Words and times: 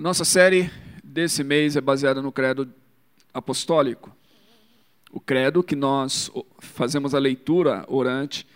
A 0.00 0.02
nossa 0.02 0.24
série 0.24 0.70
desse 1.04 1.44
mês 1.44 1.76
é 1.76 1.80
baseada 1.82 2.22
no 2.22 2.32
credo 2.32 2.72
apostólico. 3.34 4.10
O 5.12 5.20
credo 5.20 5.62
que 5.62 5.76
nós 5.76 6.30
fazemos 6.58 7.14
a 7.14 7.18
leitura 7.18 7.84
orante 7.86 8.46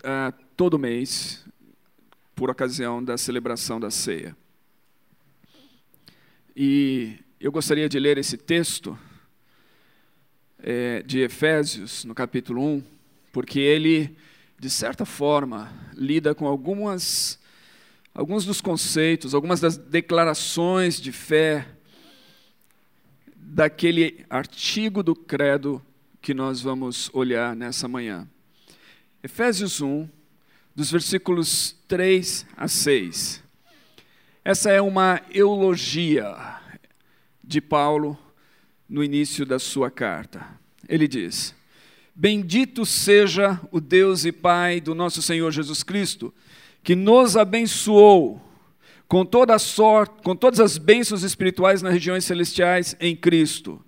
uh, 0.00 0.36
todo 0.56 0.76
mês, 0.76 1.46
por 2.34 2.50
ocasião 2.50 3.00
da 3.00 3.16
celebração 3.16 3.78
da 3.78 3.92
ceia. 3.92 4.36
E 6.56 7.14
eu 7.38 7.52
gostaria 7.52 7.88
de 7.88 8.00
ler 8.00 8.18
esse 8.18 8.36
texto 8.36 8.98
é, 10.58 11.00
de 11.04 11.20
Efésios, 11.20 12.04
no 12.04 12.12
capítulo 12.12 12.60
1, 12.60 12.82
porque 13.30 13.60
ele, 13.60 14.16
de 14.58 14.68
certa 14.68 15.04
forma, 15.04 15.72
lida 15.94 16.34
com 16.34 16.48
algumas 16.48 17.39
alguns 18.14 18.44
dos 18.44 18.60
conceitos, 18.60 19.34
algumas 19.34 19.60
das 19.60 19.76
declarações 19.76 21.00
de 21.00 21.12
fé 21.12 21.66
daquele 23.36 24.24
artigo 24.28 25.02
do 25.02 25.14
credo 25.14 25.82
que 26.20 26.34
nós 26.34 26.60
vamos 26.60 27.10
olhar 27.12 27.56
nessa 27.56 27.88
manhã. 27.88 28.28
Efésios 29.22 29.80
1, 29.80 30.08
dos 30.74 30.90
versículos 30.90 31.76
3 31.88 32.46
a 32.56 32.68
6. 32.68 33.42
Essa 34.44 34.70
é 34.70 34.80
uma 34.80 35.20
eulogia 35.30 36.36
de 37.42 37.60
Paulo 37.60 38.18
no 38.88 39.04
início 39.04 39.44
da 39.44 39.58
sua 39.58 39.90
carta. 39.90 40.46
Ele 40.88 41.06
diz: 41.06 41.54
Bendito 42.14 42.86
seja 42.86 43.60
o 43.70 43.80
Deus 43.80 44.24
e 44.24 44.32
Pai 44.32 44.80
do 44.80 44.94
nosso 44.94 45.20
Senhor 45.20 45.50
Jesus 45.50 45.82
Cristo 45.82 46.32
que 46.82 46.94
nos 46.94 47.36
abençoou 47.36 48.40
com 49.10 49.24
toda 49.24 49.58
sorte, 49.58 50.22
com 50.22 50.36
todas 50.36 50.60
as 50.60 50.78
bênçãos 50.78 51.24
espirituais 51.24 51.82
nas 51.82 51.92
regiões 51.92 52.24
celestiais 52.24 52.94
em 53.00 53.16
Cristo. 53.16 53.84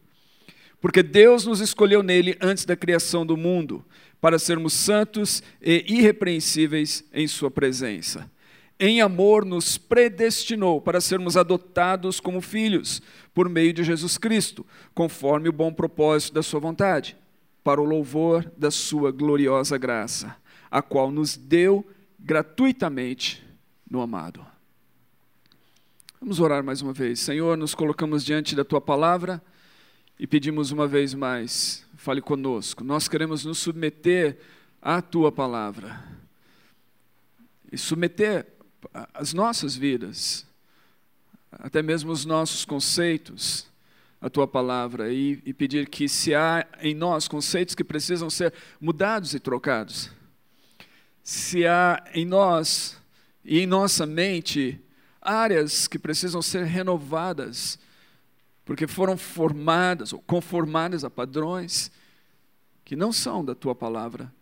Porque 0.80 1.00
Deus 1.00 1.46
nos 1.46 1.60
escolheu 1.60 2.02
nele 2.02 2.36
antes 2.40 2.64
da 2.64 2.74
criação 2.74 3.24
do 3.24 3.36
mundo, 3.36 3.84
para 4.20 4.36
sermos 4.36 4.72
santos 4.72 5.40
e 5.60 5.84
irrepreensíveis 5.86 7.04
em 7.12 7.28
sua 7.28 7.52
presença. 7.52 8.28
Em 8.80 9.00
amor 9.00 9.44
nos 9.44 9.78
predestinou 9.78 10.80
para 10.80 11.00
sermos 11.00 11.36
adotados 11.36 12.18
como 12.18 12.40
filhos 12.40 13.00
por 13.32 13.48
meio 13.48 13.72
de 13.72 13.84
Jesus 13.84 14.18
Cristo, 14.18 14.66
conforme 14.92 15.48
o 15.48 15.52
bom 15.52 15.72
propósito 15.72 16.34
da 16.34 16.42
sua 16.42 16.58
vontade, 16.58 17.16
para 17.62 17.80
o 17.80 17.84
louvor 17.84 18.50
da 18.56 18.72
sua 18.72 19.12
gloriosa 19.12 19.78
graça, 19.78 20.34
a 20.68 20.82
qual 20.82 21.12
nos 21.12 21.36
deu 21.36 21.86
gratuitamente 22.22 23.44
no 23.90 24.00
amado. 24.00 24.46
Vamos 26.20 26.38
orar 26.38 26.62
mais 26.62 26.80
uma 26.80 26.92
vez. 26.92 27.18
Senhor, 27.20 27.56
nos 27.56 27.74
colocamos 27.74 28.24
diante 28.24 28.54
da 28.54 28.64
tua 28.64 28.80
palavra 28.80 29.42
e 30.18 30.26
pedimos 30.26 30.70
uma 30.70 30.86
vez 30.86 31.14
mais, 31.14 31.84
fale 31.96 32.20
conosco. 32.20 32.84
Nós 32.84 33.08
queremos 33.08 33.44
nos 33.44 33.58
submeter 33.58 34.38
à 34.80 35.02
tua 35.02 35.32
palavra 35.32 36.02
e 37.72 37.76
submeter 37.76 38.46
as 39.12 39.32
nossas 39.32 39.74
vidas, 39.74 40.46
até 41.50 41.82
mesmo 41.82 42.12
os 42.12 42.24
nossos 42.24 42.64
conceitos, 42.64 43.66
à 44.20 44.30
tua 44.30 44.46
palavra 44.46 45.12
e, 45.12 45.42
e 45.44 45.52
pedir 45.52 45.88
que, 45.88 46.08
se 46.08 46.32
há 46.32 46.64
em 46.80 46.94
nós 46.94 47.26
conceitos 47.26 47.74
que 47.74 47.82
precisam 47.82 48.30
ser 48.30 48.54
mudados 48.80 49.34
e 49.34 49.40
trocados, 49.40 50.12
se 51.22 51.66
há 51.66 52.02
em 52.12 52.24
nós 52.24 52.98
e 53.44 53.60
em 53.60 53.66
nossa 53.66 54.06
mente 54.06 54.80
áreas 55.20 55.86
que 55.86 55.98
precisam 55.98 56.42
ser 56.42 56.64
renovadas, 56.64 57.78
porque 58.64 58.86
foram 58.86 59.16
formadas 59.16 60.12
ou 60.12 60.20
conformadas 60.20 61.04
a 61.04 61.10
padrões 61.10 61.90
que 62.84 62.96
não 62.96 63.12
são 63.12 63.44
da 63.44 63.54
tua 63.54 63.74
palavra. 63.74 64.32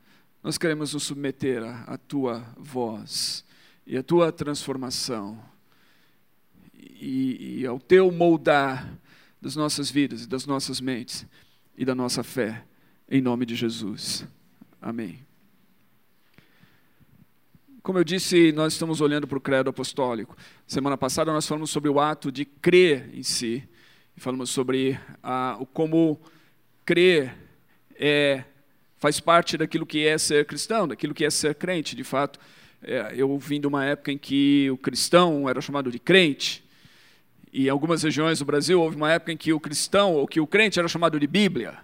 Nós 0.42 0.56
queremos 0.56 0.94
nos 0.94 1.02
submeter 1.02 1.62
à, 1.62 1.98
tua 1.98 2.44
voz 2.56 3.44
e 3.86 3.96
à 3.96 4.02
tua 4.02 4.32
transformação 4.32 5.38
e, 6.74 7.60
e 7.60 7.66
ao 7.66 7.78
teu 7.78 8.10
moldar 8.10 8.90
das 9.40 9.54
nossas 9.54 9.90
vidas 9.90 10.24
e 10.24 10.26
das 10.26 10.46
nossas 10.46 10.80
mentes 10.80 11.26
e 11.76 11.84
da 11.84 11.94
nossa 11.94 12.22
fé, 12.22 12.64
em 13.08 13.20
nome 13.20 13.44
de 13.44 13.54
Jesus. 13.54 14.26
Amém. 14.80 15.29
Como 17.82 17.98
eu 17.98 18.04
disse, 18.04 18.52
nós 18.52 18.74
estamos 18.74 19.00
olhando 19.00 19.26
para 19.26 19.38
o 19.38 19.40
credo 19.40 19.70
apostólico. 19.70 20.36
Semana 20.66 20.98
passada 20.98 21.32
nós 21.32 21.46
falamos 21.46 21.70
sobre 21.70 21.88
o 21.88 21.98
ato 21.98 22.30
de 22.30 22.44
crer 22.44 23.08
em 23.14 23.22
si. 23.22 23.66
Falamos 24.16 24.50
sobre 24.50 25.00
ah, 25.22 25.58
como 25.72 26.20
crer 26.84 27.34
é, 27.94 28.44
faz 28.98 29.18
parte 29.18 29.56
daquilo 29.56 29.86
que 29.86 30.06
é 30.06 30.18
ser 30.18 30.44
cristão, 30.44 30.86
daquilo 30.86 31.14
que 31.14 31.24
é 31.24 31.30
ser 31.30 31.54
crente. 31.54 31.96
De 31.96 32.04
fato, 32.04 32.38
é, 32.82 33.14
eu 33.16 33.38
vim 33.38 33.58
de 33.58 33.66
uma 33.66 33.82
época 33.82 34.12
em 34.12 34.18
que 34.18 34.70
o 34.70 34.76
cristão 34.76 35.48
era 35.48 35.62
chamado 35.62 35.90
de 35.90 35.98
crente. 35.98 36.62
E 37.50 37.66
em 37.66 37.70
algumas 37.70 38.02
regiões 38.02 38.40
do 38.40 38.44
Brasil 38.44 38.78
houve 38.78 38.96
uma 38.96 39.10
época 39.10 39.32
em 39.32 39.38
que 39.38 39.54
o 39.54 39.60
cristão 39.60 40.14
ou 40.14 40.28
que 40.28 40.38
o 40.38 40.46
crente 40.46 40.78
era 40.78 40.86
chamado 40.86 41.18
de 41.18 41.26
Bíblia. 41.26 41.78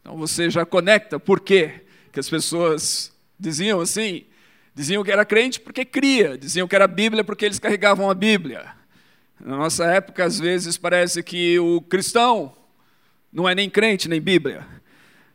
Então 0.00 0.16
você 0.16 0.50
já 0.50 0.66
conecta 0.66 1.20
por 1.20 1.38
quê 1.38 1.84
que 2.10 2.18
as 2.18 2.28
pessoas 2.28 3.16
diziam 3.38 3.80
assim, 3.80 4.24
Diziam 4.78 5.02
que 5.02 5.10
era 5.10 5.24
crente 5.24 5.58
porque 5.58 5.84
cria, 5.84 6.38
diziam 6.38 6.68
que 6.68 6.76
era 6.76 6.86
Bíblia 6.86 7.24
porque 7.24 7.44
eles 7.44 7.58
carregavam 7.58 8.08
a 8.08 8.14
Bíblia. 8.14 8.64
Na 9.40 9.56
nossa 9.56 9.84
época, 9.86 10.24
às 10.24 10.38
vezes, 10.38 10.78
parece 10.78 11.20
que 11.20 11.58
o 11.58 11.80
cristão 11.80 12.52
não 13.32 13.48
é 13.48 13.56
nem 13.56 13.68
crente 13.68 14.08
nem 14.08 14.20
Bíblia. 14.20 14.64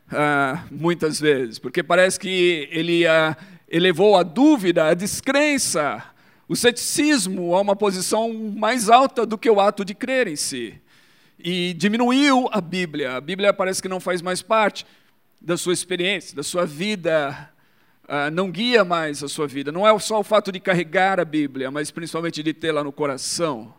Ah, 0.09 0.63
muitas 0.71 1.19
vezes, 1.19 1.59
porque 1.59 1.83
parece 1.83 2.17
que 2.17 2.69
ele 2.71 3.05
ah, 3.05 3.35
elevou 3.67 4.15
a 4.15 4.23
dúvida, 4.23 4.87
a 4.87 4.93
descrença, 4.93 6.01
o 6.47 6.55
ceticismo 6.55 7.53
a 7.53 7.59
uma 7.59 7.75
posição 7.75 8.33
mais 8.33 8.89
alta 8.89 9.25
do 9.25 9.37
que 9.37 9.49
o 9.49 9.59
ato 9.59 9.83
de 9.83 9.93
crer 9.93 10.29
em 10.29 10.37
si. 10.37 10.81
E 11.37 11.73
diminuiu 11.73 12.47
a 12.49 12.61
Bíblia. 12.61 13.17
A 13.17 13.19
Bíblia 13.19 13.53
parece 13.53 13.81
que 13.81 13.89
não 13.89 13.99
faz 13.99 14.21
mais 14.21 14.41
parte 14.41 14.85
da 15.41 15.57
sua 15.57 15.73
experiência, 15.73 16.33
da 16.33 16.43
sua 16.43 16.65
vida 16.65 17.52
ah, 18.07 18.29
não 18.29 18.51
guia 18.51 18.83
mais 18.83 19.23
a 19.23 19.27
sua 19.27 19.47
vida. 19.47 19.71
Não 19.71 19.87
é 19.87 19.99
só 19.99 20.19
o 20.19 20.23
fato 20.23 20.51
de 20.51 20.59
carregar 20.59 21.19
a 21.19 21.25
Bíblia, 21.25 21.71
mas 21.71 21.91
principalmente 21.91 22.43
de 22.43 22.53
tê-la 22.53 22.83
no 22.83 22.91
coração, 22.91 23.73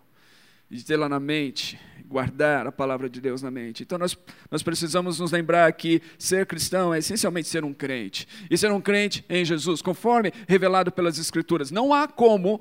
de 0.71 0.85
tê-la 0.85 1.09
na 1.09 1.21
mente, 1.21 1.79
guardar 2.07 2.67
a 2.67 2.73
palavra 2.73 3.09
de 3.09 3.21
Deus 3.21 3.43
na 3.43 3.51
mente. 3.51 3.83
Então 3.83 3.99
nós, 3.99 4.17
nós 4.51 4.63
precisamos 4.63 5.19
nos 5.19 5.31
lembrar 5.31 5.73
que 5.73 6.01
ser 6.19 6.47
cristão 6.47 6.95
é 6.95 6.99
essencialmente 6.99 7.49
ser 7.49 7.65
um 7.65 7.75
crente. 7.75 8.27
E 8.51 8.57
ser 8.57 8.71
um 8.73 8.81
crente 8.81 9.25
em 9.29 9.45
Jesus, 9.45 9.83
conforme 9.83 10.33
revelado 10.49 10.91
pelas 10.91 11.19
Escrituras. 11.19 11.71
Não 11.71 11.93
há 11.93 12.09
como 12.09 12.61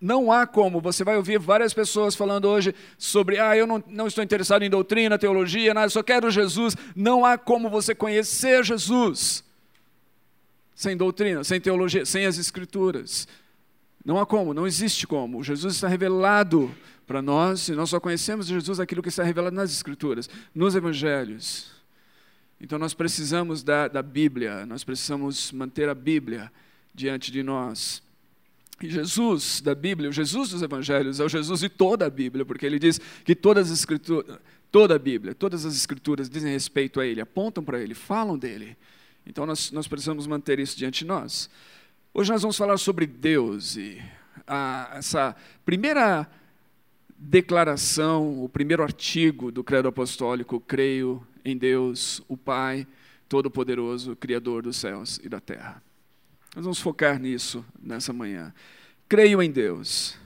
não 0.00 0.30
há 0.30 0.46
como, 0.46 0.80
você 0.80 1.02
vai 1.02 1.16
ouvir 1.16 1.40
várias 1.40 1.74
pessoas 1.74 2.14
falando 2.14 2.44
hoje 2.44 2.72
sobre, 2.96 3.40
ah, 3.40 3.56
eu 3.56 3.66
não, 3.66 3.82
não 3.88 4.06
estou 4.06 4.22
interessado 4.22 4.62
em 4.62 4.70
doutrina, 4.70 5.18
teologia, 5.18 5.74
nada, 5.74 5.88
só 5.88 6.04
quero 6.04 6.30
Jesus. 6.30 6.76
Não 6.94 7.24
há 7.24 7.36
como 7.36 7.68
você 7.68 7.96
conhecer 7.96 8.62
Jesus 8.62 9.42
sem 10.78 10.96
doutrina, 10.96 11.42
sem 11.42 11.60
teologia, 11.60 12.06
sem 12.06 12.24
as 12.24 12.38
escrituras. 12.38 13.26
Não 14.04 14.16
há 14.16 14.24
como, 14.24 14.54
não 14.54 14.64
existe 14.64 15.08
como. 15.08 15.42
Jesus 15.42 15.74
está 15.74 15.88
revelado 15.88 16.72
para 17.04 17.20
nós 17.20 17.68
e 17.68 17.72
nós 17.72 17.90
só 17.90 17.98
conhecemos 17.98 18.46
Jesus 18.46 18.78
aquilo 18.78 19.02
que 19.02 19.08
está 19.08 19.24
revelado 19.24 19.56
nas 19.56 19.72
escrituras, 19.72 20.30
nos 20.54 20.76
evangelhos. 20.76 21.72
Então 22.60 22.78
nós 22.78 22.94
precisamos 22.94 23.64
da, 23.64 23.88
da 23.88 24.00
Bíblia, 24.00 24.64
nós 24.66 24.84
precisamos 24.84 25.50
manter 25.50 25.88
a 25.88 25.96
Bíblia 25.96 26.48
diante 26.94 27.32
de 27.32 27.42
nós. 27.42 28.00
E 28.80 28.88
Jesus 28.88 29.60
da 29.60 29.74
Bíblia, 29.74 30.10
o 30.10 30.12
Jesus 30.12 30.50
dos 30.50 30.62
evangelhos, 30.62 31.18
é 31.18 31.24
o 31.24 31.28
Jesus 31.28 31.58
de 31.58 31.68
toda 31.68 32.06
a 32.06 32.10
Bíblia, 32.10 32.44
porque 32.44 32.64
ele 32.64 32.78
diz 32.78 33.00
que 33.24 33.34
todas 33.34 33.68
as 33.72 33.80
escrituras, 33.80 34.38
toda 34.70 34.94
a 34.94 34.98
Bíblia, 34.98 35.34
todas 35.34 35.66
as 35.66 35.74
escrituras 35.74 36.30
dizem 36.30 36.52
respeito 36.52 37.00
a 37.00 37.06
ele, 37.06 37.20
apontam 37.20 37.64
para 37.64 37.80
ele, 37.80 37.94
falam 37.94 38.38
dele. 38.38 38.76
Então 39.28 39.44
nós, 39.44 39.70
nós 39.70 39.86
precisamos 39.86 40.26
manter 40.26 40.58
isso 40.58 40.76
diante 40.76 41.00
de 41.00 41.04
nós. 41.04 41.50
Hoje 42.14 42.32
nós 42.32 42.40
vamos 42.40 42.56
falar 42.56 42.78
sobre 42.78 43.06
Deus 43.06 43.76
e 43.76 44.02
a, 44.46 44.92
essa 44.94 45.36
primeira 45.66 46.26
declaração, 47.18 48.42
o 48.42 48.48
primeiro 48.48 48.82
artigo 48.82 49.52
do 49.52 49.62
Credo 49.62 49.88
Apostólico, 49.88 50.58
creio 50.58 51.22
em 51.44 51.58
Deus, 51.58 52.22
o 52.26 52.36
Pai 52.38 52.86
Todo-Poderoso, 53.28 54.16
Criador 54.16 54.62
dos 54.62 54.76
céus 54.78 55.20
e 55.22 55.28
da 55.28 55.40
terra. 55.40 55.82
Nós 56.56 56.64
vamos 56.64 56.80
focar 56.80 57.20
nisso 57.20 57.62
nessa 57.82 58.12
manhã. 58.14 58.54
Creio 59.06 59.42
em 59.42 59.50
Deus. 59.50 60.16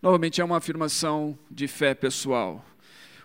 Novamente, 0.00 0.40
é 0.40 0.44
uma 0.44 0.56
afirmação 0.56 1.38
de 1.50 1.68
fé 1.68 1.94
pessoal. 1.94 2.64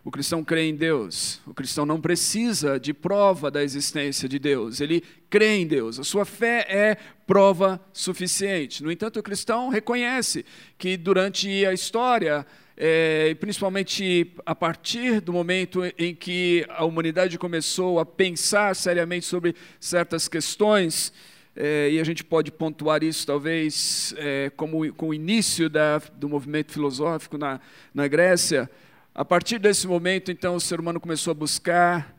O 0.03 0.09
cristão 0.09 0.43
crê 0.43 0.67
em 0.67 0.75
Deus. 0.75 1.39
O 1.45 1.53
cristão 1.53 1.85
não 1.85 2.01
precisa 2.01 2.79
de 2.79 2.93
prova 2.93 3.51
da 3.51 3.63
existência 3.63 4.27
de 4.27 4.39
Deus. 4.39 4.81
Ele 4.81 5.03
crê 5.29 5.57
em 5.57 5.67
Deus. 5.67 5.99
A 5.99 6.03
sua 6.03 6.25
fé 6.25 6.65
é 6.67 6.97
prova 7.27 7.79
suficiente. 7.93 8.83
No 8.83 8.91
entanto, 8.91 9.19
o 9.19 9.23
cristão 9.23 9.69
reconhece 9.69 10.43
que 10.77 10.97
durante 10.97 11.65
a 11.65 11.73
história 11.73 12.45
é, 12.75 13.35
principalmente 13.35 14.33
a 14.43 14.55
partir 14.55 15.21
do 15.21 15.31
momento 15.31 15.81
em 15.99 16.15
que 16.15 16.65
a 16.69 16.83
humanidade 16.83 17.37
começou 17.37 17.99
a 17.99 18.05
pensar 18.05 18.75
seriamente 18.75 19.23
sobre 19.23 19.55
certas 19.79 20.27
questões, 20.27 21.13
é, 21.55 21.91
e 21.91 21.99
a 21.99 22.03
gente 22.03 22.23
pode 22.23 22.51
pontuar 22.51 23.03
isso 23.03 23.27
talvez 23.27 24.15
é, 24.17 24.51
como 24.55 24.91
com 24.93 25.09
o 25.09 25.13
início 25.13 25.69
da, 25.69 25.99
do 26.15 26.27
movimento 26.27 26.71
filosófico 26.71 27.37
na, 27.37 27.59
na 27.93 28.07
Grécia. 28.07 28.67
A 29.13 29.25
partir 29.25 29.59
desse 29.59 29.87
momento, 29.87 30.31
então, 30.31 30.55
o 30.55 30.61
ser 30.61 30.79
humano 30.79 30.97
começou 30.97 31.31
a 31.31 31.33
buscar 31.33 32.15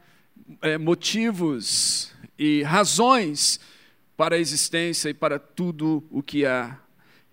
é, 0.60 0.76
motivos 0.76 2.12
e 2.38 2.62
razões 2.64 3.58
para 4.14 4.36
a 4.36 4.38
existência 4.38 5.08
e 5.08 5.14
para 5.14 5.38
tudo 5.38 6.04
o 6.10 6.22
que 6.22 6.44
há. 6.44 6.78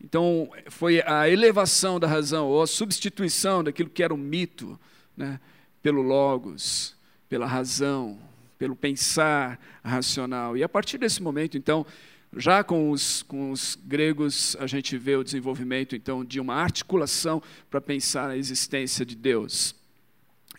Então, 0.02 0.50
foi 0.70 1.02
a 1.02 1.28
elevação 1.28 2.00
da 2.00 2.08
razão, 2.08 2.48
ou 2.48 2.62
a 2.62 2.68
substituição 2.68 3.62
daquilo 3.62 3.90
que 3.90 4.02
era 4.02 4.14
um 4.14 4.18
mito, 4.18 4.80
né, 5.16 5.42
pelo 5.84 6.02
logos, 6.02 6.96
pela 7.28 7.46
razão, 7.46 8.18
pelo 8.58 8.78
pensar 8.78 9.60
racional. 9.84 10.56
E 10.56 10.64
a 10.64 10.70
partir 10.70 10.98
desse 10.98 11.22
momento, 11.22 11.58
então, 11.58 11.86
já 12.36 12.64
com 12.64 12.92
os, 12.92 13.24
com 13.24 13.52
os 13.52 13.78
gregos, 13.84 14.56
a 14.60 14.68
gente 14.68 14.98
vê 14.98 15.16
o 15.16 15.24
desenvolvimento, 15.24 15.96
então, 15.96 16.24
de 16.24 16.40
uma 16.40 16.56
articulação 16.56 17.42
para 17.70 17.82
pensar 17.82 18.30
a 18.30 18.38
existência 18.38 19.06
de 19.06 19.16
Deus. 19.16 19.76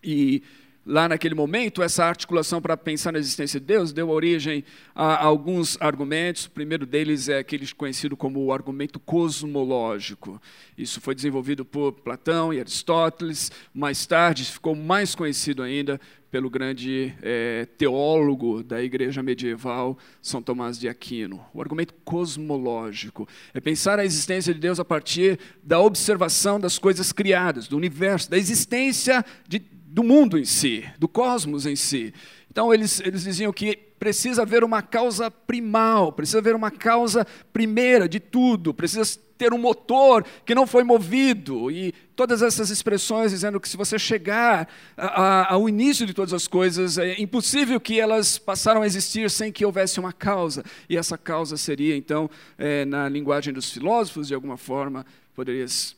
E 0.02 0.42
lá 0.84 1.08
naquele 1.08 1.34
momento, 1.34 1.82
essa 1.82 2.04
articulação 2.04 2.60
para 2.60 2.76
pensar 2.76 3.12
na 3.12 3.18
existência 3.18 3.60
de 3.60 3.66
Deus 3.66 3.92
deu 3.92 4.08
origem 4.08 4.64
a 4.94 5.22
alguns 5.24 5.76
argumentos. 5.80 6.46
O 6.46 6.50
primeiro 6.50 6.86
deles 6.86 7.28
é 7.28 7.38
aquele 7.38 7.66
conhecido 7.74 8.16
como 8.16 8.44
o 8.44 8.52
argumento 8.52 8.98
cosmológico. 8.98 10.40
Isso 10.76 11.00
foi 11.00 11.14
desenvolvido 11.14 11.64
por 11.64 11.92
Platão 11.92 12.52
e 12.52 12.60
Aristóteles. 12.60 13.52
Mais 13.74 14.06
tarde, 14.06 14.44
ficou 14.44 14.74
mais 14.74 15.14
conhecido 15.14 15.62
ainda 15.62 16.00
pelo 16.30 16.48
grande 16.48 17.12
é, 17.22 17.66
teólogo 17.76 18.62
da 18.62 18.80
igreja 18.80 19.22
medieval, 19.22 19.98
São 20.22 20.40
Tomás 20.40 20.78
de 20.78 20.88
Aquino. 20.88 21.44
O 21.52 21.60
argumento 21.60 21.92
cosmológico 22.04 23.28
é 23.52 23.60
pensar 23.60 23.98
a 23.98 24.04
existência 24.04 24.54
de 24.54 24.60
Deus 24.60 24.78
a 24.78 24.84
partir 24.84 25.38
da 25.62 25.80
observação 25.80 26.60
das 26.60 26.78
coisas 26.78 27.10
criadas, 27.10 27.66
do 27.66 27.76
universo, 27.76 28.30
da 28.30 28.38
existência 28.38 29.24
de 29.48 29.58
do 29.92 30.04
mundo 30.04 30.38
em 30.38 30.44
si, 30.44 30.84
do 30.98 31.08
cosmos 31.08 31.66
em 31.66 31.74
si. 31.74 32.14
Então 32.48 32.72
eles, 32.72 33.00
eles 33.00 33.24
diziam 33.24 33.52
que 33.52 33.76
precisa 33.98 34.42
haver 34.42 34.62
uma 34.64 34.80
causa 34.80 35.30
primal, 35.30 36.12
precisa 36.12 36.38
haver 36.38 36.54
uma 36.54 36.70
causa 36.70 37.26
primeira 37.52 38.08
de 38.08 38.18
tudo, 38.18 38.72
precisa 38.72 39.18
ter 39.36 39.52
um 39.52 39.58
motor 39.58 40.24
que 40.44 40.54
não 40.54 40.66
foi 40.66 40.84
movido. 40.84 41.70
E 41.70 41.92
todas 42.14 42.40
essas 42.40 42.70
expressões 42.70 43.30
dizendo 43.32 43.58
que 43.58 43.68
se 43.68 43.76
você 43.76 43.98
chegar 43.98 44.68
a, 44.96 45.06
a, 45.06 45.54
ao 45.54 45.68
início 45.68 46.06
de 46.06 46.14
todas 46.14 46.32
as 46.32 46.46
coisas, 46.46 46.98
é 46.98 47.20
impossível 47.20 47.80
que 47.80 47.98
elas 47.98 48.38
passaram 48.38 48.82
a 48.82 48.86
existir 48.86 49.30
sem 49.30 49.50
que 49.50 49.64
houvesse 49.64 49.98
uma 49.98 50.12
causa. 50.12 50.62
E 50.88 50.96
essa 50.96 51.18
causa 51.18 51.56
seria, 51.56 51.96
então, 51.96 52.30
é, 52.58 52.84
na 52.84 53.08
linguagem 53.08 53.52
dos 53.52 53.70
filósofos, 53.70 54.28
de 54.28 54.34
alguma 54.34 54.56
forma, 54.56 55.04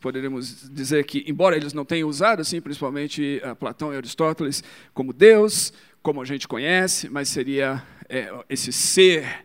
poderíamos 0.00 0.70
dizer 0.70 1.04
que, 1.04 1.24
embora 1.26 1.56
eles 1.56 1.72
não 1.72 1.84
tenham 1.84 2.08
usado, 2.08 2.40
assim, 2.40 2.60
principalmente 2.60 3.40
uh, 3.44 3.54
Platão 3.56 3.92
e 3.92 3.96
Aristóteles, 3.96 4.62
como 4.94 5.12
Deus, 5.12 5.72
como 6.02 6.20
a 6.20 6.24
gente 6.24 6.48
conhece, 6.48 7.08
mas 7.08 7.28
seria 7.28 7.82
é, 8.08 8.32
esse 8.48 8.72
ser 8.72 9.44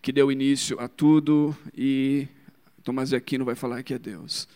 que 0.00 0.12
deu 0.12 0.32
início 0.32 0.78
a 0.80 0.88
tudo 0.88 1.56
e 1.76 2.26
Tomás 2.82 3.10
de 3.10 3.16
Aquino 3.16 3.44
vai 3.44 3.54
falar 3.54 3.82
que 3.82 3.94
é 3.94 3.98
Deus. 3.98 4.48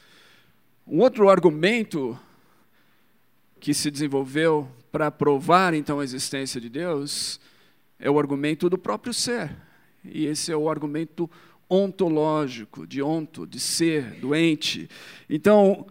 Um 0.86 1.00
outro 1.00 1.28
argumento 1.28 2.18
que 3.60 3.72
se 3.72 3.90
desenvolveu 3.90 4.68
para 4.90 5.10
provar 5.10 5.74
então 5.74 6.00
a 6.00 6.04
existência 6.04 6.60
de 6.60 6.68
Deus 6.68 7.40
é 7.98 8.10
o 8.10 8.18
argumento 8.18 8.68
do 8.70 8.78
próprio 8.78 9.12
ser. 9.12 9.54
E 10.04 10.26
esse 10.26 10.52
é 10.52 10.56
o 10.56 10.70
argumento 10.70 11.30
ontológico, 11.68 12.86
de 12.86 13.02
onto, 13.02 13.46
de 13.46 13.58
ser, 13.58 14.20
doente. 14.20 14.88
Então, 15.28 15.86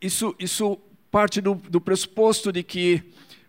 isso, 0.00 0.34
isso 0.38 0.78
parte 1.10 1.40
do, 1.40 1.54
do 1.54 1.80
pressuposto 1.80 2.50
de 2.50 2.62
que, 2.62 3.02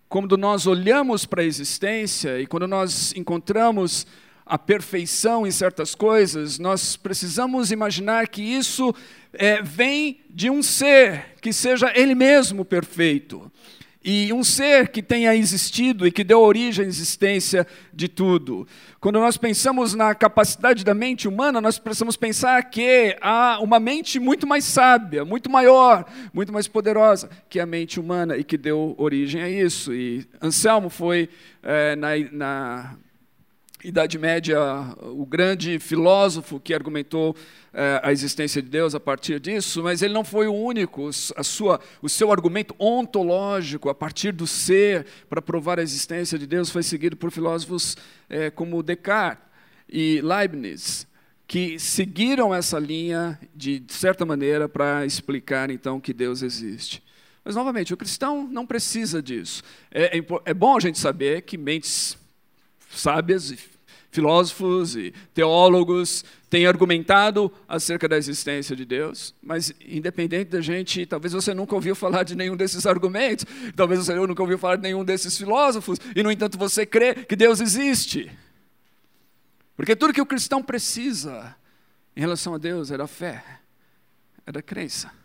quando 0.09 0.37
nós 0.37 0.67
olhamos 0.67 1.25
para 1.25 1.41
a 1.41 1.45
existência 1.45 2.39
e 2.39 2.45
quando 2.45 2.67
nós 2.67 3.13
encontramos 3.15 4.05
a 4.45 4.57
perfeição 4.57 5.47
em 5.47 5.51
certas 5.51 5.95
coisas, 5.95 6.59
nós 6.59 6.97
precisamos 6.97 7.71
imaginar 7.71 8.27
que 8.27 8.41
isso 8.41 8.93
é, 9.31 9.61
vem 9.61 10.19
de 10.29 10.49
um 10.49 10.61
ser 10.61 11.35
que 11.41 11.53
seja 11.53 11.91
ele 11.95 12.13
mesmo 12.13 12.65
perfeito. 12.65 13.51
E 14.03 14.33
um 14.33 14.43
ser 14.43 14.89
que 14.89 15.01
tenha 15.01 15.33
existido 15.33 16.05
e 16.05 16.11
que 16.11 16.23
deu 16.23 16.41
origem 16.41 16.83
à 16.83 16.87
existência 16.87 17.65
de 17.93 18.09
tudo. 18.09 18.67
Quando 18.99 19.19
nós 19.19 19.37
pensamos 19.37 19.93
na 19.93 20.13
capacidade 20.13 20.83
da 20.83 20.93
mente 20.93 21.27
humana, 21.27 21.61
nós 21.61 21.79
precisamos 21.79 22.17
pensar 22.17 22.69
que 22.69 23.15
há 23.21 23.59
uma 23.61 23.79
mente 23.79 24.19
muito 24.19 24.45
mais 24.45 24.65
sábia, 24.65 25.23
muito 25.23 25.49
maior, 25.49 26.05
muito 26.33 26.51
mais 26.51 26.67
poderosa 26.67 27.29
que 27.49 27.59
a 27.59 27.65
mente 27.65 27.99
humana 27.99 28.35
e 28.35 28.43
que 28.43 28.57
deu 28.57 28.93
origem 28.97 29.41
a 29.41 29.49
isso. 29.49 29.93
E 29.93 30.27
Anselmo 30.41 30.89
foi 30.89 31.29
é, 31.61 31.95
na, 31.95 32.09
na 32.31 32.95
Idade 33.83 34.17
Média, 34.17 34.57
o 35.01 35.25
grande 35.25 35.77
filósofo 35.77 36.57
que 36.57 36.73
argumentou 36.73 37.35
eh, 37.73 37.99
a 38.01 38.13
existência 38.13 38.61
de 38.61 38.69
Deus 38.69 38.95
a 38.95 38.99
partir 38.99 39.41
disso, 39.41 39.83
mas 39.83 40.01
ele 40.01 40.13
não 40.13 40.23
foi 40.23 40.47
o 40.47 40.53
único. 40.53 41.09
A 41.35 41.43
sua, 41.43 41.81
o 42.01 42.07
seu 42.07 42.31
argumento 42.31 42.73
ontológico, 42.79 43.89
a 43.89 43.95
partir 43.95 44.31
do 44.31 44.47
ser, 44.47 45.05
para 45.29 45.41
provar 45.41 45.79
a 45.79 45.83
existência 45.83 46.39
de 46.39 46.47
Deus, 46.47 46.69
foi 46.69 46.81
seguido 46.81 47.17
por 47.17 47.29
filósofos 47.29 47.97
eh, 48.29 48.49
como 48.49 48.81
Descartes 48.81 49.43
e 49.89 50.21
Leibniz, 50.21 51.05
que 51.45 51.77
seguiram 51.77 52.55
essa 52.55 52.79
linha, 52.79 53.37
de 53.53 53.83
certa 53.89 54.25
maneira, 54.25 54.69
para 54.69 55.05
explicar 55.05 55.69
então 55.69 55.99
que 55.99 56.13
Deus 56.13 56.41
existe. 56.41 57.03
Mas, 57.43 57.55
novamente, 57.55 57.93
o 57.93 57.97
cristão 57.97 58.47
não 58.47 58.65
precisa 58.65 59.21
disso. 59.21 59.61
É, 59.91 60.17
é, 60.17 60.25
é 60.45 60.53
bom 60.53 60.77
a 60.77 60.79
gente 60.79 60.97
saber 60.97 61.41
que 61.41 61.57
mentes 61.57 62.17
sábias 62.89 63.51
e 63.51 63.72
filósofos 64.13 64.95
e 64.95 65.13
teólogos 65.33 66.23
têm 66.49 66.67
argumentado 66.67 67.51
acerca 67.67 68.07
da 68.07 68.15
existência 68.15 68.75
de 68.75 68.85
Deus, 68.85 69.33
mas 69.41 69.73
independente 69.83 70.51
da 70.51 70.61
gente, 70.61 71.05
talvez 71.05 71.33
você 71.33 71.53
nunca 71.53 71.73
ouviu 71.73 71.95
falar 71.95 72.23
de 72.23 72.35
nenhum 72.35 72.55
desses 72.55 72.85
argumentos, 72.85 73.45
talvez 73.75 74.05
você 74.05 74.13
nunca 74.13 74.41
ouviu 74.41 74.57
falar 74.57 74.75
de 74.75 74.83
nenhum 74.83 75.03
desses 75.03 75.35
filósofos, 75.37 75.99
e 76.15 76.21
no 76.21 76.31
entanto 76.31 76.57
você 76.57 76.85
crê 76.85 77.15
que 77.15 77.35
Deus 77.35 77.59
existe. 77.59 78.31
Porque 79.75 79.95
tudo 79.95 80.13
que 80.13 80.21
o 80.21 80.25
cristão 80.25 80.61
precisa 80.61 81.55
em 82.15 82.21
relação 82.21 82.53
a 82.53 82.59
Deus 82.59 82.91
é 82.91 82.97
da 82.97 83.07
fé, 83.07 83.43
é 84.45 84.51
da 84.51 84.61
crença 84.61 85.22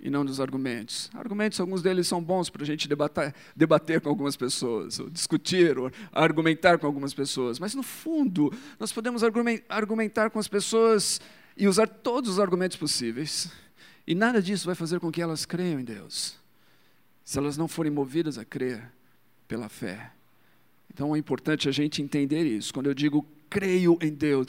e 0.00 0.10
não 0.10 0.24
dos 0.24 0.40
argumentos. 0.40 1.10
Argumentos, 1.14 1.58
alguns 1.60 1.82
deles 1.82 2.06
são 2.06 2.22
bons 2.22 2.48
para 2.50 2.62
a 2.62 2.66
gente 2.66 2.88
debater, 2.88 3.34
debater 3.54 4.00
com 4.00 4.08
algumas 4.08 4.36
pessoas, 4.36 4.98
ou 5.00 5.10
discutir, 5.10 5.78
ou 5.78 5.90
argumentar 6.12 6.78
com 6.78 6.86
algumas 6.86 7.12
pessoas, 7.12 7.58
mas 7.58 7.74
no 7.74 7.82
fundo, 7.82 8.52
nós 8.78 8.92
podemos 8.92 9.22
argumentar 9.68 10.30
com 10.30 10.38
as 10.38 10.48
pessoas 10.48 11.20
e 11.56 11.66
usar 11.66 11.86
todos 11.86 12.30
os 12.30 12.40
argumentos 12.40 12.76
possíveis, 12.76 13.50
e 14.06 14.14
nada 14.14 14.40
disso 14.40 14.66
vai 14.66 14.74
fazer 14.74 15.00
com 15.00 15.10
que 15.10 15.20
elas 15.20 15.44
creiam 15.44 15.80
em 15.80 15.84
Deus, 15.84 16.36
se 17.24 17.38
elas 17.38 17.56
não 17.56 17.68
forem 17.68 17.92
movidas 17.92 18.38
a 18.38 18.44
crer 18.44 18.90
pela 19.46 19.68
fé. 19.68 20.12
Então 20.92 21.14
é 21.14 21.18
importante 21.18 21.68
a 21.68 21.72
gente 21.72 22.02
entender 22.02 22.44
isso. 22.44 22.72
Quando 22.72 22.86
eu 22.86 22.94
digo 22.94 23.26
creio 23.50 23.98
em 24.00 24.12
Deus, 24.12 24.46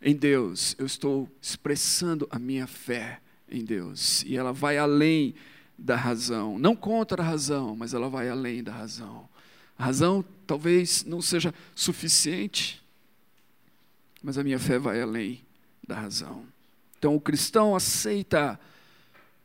em 0.00 0.14
Deus, 0.14 0.74
eu 0.78 0.86
estou 0.86 1.28
expressando 1.42 2.26
a 2.30 2.38
minha 2.38 2.66
fé 2.66 3.20
em 3.50 3.64
Deus. 3.64 4.22
E 4.24 4.36
ela 4.36 4.52
vai 4.52 4.78
além 4.78 5.34
da 5.78 5.96
razão. 5.96 6.58
Não 6.58 6.76
contra 6.76 7.22
a 7.22 7.24
razão, 7.24 7.74
mas 7.74 7.94
ela 7.94 8.08
vai 8.08 8.28
além 8.28 8.62
da 8.62 8.72
razão. 8.72 9.28
A 9.78 9.84
razão 9.84 10.24
talvez 10.46 11.04
não 11.04 11.22
seja 11.22 11.54
suficiente, 11.74 12.82
mas 14.22 14.36
a 14.36 14.44
minha 14.44 14.58
fé 14.58 14.78
vai 14.78 15.00
além 15.00 15.40
da 15.86 15.98
razão. 15.98 16.44
Então 16.98 17.16
o 17.16 17.20
cristão 17.20 17.74
aceita, 17.74 18.60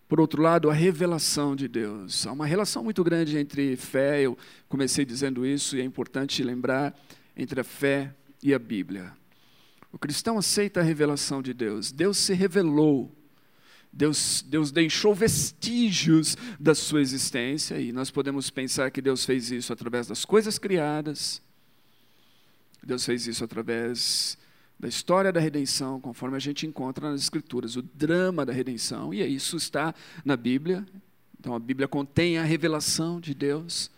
por 0.10 0.20
outro 0.20 0.42
lado, 0.42 0.70
a 0.70 0.74
revelação 0.74 1.56
de 1.56 1.70
Deus. 1.70 2.28
Há 2.28 2.34
uma 2.34 2.46
relação 2.46 2.84
muito 2.84 3.02
grande 3.02 3.38
entre 3.38 3.78
fé, 3.78 4.22
eu 4.22 4.38
comecei 4.68 5.06
dizendo 5.06 5.46
isso, 5.46 5.78
e 5.78 5.82
é 5.82 5.84
importante 5.86 6.44
lembrar, 6.44 6.94
entre 7.36 7.62
a 7.62 7.64
fé 7.64 8.14
e 8.44 8.54
a 8.54 8.60
Bíblia. 8.60 9.14
O 9.92 9.98
cristão 9.98 10.38
aceita 10.38 10.82
a 10.82 10.84
revelação 10.84 11.42
de 11.42 11.54
Deus. 11.54 11.94
Deus 11.94 12.18
se 12.18 12.34
revelou 12.34 13.10
Deus, 13.96 14.44
Deus 14.46 14.72
deixou 14.72 15.16
vestígios 15.16 16.36
da 16.60 16.76
sua 16.76 17.02
existência 17.02 17.80
e 17.80 17.94
nós 17.94 18.12
podemos 18.12 18.50
pensar 18.50 18.92
que 18.92 19.02
Deus 19.02 19.24
fez 19.24 19.50
isso 19.52 19.72
através 19.72 20.06
das 20.06 20.26
coisas 20.26 20.60
criadas, 20.60 21.42
Deus 22.84 23.06
fez 23.06 23.26
isso 23.26 23.46
através 23.46 24.38
da 24.78 24.90
história 24.90 25.32
da 25.32 25.40
redenção, 25.40 26.02
conforme 26.02 26.36
a 26.36 26.40
gente 26.40 26.68
encontra 26.68 27.10
nas 27.10 27.22
Escrituras, 27.22 27.78
o 27.78 27.82
drama 27.82 28.46
da 28.46 28.52
redenção, 28.52 29.14
e 29.14 29.26
isso 29.26 29.56
está 29.56 29.96
na 30.26 30.36
Bíblia, 30.36 30.86
Então 31.40 31.56
a 31.56 31.60
Bíblia 31.60 31.88
contém 31.88 32.38
a 32.38 32.44
revelação 32.44 33.22
de 33.22 33.34
Deus 33.34 33.90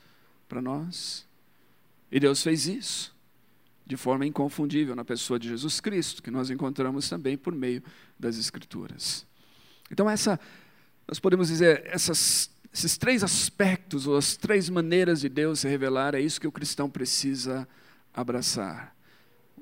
para 0.48 0.62
nós. 0.62 1.26
E 2.12 2.20
Deus 2.20 2.44
fez 2.44 2.68
isso 2.68 3.16
de 3.84 3.98
forma 3.98 4.28
inconfundível 4.28 4.96
na 4.96 5.04
pessoa 5.04 5.40
de 5.40 5.48
Jesus 5.48 5.80
Cristo, 5.80 6.22
que 6.22 6.30
nós 6.30 6.50
encontramos 6.52 7.10
também 7.10 7.36
por 7.36 7.56
meio 7.56 7.82
das 8.20 8.38
Escrituras. 8.38 9.26
Então, 9.92 10.10
essa, 10.10 10.40
nós 11.08 11.20
podemos 11.20 11.48
dizer, 11.48 11.84
essas, 11.86 12.50
esses 12.74 12.98
três 12.98 13.24
aspectos, 13.24 14.08
ou 14.08 14.18
as 14.18 14.36
três 14.36 14.70
maneiras 14.70 15.22
de 15.22 15.30
Deus 15.30 15.62
se 15.62 15.68
revelar, 15.68 16.16
é 16.16 16.22
isso 16.22 16.40
que 16.40 16.48
o 16.48 16.52
cristão 16.52 16.90
precisa 16.90 17.68
abraçar. 18.14 18.96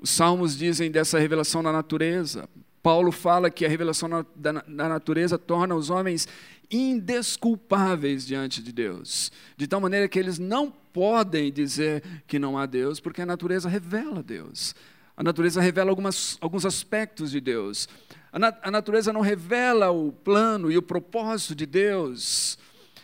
Os 0.02 0.10
salmos 0.10 0.58
dizem 0.58 0.92
dessa 0.92 1.20
revelação 1.20 1.62
na 1.62 1.72
natureza. 1.72 2.50
Paulo 2.82 3.12
fala 3.12 3.50
que 3.50 3.66
a 3.66 3.70
revelação 3.70 4.08
na, 4.08 4.26
da, 4.36 4.52
da 4.52 4.90
natureza 4.90 5.38
torna 5.38 5.76
os 5.76 5.90
homens 5.90 6.28
indesculpáveis 6.70 8.26
diante 8.26 8.62
de 8.62 8.72
Deus, 8.72 9.32
de 9.56 9.68
tal 9.68 9.80
maneira 9.80 10.08
que 10.08 10.20
eles 10.20 10.40
não 10.40 10.72
podem 10.72 11.52
dizer 11.52 12.04
que 12.28 12.40
não 12.40 12.58
há 12.58 12.66
Deus, 12.66 13.00
porque 13.00 13.22
a 13.22 13.26
natureza 13.26 13.70
revela 13.70 14.24
Deus. 14.24 14.76
A 15.18 15.24
natureza 15.24 15.62
revela 15.62 15.90
algumas, 15.90 16.38
alguns 16.42 16.66
aspectos 16.66 17.32
de 17.32 17.40
Deus. 17.40 17.88
A, 18.36 18.40
nat 18.40 18.60
a 18.62 18.70
natureza 18.70 19.14
não 19.14 19.22
revela 19.22 19.92
o 19.92 20.12
plano 20.12 20.70
e 20.70 20.78
o 20.78 20.82
propósito 20.82 21.56
de 21.56 21.66
Deus 21.66 22.58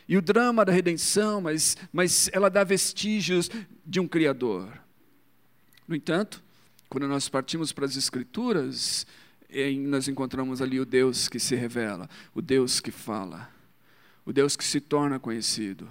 e 0.05 0.17
o 0.17 0.21
drama 0.21 0.65
da 0.65 0.73
redenção, 0.73 1.39
mas, 1.39 1.77
mas 1.93 2.29
ela 2.33 2.49
dá 2.49 2.65
vestígios 2.65 3.49
de 3.85 4.01
um 4.01 4.09
Criador. 4.09 4.67
No 5.87 5.95
entanto, 5.95 6.43
quando 6.89 7.07
nós 7.07 7.29
partimos 7.29 7.71
para 7.71 7.85
as 7.85 7.95
Escrituras, 7.95 9.07
nós 9.87 10.09
encontramos 10.09 10.61
ali 10.61 10.81
o 10.81 10.85
Deus 10.85 11.29
que 11.29 11.39
se 11.39 11.55
revela, 11.55 12.09
o 12.35 12.41
Deus 12.41 12.81
que 12.81 12.91
fala, 12.91 13.49
o 14.25 14.33
Deus 14.33 14.57
que 14.57 14.65
se 14.65 14.81
torna 14.81 15.17
conhecido, 15.17 15.87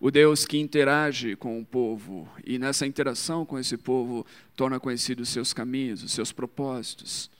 o 0.00 0.10
Deus 0.10 0.46
que 0.46 0.56
interage 0.56 1.36
com 1.36 1.60
o 1.60 1.64
povo 1.64 2.26
e 2.42 2.58
nessa 2.58 2.86
interação 2.86 3.44
com 3.44 3.58
esse 3.58 3.76
povo 3.76 4.24
torna 4.56 4.80
conhecido 4.80 5.20
os 5.20 5.28
seus 5.28 5.52
caminhos, 5.52 6.02
os 6.02 6.12
seus 6.12 6.32
propósitos, 6.32 7.30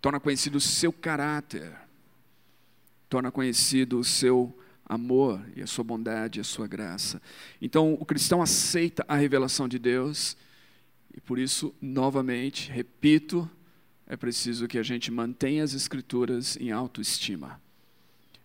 torna 0.00 0.18
conhecido 0.18 0.56
o 0.56 0.60
seu 0.60 0.92
caráter, 0.92 1.72
torna 3.08 3.30
conhecido 3.30 3.98
o 3.98 4.04
seu 4.04 4.56
amor 4.86 5.40
e 5.54 5.62
a 5.62 5.66
sua 5.66 5.84
bondade 5.84 6.38
e 6.38 6.42
a 6.42 6.44
sua 6.44 6.66
graça. 6.66 7.20
Então, 7.60 7.94
o 7.94 8.04
cristão 8.04 8.42
aceita 8.42 9.04
a 9.06 9.16
revelação 9.16 9.68
de 9.68 9.78
Deus 9.78 10.36
e 11.14 11.20
por 11.20 11.38
isso, 11.38 11.74
novamente, 11.80 12.70
repito, 12.70 13.48
é 14.06 14.16
preciso 14.16 14.66
que 14.66 14.78
a 14.78 14.82
gente 14.82 15.10
mantenha 15.10 15.62
as 15.62 15.74
Escrituras 15.74 16.56
em 16.56 16.70
autoestima. 16.70 17.60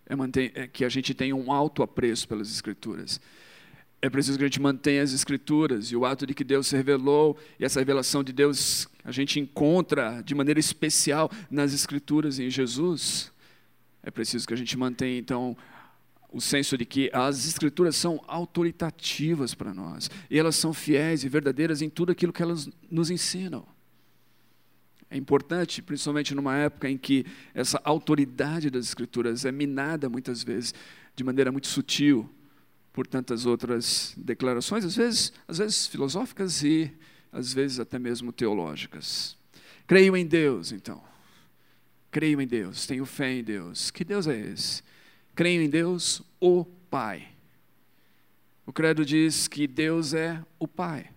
É, 0.04 0.14
manter, 0.14 0.52
é 0.54 0.68
que 0.68 0.84
a 0.84 0.88
gente 0.88 1.12
tenha 1.12 1.34
um 1.34 1.50
alto 1.52 1.82
apreço 1.82 2.28
pelas 2.28 2.48
Escrituras. 2.48 3.20
É 4.00 4.10
preciso 4.10 4.36
que 4.36 4.44
a 4.44 4.46
gente 4.46 4.60
mantenha 4.60 5.02
as 5.02 5.12
Escrituras 5.12 5.86
e 5.86 5.96
o 5.96 6.04
ato 6.04 6.26
de 6.26 6.34
que 6.34 6.44
Deus 6.44 6.66
se 6.66 6.76
revelou, 6.76 7.36
e 7.58 7.64
essa 7.64 7.80
revelação 7.80 8.22
de 8.22 8.32
Deus 8.32 8.88
a 9.02 9.10
gente 9.10 9.40
encontra 9.40 10.22
de 10.22 10.34
maneira 10.34 10.60
especial 10.60 11.30
nas 11.50 11.72
Escrituras 11.72 12.38
em 12.38 12.50
Jesus. 12.50 13.32
É 14.02 14.10
preciso 14.10 14.46
que 14.46 14.54
a 14.54 14.56
gente 14.56 14.76
mantenha, 14.76 15.18
então, 15.18 15.56
o 16.30 16.40
senso 16.40 16.76
de 16.76 16.84
que 16.84 17.10
as 17.12 17.48
Escrituras 17.48 17.96
são 17.96 18.22
autoritativas 18.28 19.54
para 19.54 19.72
nós, 19.72 20.10
e 20.30 20.38
elas 20.38 20.56
são 20.56 20.74
fiéis 20.74 21.24
e 21.24 21.28
verdadeiras 21.28 21.80
em 21.80 21.88
tudo 21.88 22.12
aquilo 22.12 22.32
que 22.32 22.42
elas 22.42 22.68
nos 22.90 23.10
ensinam. 23.10 23.66
É 25.08 25.16
importante, 25.16 25.80
principalmente 25.80 26.34
numa 26.34 26.56
época 26.56 26.90
em 26.90 26.98
que 26.98 27.24
essa 27.54 27.80
autoridade 27.82 28.68
das 28.68 28.86
Escrituras 28.86 29.44
é 29.44 29.52
minada 29.52 30.08
muitas 30.08 30.42
vezes 30.42 30.74
de 31.14 31.24
maneira 31.24 31.50
muito 31.50 31.68
sutil 31.68 32.28
por 32.96 33.06
tantas 33.06 33.44
outras 33.44 34.14
declarações, 34.16 34.82
às 34.82 34.96
vezes, 34.96 35.30
às 35.46 35.58
vezes 35.58 35.86
filosóficas 35.86 36.62
e 36.62 36.90
às 37.30 37.52
vezes 37.52 37.78
até 37.78 37.98
mesmo 37.98 38.32
teológicas. 38.32 39.36
Creio 39.86 40.16
em 40.16 40.26
Deus, 40.26 40.72
então. 40.72 41.04
Creio 42.10 42.40
em 42.40 42.46
Deus, 42.46 42.86
tenho 42.86 43.04
fé 43.04 43.34
em 43.34 43.44
Deus. 43.44 43.90
Que 43.90 44.02
Deus 44.02 44.26
é 44.26 44.40
esse? 44.40 44.82
Creio 45.34 45.60
em 45.60 45.68
Deus, 45.68 46.22
o 46.40 46.64
Pai. 46.64 47.28
O 48.64 48.72
credo 48.72 49.04
diz 49.04 49.46
que 49.46 49.66
Deus 49.66 50.14
é 50.14 50.42
o 50.58 50.66
Pai. 50.66 51.10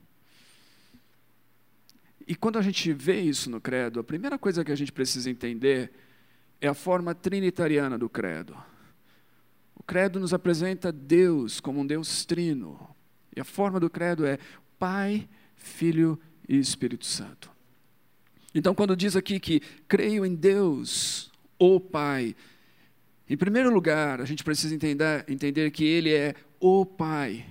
E 2.27 2.35
quando 2.35 2.59
a 2.59 2.61
gente 2.61 2.91
vê 2.91 3.21
isso 3.21 3.49
no 3.49 3.61
credo, 3.61 4.01
a 4.01 4.03
primeira 4.03 4.37
coisa 4.37 4.65
que 4.65 4.71
a 4.73 4.75
gente 4.75 4.91
precisa 4.91 5.29
entender 5.29 5.93
é 6.59 6.67
a 6.67 6.73
forma 6.73 7.15
trinitariana 7.15 7.97
do 7.97 8.09
credo. 8.09 8.68
Credo 9.89 10.19
nos 10.19 10.35
apresenta 10.35 10.91
Deus 10.91 11.59
como 11.59 11.79
um 11.79 11.87
Deus 11.87 12.23
trino. 12.23 12.79
E 13.35 13.41
a 13.41 13.43
forma 13.43 13.79
do 13.79 13.89
credo 13.89 14.23
é 14.23 14.37
Pai, 14.77 15.27
Filho 15.55 16.19
e 16.47 16.59
Espírito 16.59 17.07
Santo. 17.07 17.49
Então, 18.53 18.75
quando 18.75 18.95
diz 18.95 19.15
aqui 19.15 19.39
que 19.39 19.59
creio 19.87 20.23
em 20.23 20.35
Deus, 20.35 21.31
o 21.57 21.79
Pai, 21.79 22.35
em 23.27 23.35
primeiro 23.35 23.73
lugar, 23.73 24.21
a 24.21 24.25
gente 24.25 24.43
precisa 24.43 24.75
entender, 24.75 25.25
entender 25.27 25.71
que 25.71 25.85
Ele 25.85 26.13
é 26.13 26.35
o 26.59 26.85
Pai 26.85 27.43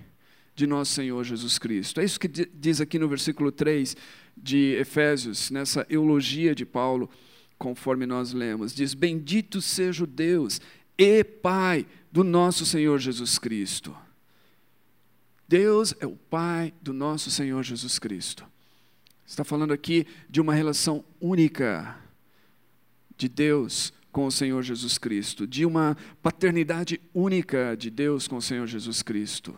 de 0.54 0.64
nosso 0.64 0.92
Senhor 0.92 1.24
Jesus 1.24 1.58
Cristo. 1.58 2.00
É 2.00 2.04
isso 2.04 2.20
que 2.20 2.28
diz 2.28 2.80
aqui 2.80 3.00
no 3.00 3.08
versículo 3.08 3.50
3 3.50 3.96
de 4.36 4.76
Efésios, 4.78 5.50
nessa 5.50 5.84
eulogia 5.90 6.54
de 6.54 6.64
Paulo, 6.64 7.10
conforme 7.58 8.06
nós 8.06 8.32
lemos. 8.32 8.72
Diz: 8.72 8.94
Bendito 8.94 9.60
seja 9.60 10.04
o 10.04 10.06
Deus 10.06 10.60
e 10.98 11.22
Pai 11.22 11.86
do 12.10 12.24
nosso 12.24 12.66
Senhor 12.66 12.98
Jesus 12.98 13.38
Cristo. 13.38 13.96
Deus 15.46 15.94
é 16.00 16.06
o 16.06 16.16
Pai 16.16 16.74
do 16.82 16.92
nosso 16.92 17.30
Senhor 17.30 17.62
Jesus 17.62 17.98
Cristo. 17.98 18.44
Está 19.24 19.44
falando 19.44 19.72
aqui 19.72 20.06
de 20.28 20.40
uma 20.40 20.54
relação 20.54 21.04
única 21.20 21.96
de 23.16 23.28
Deus 23.28 23.92
com 24.10 24.26
o 24.26 24.32
Senhor 24.32 24.62
Jesus 24.62 24.98
Cristo, 24.98 25.46
de 25.46 25.64
uma 25.64 25.96
paternidade 26.22 27.00
única 27.14 27.76
de 27.76 27.90
Deus 27.90 28.26
com 28.26 28.36
o 28.36 28.42
Senhor 28.42 28.66
Jesus 28.66 29.02
Cristo. 29.02 29.56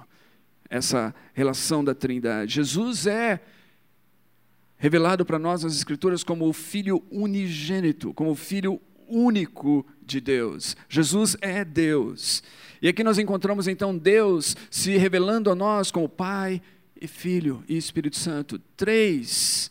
Essa 0.69 1.15
relação 1.33 1.83
da 1.83 1.95
Trindade. 1.95 2.55
Jesus 2.55 3.07
é 3.07 3.41
revelado 4.77 5.25
para 5.25 5.39
nós 5.39 5.63
nas 5.63 5.75
Escrituras 5.75 6.23
como 6.23 6.49
o 6.49 6.53
Filho 6.53 7.03
unigênito, 7.11 8.13
como 8.15 8.31
o 8.31 8.37
Filho 8.37 8.81
único 9.09 9.87
de 10.11 10.21
Deus. 10.21 10.77
Jesus 10.89 11.37
é 11.41 11.65
Deus. 11.65 12.43
E 12.83 12.89
aqui 12.89 13.05
nós 13.05 13.19
encontramos 13.19 13.69
então 13.69 13.97
Deus 13.97 14.57
se 14.71 14.97
revelando 14.97 15.51
a 15.51 15.55
nós 15.55 15.91
como 15.91 16.09
Pai 16.09 16.61
e 17.01 17.07
Filho 17.07 17.63
e 17.69 17.77
Espírito 17.77 18.17
Santo. 18.17 18.59
Três 18.77 19.71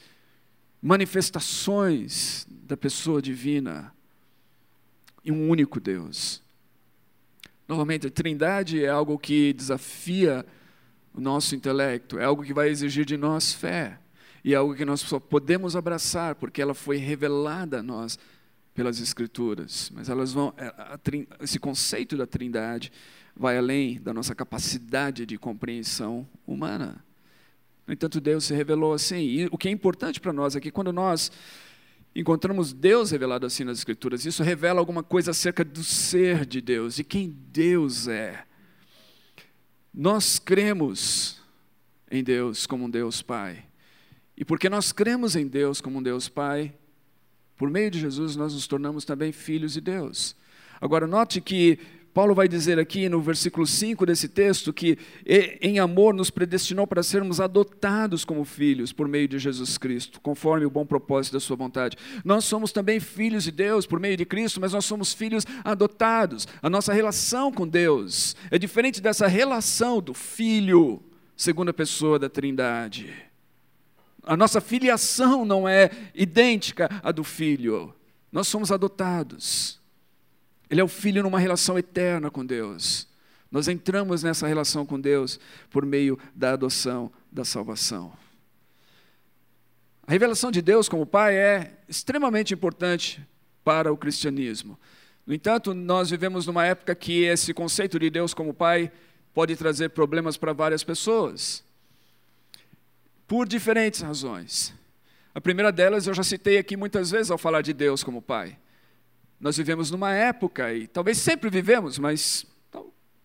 manifestações 0.82 2.48
da 2.50 2.78
pessoa 2.78 3.22
divina 3.22 3.94
e 5.24 5.32
um 5.32 5.50
único 5.50 5.80
Deus. 5.80 6.42
Novamente, 7.68 8.08
a 8.08 8.12
Trindade 8.12 8.84
é 8.84 8.90
algo 8.90 9.20
que 9.20 9.54
desafia 9.54 10.46
o 11.14 11.22
nosso 11.22 11.56
intelecto, 11.56 12.18
é 12.18 12.24
algo 12.24 12.44
que 12.44 12.54
vai 12.54 12.70
exigir 12.70 13.06
de 13.06 13.18
nós 13.18 13.54
fé 13.54 14.00
e 14.44 14.54
é 14.54 14.56
algo 14.58 14.74
que 14.74 14.86
nós 14.86 15.02
só 15.02 15.20
podemos 15.20 15.76
abraçar 15.76 16.36
porque 16.36 16.62
ela 16.62 16.74
foi 16.74 16.98
revelada 16.98 17.80
a 17.80 17.84
nós 17.84 18.18
pelas 18.80 19.02
Escrituras. 19.02 19.92
Mas 19.94 20.08
elas 20.08 20.32
vão, 20.32 20.54
é, 20.56 20.74
esse 21.44 21.60
conceito 21.60 22.16
da 22.16 22.26
Trindade 22.26 22.94
vai 23.36 23.58
além 23.58 24.00
da 24.00 24.14
nossa 24.14 24.34
capacidade 24.34 25.26
de 25.26 25.38
compreensão 25.38 26.26
humana. 26.48 27.04
No 27.86 27.94
entanto, 27.94 28.22
Deus 28.22 28.46
se 28.46 28.54
revelou 28.54 28.94
assim. 28.94 29.18
E 29.18 29.46
o 29.48 29.58
que 29.58 29.68
é 29.68 29.72
importante 29.72 30.22
para 30.22 30.32
nós 30.32 30.56
é 30.56 30.62
que 30.62 30.72
quando 30.72 30.94
nós 30.94 31.30
encontramos 32.16 32.72
Deus 32.72 33.12
revelado 33.12 33.46
assim 33.46 33.66
nas 33.66 33.80
Escrituras, 33.80 34.26
isso 34.26 34.44
revela 34.44 34.80
alguma 34.80 35.04
coisa 35.04 35.32
acerca 35.32 35.66
do 35.66 35.84
ser 35.84 36.46
de 36.46 36.62
Deus, 36.62 36.96
de 36.96 37.04
quem 37.04 37.36
Deus 37.52 38.08
é. 38.08 38.46
Nós 39.94 40.40
cremos 40.40 41.42
em 42.10 42.24
Deus 42.24 42.66
como 42.66 42.86
um 42.86 42.90
Deus 42.90 43.22
Pai. 43.22 43.66
E 44.38 44.46
porque 44.46 44.70
nós 44.70 44.94
cremos 44.94 45.36
em 45.36 45.46
Deus 45.46 45.82
como 45.82 46.00
um 46.00 46.02
Deus 46.02 46.30
Pai, 46.30 46.79
por 47.60 47.70
meio 47.70 47.92
de 47.92 48.00
Jesus 48.00 48.38
nós 48.38 48.54
nos 48.54 48.66
tornamos 48.66 49.04
também 49.04 49.34
filhos 49.34 49.74
de 49.74 49.82
Deus. 49.82 50.34
Agora, 50.80 51.06
note 51.06 51.42
que 51.42 51.78
Paulo 52.14 52.34
vai 52.34 52.48
dizer 52.48 52.80
aqui 52.80 53.10
no 53.10 53.22
versículo 53.22 53.68
5 53.68 54.06
desse 54.06 54.30
texto 54.30 54.72
que 54.72 54.98
em 55.62 55.78
amor 55.78 56.14
nos 56.14 56.30
predestinou 56.30 56.88
para 56.88 57.04
sermos 57.04 57.42
adotados 57.42 58.24
como 58.24 58.46
filhos 58.46 58.94
por 58.94 59.10
meio 59.10 59.28
de 59.28 59.38
Jesus 59.38 59.78
Cristo, 59.78 60.22
conforme 60.22 60.66
o 60.66 60.70
bom 60.70 60.86
propósito 60.86 61.34
da 61.34 61.40
sua 61.42 61.58
vontade. 61.58 61.98
Nós 62.24 62.46
somos 62.46 62.72
também 62.72 62.98
filhos 63.02 63.44
de 63.44 63.52
Deus 63.52 63.86
por 63.86 64.00
meio 64.00 64.16
de 64.16 64.26
Cristo, 64.26 64.62
mas 64.62 64.72
nós 64.72 64.86
somos 64.86 65.14
filhos 65.14 65.46
adotados. 65.62 66.48
A 66.62 66.70
nossa 66.70 66.94
relação 66.94 67.52
com 67.52 67.68
Deus 67.68 68.38
é 68.50 68.58
diferente 68.58 69.02
dessa 69.02 69.28
relação 69.28 70.02
do 70.02 70.14
filho, 70.14 71.04
segunda 71.36 71.74
pessoa 71.74 72.18
da 72.18 72.30
Trindade. 72.30 73.29
A 74.24 74.36
nossa 74.36 74.60
filiação 74.62 75.46
não 75.46 75.68
é 75.68 75.90
idêntica 76.14 76.90
à 77.04 77.12
do 77.12 77.24
filho. 77.24 77.94
Nós 78.32 78.48
somos 78.48 78.72
adotados. 78.72 79.80
Ele 80.70 80.82
é 80.82 80.84
o 80.84 80.88
filho 80.88 81.24
numa 81.24 81.40
relação 81.40 81.78
eterna 81.78 82.30
com 82.30 82.46
Deus. 82.46 83.08
Nós 83.52 83.68
entramos 83.68 84.22
nessa 84.22 84.48
relação 84.48 84.86
com 84.86 85.00
Deus 85.00 85.40
por 85.70 85.86
meio 85.86 86.20
da 86.36 86.54
adoção, 86.54 87.12
da 87.32 87.44
salvação. 87.44 88.14
A 90.06 90.12
revelação 90.12 90.52
de 90.52 90.62
Deus 90.62 90.88
como 90.88 91.06
Pai 91.06 91.36
é 91.36 91.78
extremamente 91.88 92.54
importante 92.54 93.26
para 93.64 93.92
o 93.92 93.98
cristianismo. 93.98 94.78
No 95.26 95.34
entanto, 95.34 95.74
nós 95.74 96.10
vivemos 96.10 96.48
numa 96.48 96.66
época 96.66 96.96
que 96.96 97.24
esse 97.24 97.54
conceito 97.54 98.00
de 98.00 98.10
Deus 98.10 98.34
como 98.34 98.54
Pai 98.54 98.92
pode 99.34 99.56
trazer 99.56 99.90
problemas 99.90 100.38
para 100.38 100.54
várias 100.54 100.84
pessoas, 100.84 101.64
por 103.30 103.48
diferentes 103.48 104.02
razões. 104.02 104.74
A 105.36 105.40
primeira 105.40 105.72
delas 105.72 106.08
eu 106.08 106.16
já 106.16 106.24
citei 106.24 106.58
aqui 106.58 106.76
muitas 106.76 107.12
vezes 107.12 107.30
ao 107.30 107.38
falar 107.38 107.62
de 107.62 107.72
Deus 107.74 108.04
como 108.04 108.24
Pai. 108.24 108.58
Nós 109.40 109.56
vivemos 109.56 109.92
numa 109.92 110.12
época, 110.12 110.74
e 110.74 110.88
talvez 110.88 111.20
sempre 111.20 111.48
vivemos, 111.48 112.00
mas 112.00 112.46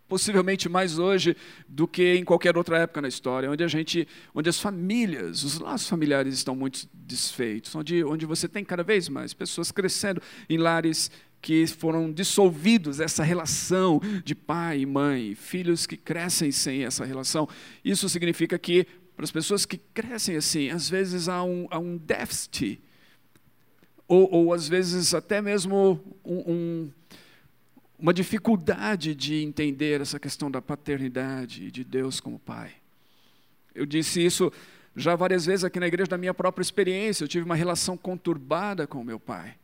possivelmente 0.07 0.69
mais 0.69 0.99
hoje 0.99 1.35
do 1.67 1.89
que 1.89 2.17
em 2.17 2.23
qualquer 2.23 2.55
outra 2.55 2.81
época 2.81 3.01
na 3.01 3.09
história, 3.09 3.51
onde 3.51 3.65
a 3.65 3.67
gente, 3.67 4.07
onde 4.35 4.51
as 4.51 4.61
famílias, 4.61 5.43
os 5.43 5.59
laços 5.59 5.89
familiares 5.89 6.35
estão 6.35 6.55
muito 6.55 6.87
desfeitos, 6.93 7.75
onde, 7.75 8.05
onde 8.05 8.27
você 8.27 8.47
tem 8.47 8.63
cada 8.63 8.83
vez 8.83 9.09
mais 9.09 9.33
pessoas 9.33 9.73
crescendo 9.73 10.21
em 10.51 10.59
lares 10.59 11.11
que 11.41 11.67
foram 11.67 12.13
dissolvidos 12.13 13.01
essa 13.01 13.23
relação 13.25 14.01
de 14.23 14.35
pai 14.35 14.81
e 14.81 14.87
mãe, 14.87 15.35
filhos 15.35 15.87
que 15.87 15.97
crescem 15.97 16.53
sem 16.53 16.85
essa 16.85 17.07
relação. 17.07 17.49
Isso 17.83 18.07
significa 18.09 18.59
que 18.59 18.87
para 19.17 19.25
as 19.25 19.31
pessoas 19.31 19.65
que 19.65 19.79
crescem 19.79 20.37
assim, 20.37 20.71
às 20.71 20.89
vezes 20.89 21.29
há 21.29 21.43
um, 21.43 21.67
há 21.71 21.79
um 21.79 21.97
déficit, 21.97 22.81
ou, 24.07 24.31
ou 24.31 24.53
às 24.53 24.69
vezes 24.69 25.15
até 25.15 25.41
mesmo 25.41 26.01
um, 26.25 26.53
um 26.53 26.91
uma 27.99 28.13
dificuldade 28.13 29.15
de 29.15 29.43
entender 29.43 30.01
essa 30.01 30.19
questão 30.19 30.51
da 30.51 30.61
paternidade 30.61 31.71
de 31.71 31.85
Deus 31.85 32.21
como 32.21 32.39
Pai. 32.39 32.73
Eu 33.75 33.87
disse 33.87 34.25
isso 34.25 34.53
já 34.95 35.17
várias 35.17 35.47
vezes 35.47 35.65
aqui 35.65 35.81
na 35.81 35.87
igreja 35.87 36.11
da 36.11 36.19
minha 36.19 36.35
própria 36.35 36.63
experiência. 36.63 37.25
Eu 37.25 37.29
tive 37.29 37.45
uma 37.45 37.55
relação 37.55 37.97
conturbada 37.97 38.87
com 38.87 39.03
meu 39.03 39.19
pai. 39.19 39.57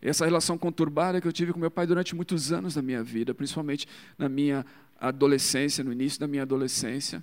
Essa 0.00 0.24
relação 0.24 0.56
conturbada 0.56 1.20
que 1.20 1.28
eu 1.28 1.32
tive 1.32 1.52
com 1.52 1.58
meu 1.58 1.70
pai 1.70 1.86
durante 1.86 2.14
muitos 2.14 2.52
anos 2.52 2.74
da 2.74 2.82
minha 2.82 3.02
vida, 3.02 3.34
principalmente 3.34 3.86
na 4.16 4.28
minha 4.28 4.64
adolescência, 5.00 5.84
no 5.84 5.92
início 5.92 6.18
da 6.18 6.26
minha 6.26 6.42
adolescência. 6.42 7.22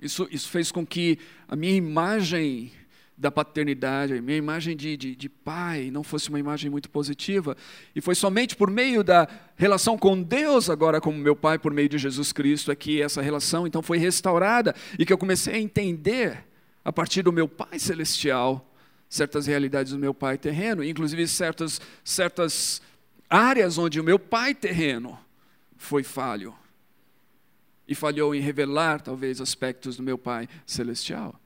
Isso, 0.00 0.28
isso 0.30 0.48
fez 0.48 0.70
com 0.70 0.86
que 0.86 1.18
a 1.48 1.56
minha 1.56 1.74
imagem 1.74 2.72
da 3.16 3.30
paternidade, 3.30 4.12
a 4.12 4.20
minha 4.20 4.36
imagem 4.36 4.76
de, 4.76 4.94
de, 4.96 5.16
de, 5.16 5.28
pai 5.28 5.90
não 5.90 6.02
fosse 6.02 6.28
uma 6.28 6.38
imagem 6.38 6.70
muito 6.70 6.90
positiva. 6.90 7.56
E 7.94 8.00
foi 8.00 8.14
somente 8.14 8.54
por 8.54 8.70
meio 8.70 9.02
da 9.02 9.26
relação 9.56 9.96
com 9.96 10.20
Deus, 10.20 10.68
agora 10.68 11.00
como 11.00 11.16
meu 11.16 11.34
pai, 11.34 11.58
por 11.58 11.72
meio 11.72 11.88
de 11.88 11.96
Jesus 11.96 12.30
Cristo, 12.30 12.70
é 12.70 12.76
que 12.76 13.00
essa 13.00 13.22
relação 13.22 13.66
então 13.66 13.80
foi 13.80 13.96
restaurada 13.96 14.74
e 14.98 15.06
que 15.06 15.12
eu 15.12 15.18
comecei 15.18 15.54
a 15.54 15.58
entender, 15.58 16.44
a 16.84 16.92
partir 16.92 17.22
do 17.22 17.32
meu 17.32 17.48
pai 17.48 17.78
celestial, 17.78 18.70
certas 19.08 19.46
realidades 19.46 19.92
do 19.92 19.98
meu 19.98 20.12
pai 20.12 20.36
terreno, 20.36 20.84
inclusive 20.84 21.26
certas, 21.26 21.80
certas 22.04 22.82
áreas 23.30 23.78
onde 23.78 23.98
o 23.98 24.04
meu 24.04 24.18
pai 24.18 24.54
terreno 24.54 25.18
foi 25.76 26.02
falho. 26.02 26.54
E 27.88 27.94
falhou 27.94 28.34
em 28.34 28.40
revelar, 28.40 29.00
talvez, 29.00 29.40
aspectos 29.40 29.96
do 29.96 30.02
meu 30.02 30.18
pai 30.18 30.48
celestial. 30.66 31.40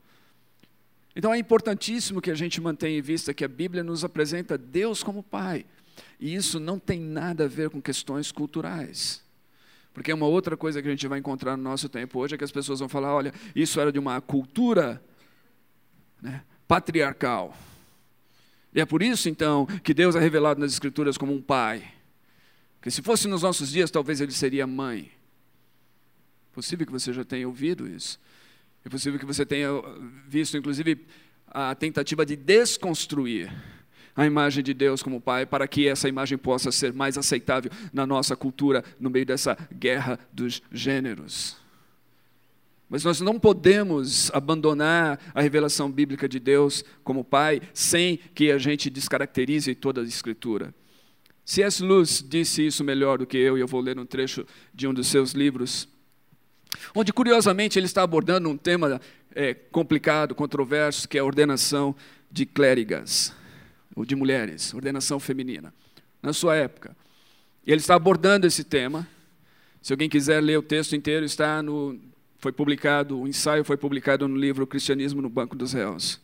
Então 1.14 1.34
é 1.34 1.38
importantíssimo 1.38 2.20
que 2.20 2.30
a 2.30 2.34
gente 2.34 2.60
mantenha 2.60 2.98
em 2.98 3.02
vista 3.02 3.34
que 3.34 3.44
a 3.44 3.48
Bíblia 3.48 3.82
nos 3.82 4.04
apresenta 4.04 4.56
Deus 4.56 5.02
como 5.02 5.22
Pai. 5.22 5.66
E 6.18 6.34
isso 6.34 6.60
não 6.60 6.78
tem 6.78 7.00
nada 7.00 7.44
a 7.44 7.48
ver 7.48 7.70
com 7.70 7.80
questões 7.80 8.30
culturais. 8.30 9.22
Porque 9.92 10.12
uma 10.12 10.26
outra 10.26 10.56
coisa 10.56 10.80
que 10.80 10.88
a 10.88 10.90
gente 10.90 11.06
vai 11.08 11.18
encontrar 11.18 11.56
no 11.56 11.62
nosso 11.62 11.88
tempo 11.88 12.18
hoje 12.18 12.34
é 12.34 12.38
que 12.38 12.44
as 12.44 12.52
pessoas 12.52 12.78
vão 12.78 12.88
falar: 12.88 13.14
olha, 13.14 13.34
isso 13.54 13.80
era 13.80 13.90
de 13.90 13.98
uma 13.98 14.20
cultura 14.20 15.02
né, 16.22 16.42
patriarcal. 16.68 17.56
E 18.72 18.80
é 18.80 18.86
por 18.86 19.02
isso, 19.02 19.28
então, 19.28 19.66
que 19.66 19.92
Deus 19.92 20.14
é 20.14 20.20
revelado 20.20 20.60
nas 20.60 20.72
Escrituras 20.72 21.18
como 21.18 21.34
um 21.34 21.42
pai. 21.42 21.92
Porque 22.76 22.90
se 22.90 23.02
fosse 23.02 23.26
nos 23.26 23.42
nossos 23.42 23.70
dias, 23.72 23.90
talvez 23.90 24.20
ele 24.20 24.32
seria 24.32 24.66
mãe. 24.66 25.10
Possível 26.52 26.86
que 26.86 26.92
você 26.92 27.12
já 27.12 27.24
tenha 27.24 27.46
ouvido 27.46 27.88
isso. 27.88 28.18
É 28.84 28.88
possível 28.88 29.18
que 29.18 29.26
você 29.26 29.44
tenha 29.44 29.68
visto, 30.26 30.56
inclusive, 30.56 31.04
a 31.46 31.74
tentativa 31.74 32.24
de 32.24 32.36
desconstruir 32.36 33.52
a 34.16 34.26
imagem 34.26 34.62
de 34.62 34.74
Deus 34.74 35.02
como 35.02 35.20
Pai, 35.20 35.46
para 35.46 35.66
que 35.68 35.86
essa 35.86 36.08
imagem 36.08 36.36
possa 36.36 36.72
ser 36.72 36.92
mais 36.92 37.16
aceitável 37.16 37.70
na 37.92 38.06
nossa 38.06 38.36
cultura, 38.36 38.84
no 38.98 39.08
meio 39.08 39.24
dessa 39.24 39.56
guerra 39.72 40.18
dos 40.32 40.62
gêneros. 40.72 41.56
Mas 42.88 43.04
nós 43.04 43.20
não 43.20 43.38
podemos 43.38 44.30
abandonar 44.34 45.20
a 45.32 45.40
revelação 45.40 45.90
bíblica 45.90 46.28
de 46.28 46.40
Deus 46.40 46.84
como 47.04 47.24
Pai 47.24 47.62
sem 47.72 48.18
que 48.34 48.50
a 48.50 48.58
gente 48.58 48.90
descaracterize 48.90 49.74
toda 49.76 50.00
a 50.00 50.04
Escritura. 50.04 50.74
C.S. 51.44 51.82
Lewis 51.82 52.24
disse 52.26 52.66
isso 52.66 52.82
melhor 52.82 53.18
do 53.18 53.26
que 53.26 53.38
eu, 53.38 53.56
e 53.56 53.60
eu 53.60 53.66
vou 53.66 53.80
ler 53.80 53.98
um 53.98 54.04
trecho 54.04 54.44
de 54.74 54.88
um 54.88 54.94
dos 54.94 55.06
seus 55.06 55.32
livros 55.32 55.88
onde 56.94 57.12
curiosamente 57.12 57.78
ele 57.78 57.86
está 57.86 58.02
abordando 58.02 58.48
um 58.48 58.56
tema 58.56 59.00
é, 59.34 59.54
complicado, 59.54 60.34
controverso, 60.34 61.08
que 61.08 61.18
é 61.18 61.20
a 61.20 61.24
ordenação 61.24 61.94
de 62.30 62.46
clérigas, 62.46 63.34
ou 63.94 64.04
de 64.04 64.14
mulheres, 64.14 64.72
ordenação 64.72 65.18
feminina, 65.18 65.72
na 66.22 66.32
sua 66.32 66.56
época. 66.56 66.96
Ele 67.66 67.80
está 67.80 67.94
abordando 67.94 68.46
esse 68.46 68.64
tema. 68.64 69.06
Se 69.82 69.92
alguém 69.92 70.08
quiser 70.08 70.40
ler 70.42 70.58
o 70.58 70.62
texto 70.62 70.94
inteiro, 70.94 71.24
está 71.24 71.62
no, 71.62 71.98
foi 72.38 72.52
publicado, 72.52 73.20
o 73.20 73.28
ensaio 73.28 73.64
foi 73.64 73.76
publicado 73.76 74.26
no 74.26 74.36
livro 74.36 74.66
Cristianismo 74.66 75.20
no 75.20 75.28
Banco 75.28 75.54
dos 75.54 75.72
Réus. 75.72 76.20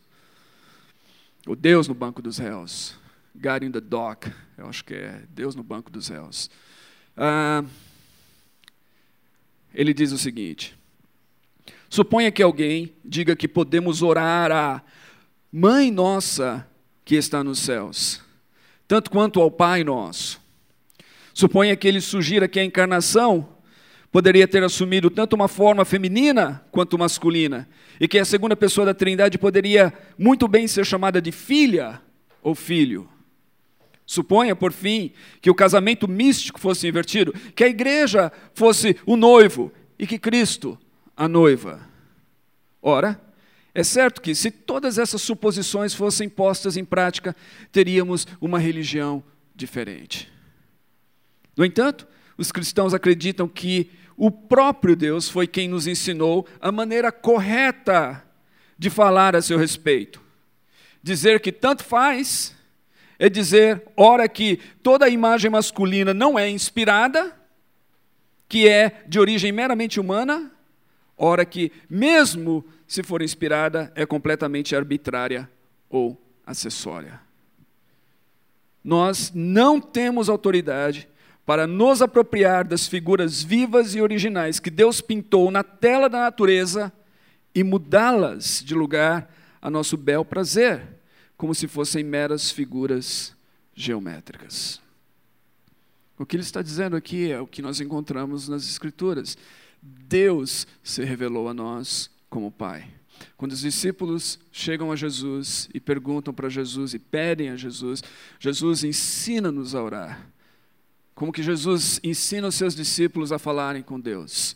O 1.45 1.55
Deus 1.55 1.87
no 1.87 1.93
Banco 1.93 2.21
dos 2.21 2.37
Réus. 2.37 2.95
God 3.35 3.63
in 3.63 3.71
the 3.71 3.79
Dock, 3.79 4.31
eu 4.57 4.67
acho 4.67 4.83
que 4.83 4.95
é 4.95 5.21
Deus 5.29 5.55
no 5.55 5.61
Banco 5.61 5.91
dos 5.91 6.07
Réus. 6.07 6.49
Ah, 7.15 7.63
ele 9.77 9.93
diz 9.93 10.11
o 10.11 10.17
seguinte: 10.17 10.75
Suponha 11.87 12.31
que 12.31 12.41
alguém 12.41 12.91
diga 13.05 13.35
que 13.35 13.47
podemos 13.47 14.01
orar 14.01 14.51
a 14.51 14.81
Mãe 15.51 15.91
Nossa 15.91 16.67
que 17.05 17.15
está 17.15 17.43
nos 17.43 17.59
céus, 17.59 18.19
tanto 18.87 19.11
quanto 19.11 19.39
ao 19.39 19.51
Pai 19.51 19.83
Nosso. 19.83 20.41
Suponha 21.31 21.75
que 21.75 21.87
ele 21.87 22.01
sugira 22.01 22.47
que 22.47 22.59
a 22.59 22.65
encarnação 22.65 23.47
poderia 24.11 24.47
ter 24.47 24.63
assumido 24.63 25.11
tanto 25.11 25.35
uma 25.35 25.47
forma 25.47 25.85
feminina 25.85 26.65
quanto 26.71 26.97
masculina, 26.97 27.69
e 27.99 28.07
que 28.07 28.17
a 28.17 28.25
segunda 28.25 28.55
pessoa 28.55 28.87
da 28.87 28.95
Trindade 28.95 29.37
poderia 29.37 29.93
muito 30.17 30.47
bem 30.47 30.67
ser 30.67 30.85
chamada 30.87 31.21
de 31.21 31.31
filha 31.31 32.01
ou 32.41 32.55
filho. 32.55 33.07
Suponha, 34.07 34.55
por 34.55 34.71
fim, 34.71 35.11
que 35.41 35.49
o 35.49 35.53
casamento 35.53 36.07
místico 36.07 36.61
fosse 36.61 36.87
invertido, 36.87 37.33
que 37.53 37.65
a 37.65 37.67
igreja 37.67 38.31
fosse 38.53 38.95
o 39.05 39.17
noivo 39.17 39.69
e 39.99 40.07
que 40.07 40.17
Cristo 40.17 40.79
a 41.15 41.27
noiva. 41.27 41.81
Ora, 42.81 43.19
é 43.75 43.83
certo 43.83 44.21
que 44.21 44.33
se 44.33 44.49
todas 44.49 44.97
essas 44.97 45.21
suposições 45.21 45.93
fossem 45.93 46.29
postas 46.29 46.77
em 46.77 46.85
prática, 46.85 47.35
teríamos 47.69 48.25
uma 48.39 48.57
religião 48.57 49.21
diferente. 49.53 50.31
No 51.55 51.65
entanto, 51.65 52.07
os 52.37 52.49
cristãos 52.49 52.93
acreditam 52.93 53.45
que 53.45 53.91
o 54.15 54.31
próprio 54.31 54.95
Deus 54.95 55.27
foi 55.27 55.47
quem 55.47 55.67
nos 55.67 55.85
ensinou 55.85 56.47
a 56.61 56.71
maneira 56.71 57.11
correta 57.11 58.23
de 58.77 58.89
falar 58.89 59.35
a 59.35 59.41
seu 59.41 59.57
respeito. 59.57 60.21
Dizer 61.03 61.41
que 61.41 61.51
tanto 61.51 61.83
faz 61.83 62.56
é 63.19 63.29
dizer, 63.29 63.83
ora, 63.95 64.27
que 64.29 64.59
toda 64.83 65.09
imagem 65.09 65.49
masculina 65.49 66.13
não 66.13 66.37
é 66.37 66.49
inspirada, 66.49 67.35
que 68.47 68.67
é 68.67 69.03
de 69.07 69.19
origem 69.19 69.51
meramente 69.51 69.99
humana, 69.99 70.51
ora, 71.17 71.45
que 71.45 71.71
mesmo 71.89 72.63
se 72.87 73.03
for 73.03 73.21
inspirada, 73.21 73.91
é 73.95 74.05
completamente 74.05 74.75
arbitrária 74.75 75.49
ou 75.89 76.19
acessória. 76.45 77.19
Nós 78.83 79.31
não 79.35 79.81
temos 79.81 80.29
autoridade 80.29 81.09
para 81.45 81.67
nos 81.67 82.01
apropriar 82.01 82.65
das 82.65 82.87
figuras 82.87 83.43
vivas 83.43 83.95
e 83.95 84.01
originais 84.01 84.59
que 84.59 84.69
Deus 84.69 85.01
pintou 85.01 85.49
na 85.51 85.63
tela 85.63 86.07
da 86.07 86.19
natureza 86.19 86.91
e 87.53 87.63
mudá-las 87.63 88.63
de 88.63 88.75
lugar 88.75 89.33
a 89.61 89.69
nosso 89.69 89.97
bel 89.97 90.23
prazer 90.23 90.96
como 91.37 91.53
se 91.53 91.67
fossem 91.67 92.03
meras 92.03 92.49
figuras 92.51 93.35
geométricas. 93.73 94.81
O 96.17 96.25
que 96.25 96.35
ele 96.35 96.43
está 96.43 96.63
dizendo 96.63 96.95
aqui 96.95 97.31
é 97.31 97.39
o 97.39 97.45
que 97.45 97.61
nós 97.61 97.79
encontramos 97.79 98.49
nas 98.49 98.67
Escrituras. 98.67 99.37
Deus 99.81 100.65
se 100.81 101.03
revelou 101.03 101.47
a 101.47 101.53
nós 101.53 102.09
como 102.27 102.51
Pai. 102.51 102.91
Quando 103.35 103.51
os 103.51 103.61
discípulos 103.61 104.39
chegam 104.51 104.91
a 104.91 104.95
Jesus 104.95 105.69
e 105.73 105.79
perguntam 105.79 106.33
para 106.33 106.49
Jesus 106.49 106.93
e 106.93 106.99
pedem 106.99 107.49
a 107.49 107.55
Jesus, 107.55 108.03
Jesus 108.39 108.83
ensina-nos 108.83 109.75
a 109.75 109.83
orar. 109.83 110.31
como 111.17 111.33
que 111.33 111.41
Jesus 111.41 111.99
ensina 112.03 112.47
os 112.47 112.53
seus 112.53 112.75
discípulos 112.75 113.31
a 113.31 113.39
falarem 113.39 113.81
com 113.81 113.99
Deus. 113.99 114.55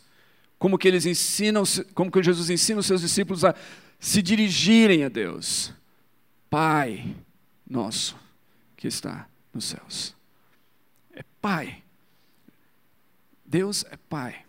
Como 0.60 0.78
que 0.78 0.86
eles 0.86 1.04
ensinam, 1.06 1.64
como 1.92 2.08
que 2.08 2.22
Jesus 2.22 2.50
ensina 2.50 2.78
os 2.78 2.86
seus 2.86 3.00
discípulos 3.00 3.44
a 3.44 3.52
se 3.98 4.22
dirigirem 4.22 5.02
a 5.02 5.08
Deus. 5.08 5.72
Pai 6.52 7.16
nosso 7.66 8.14
que 8.76 8.86
está 8.86 9.26
nos 9.54 9.64
céus. 9.64 10.14
É 11.10 11.24
Pai. 11.40 11.82
Deus 13.42 13.86
é 13.90 13.96
Pai. 13.96 14.44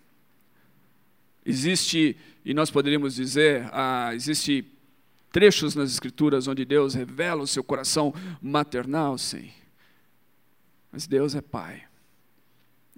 Existe, 1.45 2.17
e 2.43 2.53
nós 2.53 2.69
poderíamos 2.69 3.15
dizer, 3.15 3.69
ah, 3.71 4.11
existe 4.13 4.65
trechos 5.31 5.75
nas 5.75 5.93
Escrituras 5.93 6.45
onde 6.45 6.65
Deus 6.65 6.93
revela 6.93 7.41
o 7.41 7.47
seu 7.47 7.63
coração 7.63 8.13
maternal, 8.41 9.17
sim. 9.17 9.49
Mas 10.91 11.07
Deus 11.07 11.35
é 11.35 11.41
Pai. 11.41 11.83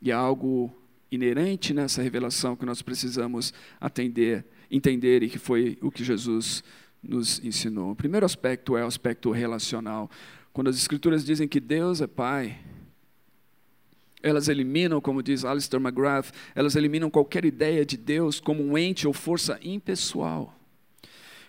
E 0.02 0.12
há 0.12 0.18
algo 0.18 0.76
inerente 1.12 1.76
nessa 1.76 2.02
revelação 2.02 2.56
que 2.56 2.65
nós 2.65 2.82
precisamos 2.82 3.54
atender, 3.80 4.44
entender 4.72 5.22
e 5.22 5.30
que 5.30 5.38
foi 5.38 5.78
o 5.80 5.91
que 5.91 6.04
Jesus 6.04 6.63
nos 7.08 7.44
ensinou. 7.44 7.91
O 7.91 7.96
primeiro 7.96 8.26
aspecto 8.26 8.76
é 8.76 8.84
o 8.84 8.88
aspecto 8.88 9.32
relacional. 9.32 10.10
Quando 10.52 10.70
as 10.70 10.78
Escrituras 10.78 11.26
dizem 11.26 11.48
que 11.48 11.60
Deus 11.60 12.02
é 12.02 12.08
Pai, 12.08 12.60
elas 14.24 14.48
eliminam, 14.48 15.00
como 15.00 15.22
diz 15.22 15.46
Alistair 15.46 15.82
McGrath, 15.82 16.32
elas 16.56 16.76
eliminam 16.76 17.10
qualquer 17.12 17.46
ideia 17.46 17.86
de 17.86 17.96
Deus 17.96 18.39
como 18.39 18.63
um 18.63 18.78
ente 18.78 19.06
ou 19.06 19.13
força 19.13 19.60
impessoal. 19.62 20.58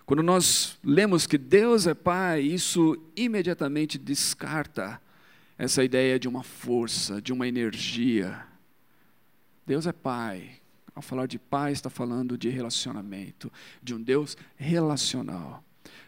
Quando 0.04 0.22
nós 0.22 0.78
lemos 0.84 1.26
que 1.26 1.38
Deus 1.38 1.86
é 1.86 1.94
Pai, 1.94 2.42
isso 2.42 2.96
imediatamente 3.16 3.98
descarta 3.98 5.00
essa 5.58 5.82
ideia 5.82 6.18
de 6.18 6.28
uma 6.28 6.42
força, 6.42 7.20
de 7.20 7.32
uma 7.32 7.48
energia. 7.48 8.46
Deus 9.66 9.86
é 9.86 9.92
Pai. 9.92 10.60
Ao 10.96 11.02
falar 11.02 11.26
de 11.26 11.38
Pai, 11.38 11.72
está 11.72 11.90
falando 11.90 12.38
de 12.38 12.48
relacionamento, 12.48 13.52
de 13.82 13.94
um 13.94 14.02
Deus 14.02 14.34
relacional. 14.56 15.62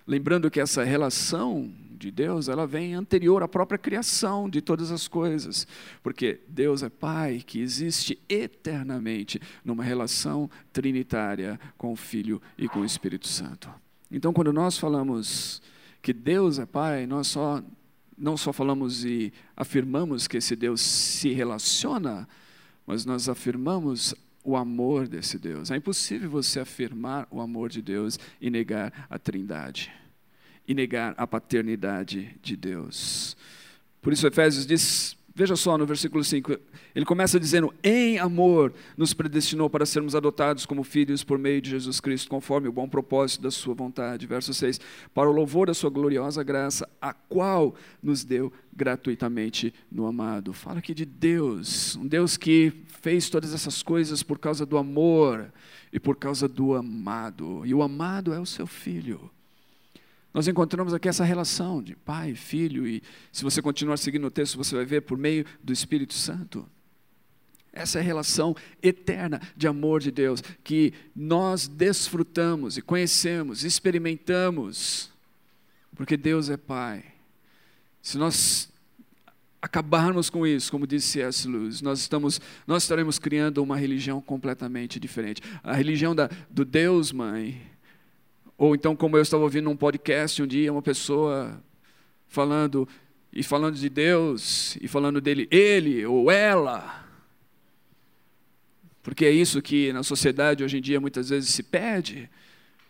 Lembrando 0.07 0.51
que 0.51 0.59
essa 0.59 0.83
relação 0.83 1.71
de 1.91 2.11
Deus, 2.11 2.49
ela 2.49 2.67
vem 2.67 2.95
anterior 2.95 3.43
à 3.43 3.49
própria 3.49 3.79
criação 3.79 4.49
de 4.49 4.63
todas 4.63 4.91
as 4.91 5.07
coisas, 5.07 5.67
porque 6.03 6.41
Deus 6.49 6.83
é 6.83 6.89
Pai 6.89 7.43
que 7.47 7.61
existe 7.61 8.19
eternamente 8.31 9.39
numa 9.63 9.85
relação 9.85 10.49
trinitária 10.73 11.61
com 11.77 11.93
o 11.93 11.97
Filho 11.97 12.41
e 12.57 12.67
com 12.67 12.81
o 12.81 12.85
Espírito 12.87 13.29
Santo. 13.29 13.69
Então, 14.11 14.33
quando 14.33 14.55
nós 14.55 14.79
falamos 14.79 15.61
que 16.01 16.15
Deus 16.15 16.59
é 16.59 16.65
Pai, 16.65 17.07
nós 17.07 17.27
só 17.27 17.63
não 18.17 18.39
só 18.39 18.53
falamos 18.53 19.05
e 19.05 19.33
afirmamos 19.55 20.27
que 20.27 20.39
esse 20.39 20.57
Deus 20.57 20.81
se 20.81 21.31
relaciona, 21.35 22.27
mas 22.87 23.05
nós 23.05 23.29
afirmamos 23.29 24.15
o 24.49 24.57
amor 24.57 25.07
desse 25.07 25.39
Deus. 25.39 25.71
É 25.71 25.77
impossível 25.77 26.31
você 26.31 26.59
afirmar 26.59 27.29
o 27.31 27.39
amor 27.39 27.69
de 27.69 27.83
Deus 27.83 28.19
e 28.41 28.49
negar 28.49 29.07
a 29.11 29.19
Trindade, 29.19 29.93
e 30.67 30.73
negar 30.73 31.15
a 31.19 31.27
paternidade 31.27 32.35
de 32.41 32.57
Deus. 32.57 33.37
Por 34.01 34.11
isso, 34.11 34.27
Efésios 34.27 34.65
diz 34.65 35.19
Veja 35.39 35.55
só 35.55 35.79
no 35.79 35.87
versículo 35.87 36.25
5, 36.25 36.59
ele 36.97 37.05
começa 37.05 37.39
dizendo: 37.39 37.73
Em 37.81 38.19
amor 38.19 38.75
nos 38.97 39.15
predestinou 39.15 39.71
para 39.71 39.87
sermos 39.87 40.17
adotados 40.17 40.67
como 40.67 40.83
filhos 40.83 41.23
por 41.23 41.39
meio 41.39 41.63
de 41.63 41.71
Jesus 41.71 42.01
Cristo, 42.01 42.29
conforme 42.29 42.67
o 42.67 42.73
bom 42.73 42.89
propósito 42.89 43.43
da 43.43 43.51
Sua 43.53 43.73
vontade. 43.73 44.27
Verso 44.27 44.53
6: 44.53 44.81
Para 45.15 45.31
o 45.31 45.33
louvor 45.33 45.69
da 45.69 45.75
Sua 45.75 45.91
gloriosa 45.91 46.43
graça, 46.43 46.89
a 47.01 47.13
qual 47.13 47.77
nos 48.03 48.25
deu 48.25 48.53
gratuitamente 48.75 49.73
no 49.93 50.07
amado. 50.07 50.53
Fala 50.53 50.81
aqui 50.81 50.93
de 50.93 51.05
Deus, 51.05 51.95
um 51.95 52.09
Deus 52.09 52.37
que 52.37 52.73
fez 53.01 53.29
todas 53.31 53.55
essas 53.55 53.83
coisas 53.83 54.23
por 54.23 54.39
causa 54.39 54.67
do 54.67 54.77
amor 54.77 55.53
e 55.93 56.01
por 56.01 56.17
causa 56.17 56.49
do 56.49 56.75
amado. 56.75 57.65
E 57.65 57.75
o 57.75 57.83
amado 57.83 58.33
é 58.33 58.41
o 58.41 58.47
seu 58.47 58.67
filho. 58.67 59.31
Nós 60.33 60.47
encontramos 60.47 60.93
aqui 60.93 61.09
essa 61.09 61.25
relação 61.25 61.83
de 61.83 61.97
pai, 61.97 62.35
filho, 62.35 62.87
e 62.87 63.03
se 63.33 63.43
você 63.43 63.63
continuar 63.63 63.97
seguindo 63.97 64.27
o 64.27 64.31
texto, 64.31 64.57
você 64.57 64.75
vai 64.75 64.85
ver 64.85 65.03
por 65.03 65.17
meio 65.17 65.45
do 65.63 65.73
Espírito 65.73 66.15
Santo. 66.15 66.69
Essa 67.73 67.99
é 67.99 68.01
a 68.01 68.05
relação 68.05 68.55
eterna 68.83 69.41
de 69.57 69.67
amor 69.67 70.01
de 70.01 70.11
Deus, 70.11 70.43
que 70.63 70.93
nós 71.15 71.69
desfrutamos 71.69 72.77
e 72.77 72.83
conhecemos, 72.83 73.65
experimentamos, 73.65 75.11
porque 75.97 76.17
Deus 76.17 76.51
é 76.51 76.57
Pai. 76.57 77.05
Se 78.03 78.19
nós 78.19 78.71
acabarmos 79.61 80.31
com 80.31 80.47
isso, 80.47 80.71
como 80.71 80.87
disse 80.87 81.09
C.S. 81.09 81.49
Lewis, 81.49 81.83
nós, 81.83 82.01
estamos, 82.01 82.41
nós 82.67 82.85
estaremos 82.85 83.19
criando 83.19 83.63
uma 83.63 83.77
religião 83.77 84.21
completamente 84.21 85.01
diferente. 85.01 85.43
A 85.63 85.75
religião 85.75 86.15
da, 86.15 86.31
do 86.51 86.65
Deus 86.65 87.13
Mãe 87.13 87.61
ou 88.59 88.75
então, 88.75 88.97
como 88.97 89.17
eu 89.17 89.23
estava 89.23 89.45
ouvindo 89.45 89.67
num 89.67 89.77
podcast 89.77 90.43
um 90.43 90.47
dia, 90.47 90.73
uma 90.73 90.83
pessoa 90.83 91.63
falando 92.27 92.89
e 93.33 93.41
falando 93.41 93.77
de 93.77 93.89
Deus 93.89 94.77
e 94.81 94.89
falando 94.89 95.21
dele, 95.21 95.47
ele 95.49 96.05
ou 96.05 96.29
ela. 96.29 97.07
Porque 99.01 99.25
é 99.25 99.31
isso 99.31 99.63
que 99.63 99.93
na 99.93 100.03
sociedade 100.03 100.65
hoje 100.65 100.79
em 100.79 100.81
dia 100.81 101.01
muitas 101.01 101.29
vezes 101.29 101.51
se 101.51 101.63
pede. 101.63 102.29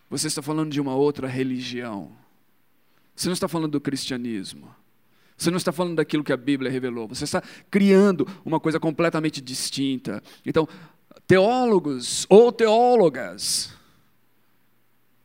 Você 0.09 0.25
está 0.25 0.41
falando 0.41 0.71
de 0.71 0.81
uma 0.81 0.95
outra 0.95 1.27
religião. 1.27 2.17
Você 3.15 3.27
não 3.27 3.33
está 3.33 3.47
falando 3.47 3.73
do 3.73 3.81
cristianismo. 3.81 4.73
Você 5.39 5.49
não 5.49 5.57
está 5.57 5.71
falando 5.71 5.95
daquilo 5.95 6.23
que 6.23 6.33
a 6.33 6.37
Bíblia 6.37 6.69
revelou. 6.69 7.07
Você 7.07 7.23
está 7.23 7.41
criando 7.71 8.27
uma 8.45 8.59
coisa 8.59 8.79
completamente 8.79 9.41
distinta. 9.41 10.21
Então, 10.45 10.67
teólogos 11.25 12.27
ou 12.29 12.51
teólogas 12.51 13.79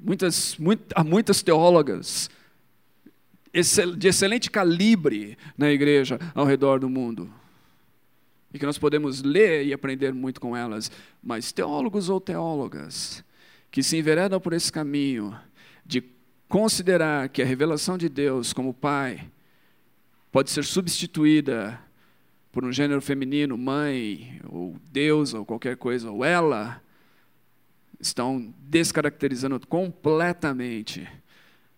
Muitas, 0.04 0.58
muito, 0.58 0.92
há 0.94 1.02
muitas 1.02 1.42
teólogas 1.42 2.28
de 3.96 4.08
excelente 4.08 4.50
calibre 4.50 5.38
na 5.56 5.70
igreja 5.70 6.18
ao 6.34 6.44
redor 6.44 6.78
do 6.78 6.90
mundo. 6.90 7.32
E 8.52 8.58
que 8.58 8.66
nós 8.66 8.76
podemos 8.76 9.22
ler 9.22 9.64
e 9.64 9.72
aprender 9.72 10.12
muito 10.12 10.40
com 10.40 10.54
elas. 10.54 10.90
Mas 11.22 11.52
teólogos 11.52 12.10
ou 12.10 12.20
teólogas 12.20 13.24
que 13.70 13.82
se 13.82 13.96
enveredam 13.96 14.38
por 14.38 14.52
esse 14.52 14.70
caminho 14.70 15.34
de 15.86 16.04
considerar 16.48 17.30
que 17.30 17.40
a 17.40 17.46
revelação 17.46 17.96
de 17.96 18.10
Deus 18.10 18.52
como 18.52 18.74
Pai 18.74 19.26
pode 20.34 20.50
ser 20.50 20.64
substituída 20.64 21.80
por 22.50 22.64
um 22.64 22.72
gênero 22.72 23.00
feminino, 23.00 23.56
mãe, 23.56 24.40
ou 24.48 24.76
Deus, 24.90 25.32
ou 25.32 25.46
qualquer 25.46 25.76
coisa, 25.76 26.10
ou 26.10 26.24
ela, 26.24 26.82
estão 28.00 28.52
descaracterizando 28.58 29.64
completamente 29.64 31.08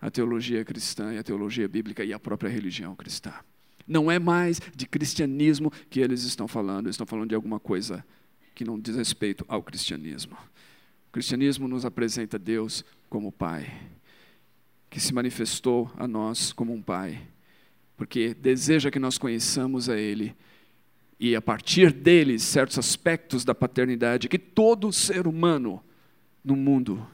a 0.01 0.11
teologia 0.11 0.64
cristã 0.64 1.12
e 1.12 1.19
a 1.19 1.23
teologia 1.23 1.69
bíblica 1.69 2.03
e 2.03 2.14
a 2.14 2.19
própria 2.19 2.49
religião 2.49 2.97
cristã. 2.97 3.35
Não 3.87 4.11
é 4.11 4.19
mais 4.19 4.59
de 4.75 4.87
cristianismo 4.87 5.71
que 5.90 6.01
eles 6.01 6.23
estão 6.23 6.49
falando, 6.49 6.87
eles 6.87 6.95
estão 6.95 7.07
falando 7.07 7.29
de 7.29 7.35
alguma 7.35 7.61
coisa 7.61 8.03
que 8.55 8.64
não 8.64 8.81
diz 8.81 8.97
respeito 8.97 9.45
ao 9.49 9.62
cristianismo. 9.62 10.35
O 11.11 11.12
cristianismo 11.12 11.69
nos 11.69 11.85
apresenta 11.85 12.38
Deus 12.38 12.83
como 13.11 13.31
Pai, 13.31 13.71
que 14.88 14.99
se 14.99 15.12
manifestou 15.12 15.92
a 15.95 16.09
nós 16.09 16.55
como 16.55 16.73
um 16.73 16.81
Pai, 16.81 17.21
porque 17.96 18.35
deseja 18.35 18.90
que 18.90 18.98
nós 18.98 19.16
conheçamos 19.16 19.88
a 19.88 19.96
Ele 19.96 20.37
e, 21.18 21.35
a 21.35 21.40
partir 21.40 21.92
dele, 21.92 22.38
certos 22.38 22.78
aspectos 22.78 23.44
da 23.44 23.54
paternidade 23.54 24.28
que 24.28 24.38
todo 24.38 24.92
ser 24.92 25.26
humano 25.26 25.82
no 26.44 26.54
mundo 26.54 27.06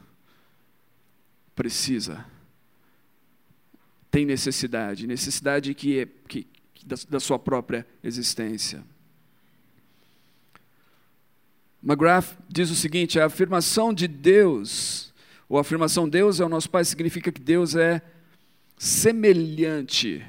precisa, 1.55 2.27
tem 4.11 4.27
necessidade, 4.27 5.07
necessidade 5.07 5.73
que 5.75 6.01
é 6.01 6.09
que, 6.29 6.47
da, 6.85 6.97
da 7.09 7.21
sua 7.21 7.38
própria 7.38 7.87
existência. 8.03 8.85
McGrath 11.83 12.37
diz 12.49 12.71
o 12.71 12.75
seguinte: 12.75 13.21
a 13.21 13.27
afirmação 13.27 13.95
de 13.95 14.09
Deus, 14.09 15.14
ou 15.49 15.59
a 15.59 15.61
afirmação 15.61 16.09
Deus 16.09 16.40
é 16.40 16.45
o 16.45 16.49
nosso 16.49 16.68
Pai, 16.68 16.85
significa 16.85 17.31
que 17.31 17.40
Deus 17.40 17.75
é 17.77 18.03
semelhante 18.77 20.25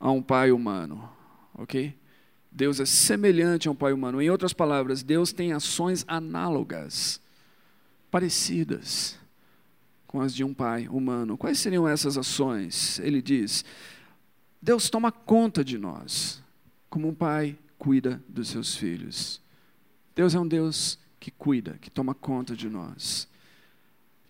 a 0.00 0.10
um 0.10 0.22
Pai 0.22 0.50
humano, 0.50 1.08
ok? 1.54 1.96
Deus 2.50 2.80
é 2.80 2.86
semelhante 2.86 3.68
a 3.68 3.70
um 3.70 3.76
Pai 3.76 3.92
humano. 3.92 4.20
Em 4.20 4.30
outras 4.30 4.52
palavras, 4.52 5.02
Deus 5.02 5.32
tem 5.32 5.52
ações 5.52 6.04
análogas 6.08 7.20
parecidas 8.10 9.20
com 10.10 10.20
as 10.20 10.34
de 10.34 10.42
um 10.42 10.52
pai 10.52 10.88
humano. 10.88 11.38
Quais 11.38 11.60
seriam 11.60 11.86
essas 11.86 12.18
ações? 12.18 12.98
Ele 12.98 13.22
diz: 13.22 13.64
Deus 14.60 14.90
toma 14.90 15.12
conta 15.12 15.64
de 15.64 15.78
nós, 15.78 16.42
como 16.88 17.06
um 17.06 17.14
pai 17.14 17.56
cuida 17.78 18.20
dos 18.28 18.48
seus 18.48 18.74
filhos. 18.74 19.40
Deus 20.12 20.34
é 20.34 20.40
um 20.40 20.48
Deus 20.48 20.98
que 21.20 21.30
cuida, 21.30 21.78
que 21.80 21.88
toma 21.88 22.12
conta 22.12 22.56
de 22.56 22.68
nós. 22.68 23.28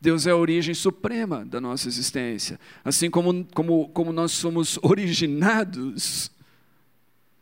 Deus 0.01 0.27
é 0.27 0.31
a 0.31 0.37
origem 0.37 0.75
suprema 0.75 1.45
da 1.45 1.61
nossa 1.61 1.87
existência. 1.87 2.59
Assim 2.83 3.11
como, 3.11 3.45
como, 3.53 3.89
como 3.91 4.13
nós 4.13 4.33
somos 4.33 4.79
originados 4.83 6.31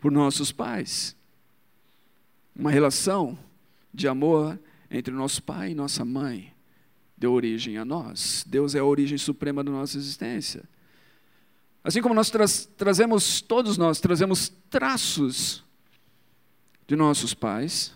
por 0.01 0.11
nossos 0.11 0.51
pais. 0.51 1.17
uma 2.55 2.71
relação 2.71 3.39
de 3.95 4.09
amor 4.09 4.59
entre 4.91 5.13
nosso 5.15 5.43
pai 5.43 5.71
e 5.71 5.75
nossa 5.75 6.05
mãe 6.05 6.53
deu 7.17 7.33
origem 7.33 7.77
a 7.77 7.85
nós. 7.85 8.45
Deus 8.47 8.75
é 8.75 8.79
a 8.79 8.85
origem 8.85 9.19
suprema 9.19 9.63
da 9.63 9.71
nossa 9.71 9.97
existência. 9.97 10.63
Assim 11.83 12.01
como 12.01 12.15
nós 12.15 12.31
tra 12.31 12.45
trazemos, 12.77 13.41
todos 13.41 13.77
nós 13.77 14.01
trazemos 14.01 14.53
traços 14.71 15.65
de 16.87 16.97
nossos 16.97 17.35
pais, 17.35 17.93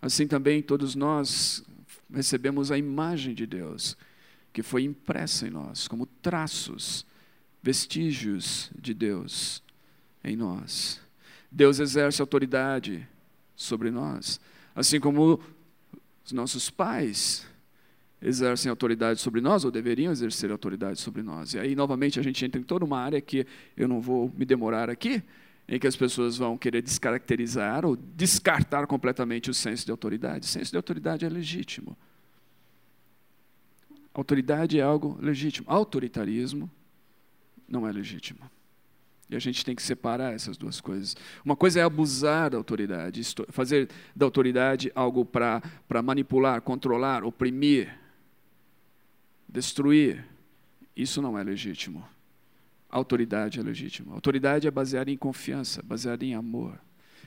assim 0.00 0.26
também 0.26 0.62
todos 0.62 0.94
nós 0.94 1.64
recebemos 2.12 2.70
a 2.70 2.78
imagem 2.78 3.34
de 3.34 3.46
Deus, 3.46 3.96
que 4.52 4.62
foi 4.62 4.84
impressa 4.84 5.46
em 5.46 5.50
nós, 5.50 5.88
como 5.88 6.06
traços, 6.06 7.06
vestígios 7.62 8.70
de 8.78 8.92
Deus 8.92 9.62
em 10.22 10.36
nós. 10.36 11.00
Deus 11.50 11.78
exerce 11.78 12.20
autoridade 12.20 13.06
sobre 13.54 13.90
nós, 13.90 14.40
assim 14.74 15.00
como 15.00 15.40
os 16.24 16.32
nossos 16.32 16.70
pais 16.70 17.46
exercem 18.20 18.70
autoridade 18.70 19.20
sobre 19.20 19.40
nós, 19.40 19.64
ou 19.64 19.70
deveriam 19.70 20.12
exercer 20.12 20.50
autoridade 20.52 21.00
sobre 21.00 21.22
nós. 21.22 21.54
E 21.54 21.58
aí, 21.58 21.74
novamente, 21.74 22.20
a 22.20 22.22
gente 22.22 22.44
entra 22.44 22.60
em 22.60 22.64
toda 22.64 22.84
uma 22.84 22.98
área 22.98 23.20
que 23.20 23.44
eu 23.76 23.88
não 23.88 24.00
vou 24.00 24.32
me 24.36 24.44
demorar 24.44 24.88
aqui, 24.88 25.22
em 25.68 25.78
que 25.78 25.86
as 25.86 25.96
pessoas 25.96 26.36
vão 26.36 26.58
querer 26.58 26.82
descaracterizar 26.82 27.86
ou 27.86 27.96
descartar 27.96 28.86
completamente 28.86 29.50
o 29.50 29.54
senso 29.54 29.84
de 29.84 29.90
autoridade. 29.90 30.46
O 30.46 30.48
senso 30.48 30.70
de 30.70 30.76
autoridade 30.76 31.24
é 31.24 31.28
legítimo. 31.28 31.96
Autoridade 34.12 34.78
é 34.78 34.82
algo 34.82 35.18
legítimo. 35.20 35.66
Autoritarismo 35.70 36.70
não 37.66 37.88
é 37.88 37.92
legítimo. 37.92 38.40
E 39.30 39.36
a 39.36 39.38
gente 39.38 39.64
tem 39.64 39.74
que 39.74 39.82
separar 39.82 40.34
essas 40.34 40.58
duas 40.58 40.78
coisas. 40.78 41.16
Uma 41.42 41.56
coisa 41.56 41.80
é 41.80 41.82
abusar 41.82 42.50
da 42.50 42.58
autoridade, 42.58 43.22
fazer 43.48 43.88
da 44.14 44.26
autoridade 44.26 44.92
algo 44.94 45.24
para 45.24 45.62
manipular, 46.04 46.60
controlar, 46.60 47.24
oprimir, 47.24 47.98
destruir. 49.48 50.22
Isso 50.94 51.22
não 51.22 51.38
é 51.38 51.42
legítimo. 51.42 52.06
Autoridade 52.92 53.58
é 53.58 53.62
legítima. 53.62 54.14
autoridade 54.14 54.68
é 54.68 54.70
baseada 54.70 55.10
em 55.10 55.16
confiança, 55.16 55.82
baseada 55.82 56.24
em 56.24 56.34
amor, 56.34 56.78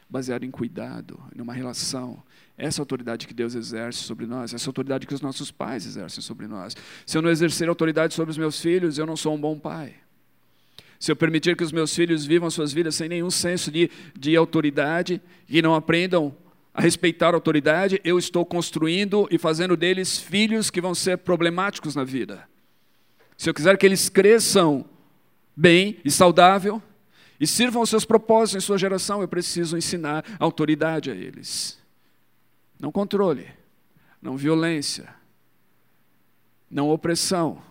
baseada 0.08 0.46
em 0.46 0.52
cuidado, 0.52 1.20
numa 1.36 1.54
relação. 1.54 2.22
Essa 2.56 2.82
autoridade 2.82 3.28
que 3.28 3.34
Deus 3.34 3.56
exerce 3.56 4.00
sobre 4.00 4.28
nós, 4.28 4.54
essa 4.54 4.70
autoridade 4.70 5.08
que 5.08 5.14
os 5.14 5.22
nossos 5.22 5.52
pais 5.52 5.86
exercem 5.86 6.22
sobre 6.22 6.48
nós. 6.48 6.78
Se 7.06 7.18
eu 7.18 7.22
não 7.22 7.30
exercer 7.30 7.68
autoridade 7.68 8.14
sobre 8.14 8.32
os 8.32 8.38
meus 8.38 8.62
filhos, 8.62 8.98
eu 8.98 9.06
não 9.06 9.18
sou 9.18 9.34
um 9.34 9.42
bom 9.42 9.58
pai. 9.58 9.96
Se 11.00 11.12
eu 11.12 11.16
permitir 11.16 11.58
que 11.58 11.64
os 11.64 11.72
meus 11.72 11.94
filhos 11.94 12.26
vivam 12.26 12.50
suas 12.50 12.72
vidas 12.72 12.96
sem 12.96 13.10
nenhum 13.10 13.30
senso 13.30 13.70
de, 13.72 13.90
de 14.18 14.36
autoridade 14.36 15.22
e 15.50 15.62
não 15.62 15.76
aprendam 15.76 16.36
a 16.74 16.82
respeitar 16.82 17.30
a 17.30 17.36
autoridade, 17.36 18.00
eu 18.04 18.18
estou 18.18 18.46
construindo 18.46 19.28
e 19.32 19.38
fazendo 19.38 19.76
deles 19.76 20.18
filhos 20.20 20.70
que 20.70 20.80
vão 20.80 20.94
ser 20.94 21.18
problemáticos 21.18 21.96
na 21.96 22.04
vida. 22.04 22.48
Se 23.38 23.50
eu 23.50 23.54
quiser 23.54 23.78
que 23.78 23.86
eles 23.86 24.08
cresçam 24.08 24.86
bem 25.56 26.00
e 26.04 26.12
saudável 26.12 26.82
e 27.40 27.46
sirvam 27.46 27.82
os 27.82 27.90
seus 27.90 28.06
propósitos 28.06 28.64
em 28.64 28.66
sua 28.66 28.78
geração, 28.78 29.22
eu 29.22 29.28
preciso 29.28 29.78
ensinar 29.78 30.24
autoridade 30.40 31.12
a 31.12 31.16
eles. 31.16 31.78
Não 32.80 32.92
controle, 32.92 33.48
não 34.22 34.38
violência, 34.38 35.14
não 36.70 36.90
opressão, 36.90 37.62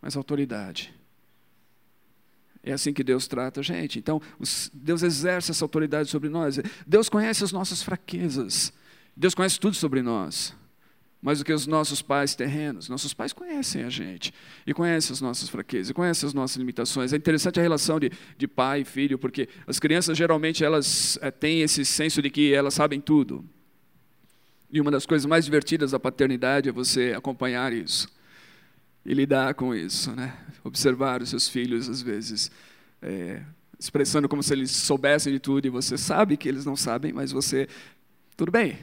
mas 0.00 0.16
autoridade. 0.16 0.94
É 2.62 2.72
assim 2.72 2.94
que 2.94 3.04
Deus 3.04 3.28
trata 3.28 3.60
a 3.60 3.62
gente. 3.62 3.98
Então, 3.98 4.20
Deus 4.72 5.02
exerce 5.02 5.50
essa 5.50 5.64
autoridade 5.64 6.08
sobre 6.08 6.30
nós. 6.30 6.58
Deus 6.86 7.10
conhece 7.10 7.44
as 7.44 7.52
nossas 7.52 7.82
fraquezas. 7.82 8.72
Deus 9.14 9.34
conhece 9.34 9.60
tudo 9.60 9.76
sobre 9.76 10.00
nós. 10.00 10.54
Mais 11.24 11.38
do 11.38 11.44
que 11.46 11.54
os 11.54 11.66
nossos 11.66 12.02
pais 12.02 12.34
terrenos. 12.34 12.86
Nossos 12.90 13.14
pais 13.14 13.32
conhecem 13.32 13.82
a 13.82 13.88
gente. 13.88 14.30
E 14.66 14.74
conhecem 14.74 15.10
as 15.10 15.22
nossas 15.22 15.48
fraquezas. 15.48 15.88
E 15.88 15.94
conhecem 15.94 16.26
as 16.26 16.34
nossas 16.34 16.58
limitações. 16.58 17.14
É 17.14 17.16
interessante 17.16 17.58
a 17.58 17.62
relação 17.62 17.98
de, 17.98 18.12
de 18.36 18.46
pai 18.46 18.82
e 18.82 18.84
filho, 18.84 19.18
porque 19.18 19.48
as 19.66 19.78
crianças 19.78 20.18
geralmente 20.18 20.62
elas 20.62 21.18
é, 21.22 21.30
têm 21.30 21.62
esse 21.62 21.82
senso 21.82 22.20
de 22.20 22.28
que 22.28 22.52
elas 22.52 22.74
sabem 22.74 23.00
tudo. 23.00 23.42
E 24.70 24.78
uma 24.82 24.90
das 24.90 25.06
coisas 25.06 25.24
mais 25.24 25.46
divertidas 25.46 25.92
da 25.92 25.98
paternidade 25.98 26.68
é 26.68 26.72
você 26.72 27.14
acompanhar 27.16 27.72
isso 27.72 28.06
e 29.02 29.14
lidar 29.14 29.54
com 29.54 29.74
isso, 29.74 30.12
né? 30.12 30.36
Observar 30.62 31.22
os 31.22 31.30
seus 31.30 31.48
filhos 31.48 31.88
às 31.88 32.02
vezes 32.02 32.50
é, 33.00 33.40
expressando 33.78 34.28
como 34.28 34.42
se 34.42 34.52
eles 34.52 34.70
soubessem 34.70 35.32
de 35.32 35.38
tudo 35.38 35.66
e 35.66 35.70
você 35.70 35.96
sabe 35.96 36.36
que 36.36 36.50
eles 36.50 36.66
não 36.66 36.76
sabem, 36.76 37.14
mas 37.14 37.32
você 37.32 37.66
tudo 38.36 38.52
bem, 38.52 38.78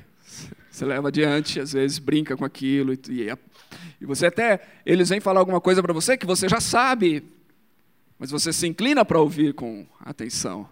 você 0.71 0.86
leva 0.86 1.10
adiante, 1.10 1.60
às 1.60 1.73
vezes 1.73 1.99
brinca 1.99 2.38
com 2.38 2.45
aquilo 2.45 2.93
e, 2.93 3.27
e, 3.99 4.05
você 4.05 4.27
até 4.27 4.65
eles 4.86 5.10
vêm 5.10 5.19
falar 5.19 5.41
alguma 5.41 5.60
coisa 5.60 5.81
para 5.81 5.91
você 5.91 6.17
que 6.17 6.25
você 6.25 6.47
já 6.47 6.62
sabe, 6.62 7.23
mas 8.17 8.31
você 8.31 8.53
se 8.53 8.65
inclina 8.65 9.03
para 9.03 9.19
ouvir 9.19 9.53
com 9.53 9.86
atenção, 9.99 10.67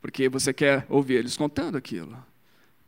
porque 0.00 0.28
você 0.28 0.52
quer 0.52 0.86
ouvir 0.88 1.14
eles 1.14 1.36
contando 1.36 1.76
aquilo. 1.76 2.16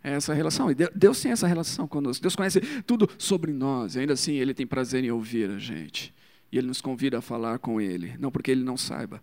É 0.04 0.12
essa 0.12 0.32
relação. 0.32 0.70
E 0.70 0.74
Deus 0.94 1.20
tem 1.20 1.32
essa 1.32 1.48
relação 1.48 1.88
conosco. 1.88 2.22
Deus 2.22 2.36
conhece 2.36 2.60
tudo 2.82 3.10
sobre 3.18 3.52
nós. 3.52 3.96
E 3.96 3.98
ainda 3.98 4.12
assim, 4.12 4.34
Ele 4.34 4.54
tem 4.54 4.64
prazer 4.64 5.02
em 5.02 5.10
ouvir 5.10 5.50
a 5.50 5.58
gente. 5.58 6.14
E 6.52 6.56
Ele 6.56 6.68
nos 6.68 6.80
convida 6.80 7.18
a 7.18 7.20
falar 7.20 7.58
com 7.58 7.80
Ele. 7.80 8.14
Não 8.20 8.30
porque 8.30 8.52
Ele 8.52 8.62
não 8.62 8.76
saiba, 8.76 9.20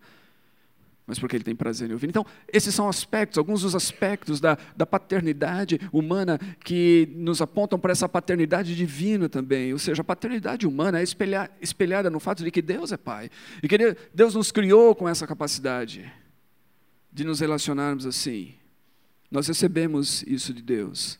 mas 1.05 1.19
porque 1.19 1.35
Ele 1.35 1.43
tem 1.43 1.55
prazer 1.55 1.89
em 1.89 1.93
ouvir. 1.93 2.07
Então, 2.07 2.25
esses 2.51 2.73
são 2.73 2.87
aspectos, 2.87 3.37
alguns 3.37 3.61
dos 3.61 3.75
aspectos 3.75 4.39
da, 4.39 4.57
da 4.75 4.85
paternidade 4.85 5.79
humana 5.91 6.39
que 6.63 7.09
nos 7.15 7.41
apontam 7.41 7.77
para 7.77 7.91
essa 7.91 8.07
paternidade 8.07 8.75
divina 8.75 9.27
também. 9.27 9.73
Ou 9.73 9.79
seja, 9.79 10.01
a 10.01 10.05
paternidade 10.05 10.65
humana 10.65 10.99
é 10.99 11.03
espelhada 11.61 12.09
no 12.09 12.19
fato 12.19 12.43
de 12.43 12.51
que 12.51 12.61
Deus 12.61 12.91
é 12.91 12.97
Pai. 12.97 13.29
E 13.61 13.67
que 13.67 13.77
Deus 14.13 14.33
nos 14.33 14.51
criou 14.51 14.95
com 14.95 15.07
essa 15.07 15.27
capacidade 15.27 16.09
de 17.11 17.23
nos 17.25 17.41
relacionarmos 17.41 18.05
assim. 18.05 18.55
Nós 19.29 19.47
recebemos 19.47 20.23
isso 20.23 20.53
de 20.53 20.61
Deus. 20.61 21.19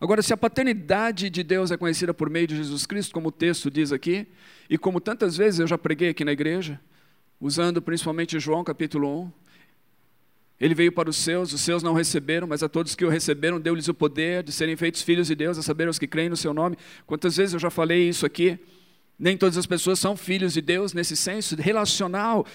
Agora, 0.00 0.20
se 0.20 0.32
a 0.32 0.36
paternidade 0.36 1.30
de 1.30 1.44
Deus 1.44 1.70
é 1.70 1.76
conhecida 1.76 2.12
por 2.12 2.28
meio 2.28 2.48
de 2.48 2.56
Jesus 2.56 2.86
Cristo, 2.86 3.14
como 3.14 3.28
o 3.28 3.32
texto 3.32 3.70
diz 3.70 3.92
aqui, 3.92 4.26
e 4.68 4.76
como 4.76 5.00
tantas 5.00 5.36
vezes 5.36 5.60
eu 5.60 5.66
já 5.68 5.78
preguei 5.78 6.08
aqui 6.08 6.24
na 6.24 6.32
igreja, 6.32 6.80
usando 7.42 7.82
principalmente 7.82 8.38
João 8.38 8.62
capítulo 8.62 9.24
1, 9.24 9.32
ele 10.60 10.76
veio 10.76 10.92
para 10.92 11.10
os 11.10 11.16
seus, 11.16 11.52
os 11.52 11.60
seus 11.60 11.82
não 11.82 11.92
receberam, 11.92 12.46
mas 12.46 12.62
a 12.62 12.68
todos 12.68 12.94
que 12.94 13.04
o 13.04 13.08
receberam, 13.08 13.60
deu-lhes 13.60 13.88
o 13.88 13.94
poder 13.94 14.44
de 14.44 14.52
serem 14.52 14.76
feitos 14.76 15.02
filhos 15.02 15.26
de 15.26 15.34
Deus, 15.34 15.58
a 15.58 15.62
saber, 15.62 15.88
os 15.88 15.98
que 15.98 16.06
creem 16.06 16.28
no 16.28 16.36
seu 16.36 16.54
nome. 16.54 16.78
Quantas 17.04 17.36
vezes 17.36 17.52
eu 17.52 17.58
já 17.58 17.68
falei 17.68 18.08
isso 18.08 18.24
aqui? 18.24 18.60
Nem 19.18 19.36
todas 19.36 19.58
as 19.58 19.66
pessoas 19.66 19.98
são 19.98 20.16
filhos 20.16 20.52
de 20.52 20.60
Deus 20.60 20.94
nesse 20.94 21.16
senso 21.16 21.56
relacional. 21.56 22.46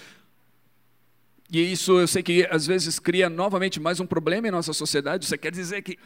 E 1.52 1.60
isso 1.60 2.00
eu 2.00 2.08
sei 2.08 2.22
que 2.22 2.48
às 2.50 2.66
vezes 2.66 2.98
cria 2.98 3.28
novamente 3.28 3.78
mais 3.78 4.00
um 4.00 4.06
problema 4.06 4.48
em 4.48 4.50
nossa 4.50 4.72
sociedade. 4.72 5.26
Você 5.26 5.36
quer 5.36 5.52
dizer 5.52 5.82
que 5.82 5.98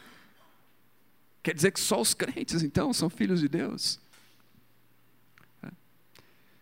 quer 1.41 1.53
dizer 1.53 1.71
que 1.71 1.79
só 1.79 2.01
os 2.01 2.13
crentes 2.13 2.63
então 2.63 2.91
são 2.91 3.09
filhos 3.09 3.39
de 3.39 3.47
Deus? 3.47 3.97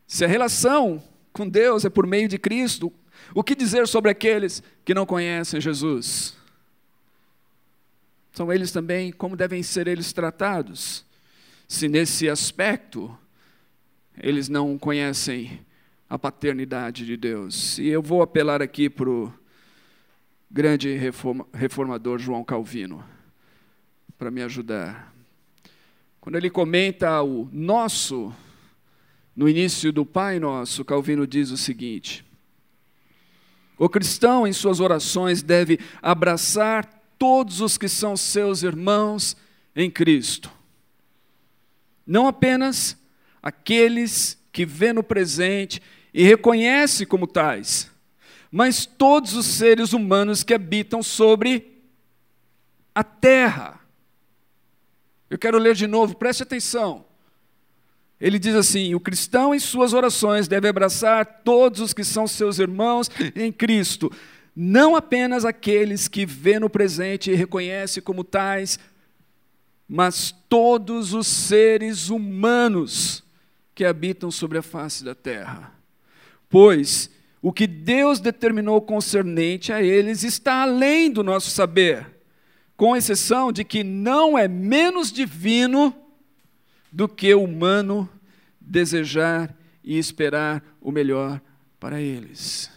Se 0.05 0.23
a 0.23 0.27
relação 0.27 1.01
com 1.33 1.47
Deus 1.47 1.85
é 1.85 1.89
por 1.89 2.05
meio 2.05 2.27
de 2.27 2.37
Cristo, 2.37 2.91
o 3.33 3.43
que 3.43 3.55
dizer 3.55 3.87
sobre 3.87 4.11
aqueles 4.11 4.61
que 4.83 4.93
não 4.93 5.05
conhecem 5.05 5.61
Jesus? 5.61 6.35
São 8.33 8.51
eles 8.51 8.71
também, 8.71 9.11
como 9.11 9.35
devem 9.35 9.61
ser 9.61 9.87
eles 9.87 10.13
tratados? 10.13 11.05
Se 11.67 11.87
nesse 11.87 12.29
aspecto 12.29 13.17
eles 14.17 14.49
não 14.49 14.77
conhecem 14.77 15.65
a 16.09 16.19
paternidade 16.19 17.05
de 17.05 17.15
Deus. 17.15 17.77
E 17.77 17.87
eu 17.87 18.01
vou 18.01 18.21
apelar 18.21 18.61
aqui 18.61 18.89
para 18.89 19.09
o 19.09 19.33
grande 20.49 20.99
reformador 21.53 22.19
João 22.19 22.43
Calvino, 22.43 23.03
para 24.17 24.29
me 24.29 24.41
ajudar. 24.41 25.13
Quando 26.19 26.35
ele 26.35 26.49
comenta 26.49 27.21
o 27.23 27.49
nosso, 27.51 28.33
no 29.35 29.47
início 29.47 29.91
do 29.91 30.05
Pai 30.05 30.39
Nosso, 30.39 30.83
Calvino 30.83 31.25
diz 31.25 31.51
o 31.51 31.57
seguinte: 31.57 32.25
O 33.77 33.87
cristão, 33.87 34.45
em 34.45 34.53
suas 34.53 34.79
orações, 34.79 35.41
deve 35.41 35.79
abraçar 36.01 36.85
todos 37.17 37.61
os 37.61 37.77
que 37.77 37.87
são 37.87 38.17
seus 38.17 38.63
irmãos 38.63 39.37
em 39.75 39.89
Cristo, 39.89 40.51
não 42.05 42.27
apenas 42.27 42.97
aqueles 43.41 44.37
que 44.51 44.65
vê 44.65 44.91
no 44.91 45.03
presente 45.03 45.81
e 46.13 46.23
reconhece 46.23 47.05
como 47.05 47.25
tais, 47.25 47.89
mas 48.51 48.85
todos 48.85 49.33
os 49.33 49.45
seres 49.45 49.93
humanos 49.93 50.43
que 50.43 50.53
habitam 50.53 51.01
sobre 51.01 51.83
a 52.93 53.03
terra. 53.03 53.79
Eu 55.29 55.37
quero 55.37 55.57
ler 55.57 55.73
de 55.73 55.87
novo, 55.87 56.17
preste 56.17 56.43
atenção. 56.43 57.05
Ele 58.21 58.37
diz 58.37 58.53
assim: 58.53 58.93
o 58.93 58.99
cristão 58.99 59.53
em 59.53 59.59
suas 59.59 59.91
orações 59.91 60.47
deve 60.47 60.67
abraçar 60.67 61.25
todos 61.43 61.81
os 61.81 61.93
que 61.93 62.03
são 62.03 62.27
seus 62.27 62.59
irmãos 62.59 63.09
em 63.35 63.51
Cristo, 63.51 64.11
não 64.55 64.95
apenas 64.95 65.43
aqueles 65.43 66.07
que 66.07 66.25
vê 66.25 66.59
no 66.59 66.69
presente 66.69 67.31
e 67.31 67.35
reconhece 67.35 67.99
como 67.99 68.23
tais, 68.23 68.77
mas 69.89 70.33
todos 70.47 71.15
os 71.15 71.25
seres 71.25 72.09
humanos 72.09 73.23
que 73.73 73.83
habitam 73.83 74.29
sobre 74.29 74.59
a 74.59 74.61
face 74.61 75.03
da 75.03 75.15
terra. 75.15 75.73
Pois 76.47 77.09
o 77.41 77.51
que 77.51 77.65
Deus 77.65 78.19
determinou 78.19 78.79
concernente 78.81 79.73
a 79.73 79.81
eles 79.81 80.23
está 80.23 80.61
além 80.61 81.09
do 81.09 81.23
nosso 81.23 81.49
saber, 81.49 82.05
com 82.77 82.95
exceção 82.95 83.51
de 83.51 83.63
que 83.63 83.83
não 83.83 84.37
é 84.37 84.47
menos 84.47 85.11
divino 85.11 85.95
do 86.91 87.07
que 87.07 87.33
humano 87.33 88.09
desejar 88.59 89.55
e 89.83 89.97
esperar 89.97 90.63
o 90.79 90.91
melhor 90.91 91.41
para 91.79 92.01
eles. 92.01 92.69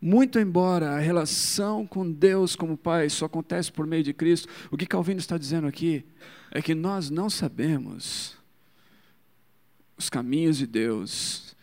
Muito 0.00 0.38
embora 0.38 0.90
a 0.90 0.98
relação 0.98 1.86
com 1.86 2.10
Deus 2.10 2.54
como 2.54 2.76
Pai 2.76 3.08
só 3.08 3.24
acontece 3.24 3.72
por 3.72 3.86
meio 3.86 4.02
de 4.02 4.12
Cristo, 4.12 4.48
o 4.70 4.76
que 4.76 4.86
Calvino 4.86 5.18
está 5.18 5.38
dizendo 5.38 5.66
aqui 5.66 6.04
é 6.50 6.60
que 6.60 6.74
nós 6.74 7.08
não 7.08 7.30
sabemos 7.30 8.36
os 9.96 10.10
caminhos 10.10 10.58
de 10.58 10.66
Deus 10.66 11.56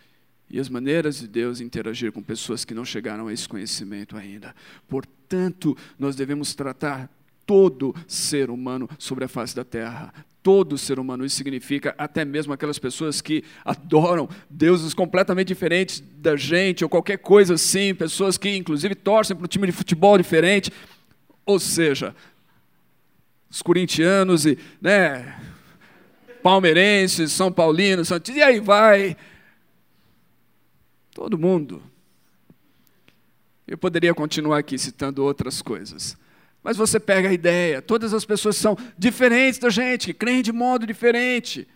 e 0.49 0.59
as 0.59 0.69
maneiras 0.69 1.19
de 1.19 1.27
Deus 1.27 1.61
interagir 1.61 2.11
com 2.11 2.21
pessoas 2.21 2.65
que 2.65 2.73
não 2.73 2.83
chegaram 2.83 3.27
a 3.27 3.33
esse 3.33 3.47
conhecimento 3.47 4.17
ainda. 4.17 4.55
Portanto, 4.87 5.77
nós 5.97 6.15
devemos 6.15 6.53
tratar 6.55 7.09
todo 7.45 7.95
ser 8.07 8.49
humano 8.49 8.89
sobre 8.97 9.23
a 9.23 9.27
face 9.27 9.55
da 9.55 9.63
terra. 9.63 10.13
Todo 10.43 10.77
ser 10.77 10.97
humano, 10.97 11.23
isso 11.23 11.35
significa 11.35 11.93
até 11.97 12.25
mesmo 12.25 12.51
aquelas 12.51 12.79
pessoas 12.79 13.21
que 13.21 13.43
adoram 13.63 14.27
deuses 14.49 14.93
completamente 14.93 15.49
diferentes 15.49 16.03
da 16.17 16.35
gente, 16.35 16.83
ou 16.83 16.89
qualquer 16.89 17.17
coisa 17.17 17.53
assim, 17.53 17.93
pessoas 17.93 18.37
que 18.37 18.55
inclusive 18.55 18.95
torcem 18.95 19.35
para 19.35 19.45
um 19.45 19.47
time 19.47 19.67
de 19.67 19.73
futebol 19.73 20.17
diferente. 20.17 20.71
Ou 21.45 21.59
seja, 21.59 22.15
os 23.49 23.61
corintianos 23.61 24.45
e 24.45 24.57
né, 24.81 25.39
palmeirenses, 26.41 27.31
são 27.31 27.51
paulinos, 27.51 28.07
santistas, 28.07 28.37
e 28.37 28.43
aí 28.43 28.59
vai. 28.59 29.15
Todo 31.13 31.37
mundo. 31.37 31.83
Eu 33.67 33.77
poderia 33.77 34.13
continuar 34.13 34.57
aqui 34.57 34.77
citando 34.77 35.23
outras 35.23 35.61
coisas. 35.61 36.17
Mas 36.63 36.77
você 36.77 36.99
pega 36.99 37.29
a 37.29 37.33
ideia, 37.33 37.81
todas 37.81 38.13
as 38.13 38.23
pessoas 38.23 38.55
são 38.55 38.77
diferentes 38.97 39.59
da 39.59 39.69
gente, 39.69 40.07
que 40.07 40.13
creem 40.13 40.41
de 40.41 40.51
modo 40.51 40.85
diferente. 40.85 41.67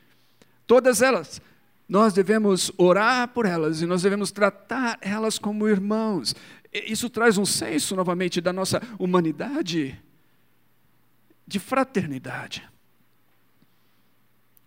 Todas 0.67 1.01
elas. 1.01 1.41
Nós 1.87 2.13
devemos 2.13 2.71
orar 2.77 3.27
por 3.27 3.45
elas 3.45 3.81
e 3.81 3.85
nós 3.85 4.01
devemos 4.03 4.31
tratar 4.31 4.97
elas 5.01 5.37
como 5.37 5.67
irmãos. 5.67 6.35
Isso 6.71 7.09
traz 7.09 7.37
um 7.37 7.45
senso, 7.45 7.95
novamente, 7.95 8.41
da 8.41 8.53
nossa 8.53 8.81
humanidade, 8.99 9.99
de 11.47 11.59
fraternidade. 11.59 12.67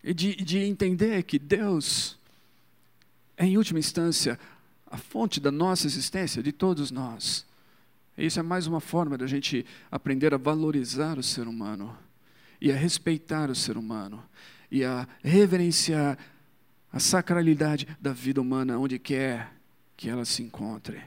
E 0.03 0.15
de, 0.15 0.37
de 0.37 0.59
entender 0.59 1.23
que 1.25 1.39
Deus 1.39 2.19
é, 3.39 3.47
em 3.47 3.57
última 3.57 3.79
instância, 3.79 4.39
a 4.85 4.99
fonte 4.99 5.39
da 5.39 5.53
nossa 5.53 5.87
existência, 5.87 6.43
de 6.43 6.51
todos 6.51 6.91
nós. 6.91 7.47
Isso 8.19 8.41
é 8.41 8.43
mais 8.43 8.67
uma 8.67 8.81
forma 8.81 9.17
da 9.17 9.29
gente 9.29 9.65
aprender 9.93 10.35
a 10.35 10.37
valorizar 10.37 11.17
o 11.17 11.23
ser 11.23 11.47
humano 11.47 11.97
e 12.61 12.73
a 12.73 12.75
respeitar 12.75 13.49
o 13.49 13.55
ser 13.55 13.77
humano 13.77 14.21
e 14.69 14.85
a 14.85 15.07
reverenciar 15.23 16.19
a 16.93 16.99
sacralidade 16.99 17.87
da 18.01 18.13
vida 18.13 18.41
humana 18.41 18.77
onde 18.77 18.99
quer 18.99 19.53
que 19.97 20.11
ela 20.11 20.25
se 20.25 20.43
encontre, 20.43 21.01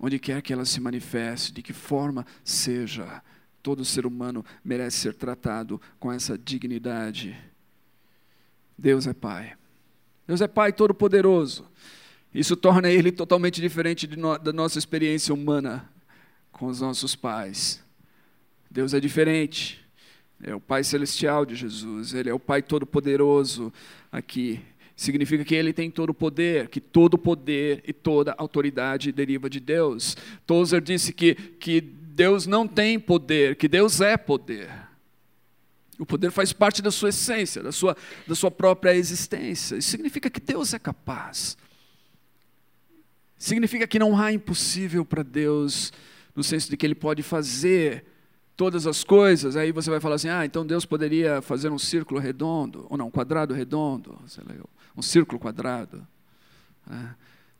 onde 0.00 0.18
quer 0.18 0.42
que 0.42 0.52
ela 0.52 0.64
se 0.64 0.80
manifeste, 0.80 1.52
de 1.52 1.62
que 1.62 1.72
forma 1.72 2.26
seja. 2.42 3.22
Todo 3.62 3.84
ser 3.84 4.04
humano 4.04 4.44
merece 4.64 4.98
ser 4.98 5.14
tratado 5.14 5.80
com 6.00 6.12
essa 6.12 6.36
dignidade. 6.36 7.36
Deus 8.76 9.06
é 9.06 9.12
Pai. 9.12 9.54
Deus 10.26 10.40
é 10.40 10.48
Pai 10.48 10.72
Todo-Poderoso. 10.72 11.70
Isso 12.34 12.56
torna 12.56 12.90
ele 12.90 13.12
totalmente 13.12 13.60
diferente 13.60 14.08
no, 14.16 14.36
da 14.38 14.52
nossa 14.52 14.76
experiência 14.76 15.32
humana 15.32 15.91
com 16.52 16.66
os 16.66 16.80
nossos 16.80 17.16
pais. 17.16 17.82
Deus 18.70 18.94
é 18.94 19.00
diferente. 19.00 19.80
É 20.42 20.54
o 20.54 20.60
Pai 20.60 20.84
Celestial 20.84 21.44
de 21.46 21.54
Jesus. 21.54 22.14
Ele 22.14 22.28
é 22.28 22.34
o 22.34 22.38
Pai 22.38 22.62
Todo-Poderoso 22.62 23.72
aqui. 24.10 24.60
Significa 24.94 25.44
que 25.44 25.54
ele 25.54 25.72
tem 25.72 25.90
todo 25.90 26.10
o 26.10 26.14
poder, 26.14 26.68
que 26.68 26.80
todo 26.80 27.18
poder 27.18 27.82
e 27.86 27.92
toda 27.92 28.34
autoridade 28.36 29.10
deriva 29.10 29.48
de 29.48 29.58
Deus. 29.58 30.16
Tozer 30.46 30.80
disse 30.80 31.12
que, 31.12 31.34
que 31.34 31.80
Deus 31.80 32.46
não 32.46 32.68
tem 32.68 32.98
poder, 32.98 33.56
que 33.56 33.66
Deus 33.66 34.00
é 34.00 34.16
poder. 34.16 34.70
O 35.98 36.06
poder 36.06 36.30
faz 36.30 36.52
parte 36.52 36.82
da 36.82 36.90
sua 36.90 37.10
essência, 37.10 37.62
da 37.62 37.72
sua, 37.72 37.96
da 38.26 38.34
sua 38.34 38.50
própria 38.50 38.94
existência. 38.94 39.76
Isso 39.76 39.90
significa 39.90 40.28
que 40.28 40.40
Deus 40.40 40.74
é 40.74 40.78
capaz. 40.78 41.56
Significa 43.38 43.86
que 43.86 43.98
não 43.98 44.20
há 44.20 44.32
impossível 44.32 45.04
para 45.04 45.22
Deus 45.22 45.92
no 46.34 46.42
senso 46.42 46.70
de 46.70 46.76
que 46.76 46.86
ele 46.86 46.94
pode 46.94 47.22
fazer 47.22 48.04
todas 48.56 48.86
as 48.86 49.02
coisas, 49.02 49.56
aí 49.56 49.72
você 49.72 49.90
vai 49.90 50.00
falar 50.00 50.16
assim: 50.16 50.28
ah, 50.28 50.44
então 50.44 50.64
Deus 50.64 50.84
poderia 50.84 51.42
fazer 51.42 51.70
um 51.70 51.78
círculo 51.78 52.20
redondo, 52.20 52.86
ou 52.88 52.96
não, 52.96 53.08
um 53.08 53.10
quadrado 53.10 53.54
redondo, 53.54 54.18
um 54.96 55.02
círculo 55.02 55.38
quadrado. 55.38 56.06
É. 56.90 57.08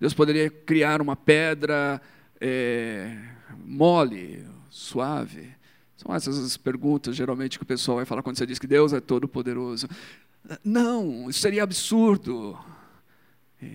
Deus 0.01 0.15
poderia 0.15 0.51
criar 0.51 1.01
uma 1.01 1.15
pedra 1.15 2.01
é, 2.41 3.17
mole, 3.65 4.45
suave. 4.69 5.51
São 5.97 6.13
essas 6.15 6.39
as 6.39 6.57
perguntas, 6.57 7.15
geralmente, 7.15 7.59
que 7.59 7.63
o 7.63 7.67
pessoal 7.67 7.99
vai 7.99 8.05
falar 8.05 8.23
quando 8.23 8.37
você 8.37 8.47
diz 8.47 8.59
que 8.59 8.67
Deus 8.67 8.93
é 8.93 9.01
todo-poderoso. 9.01 9.89
Não, 10.65 11.31
isso 11.31 11.39
seria 11.39 11.63
absurdo. 11.63 12.59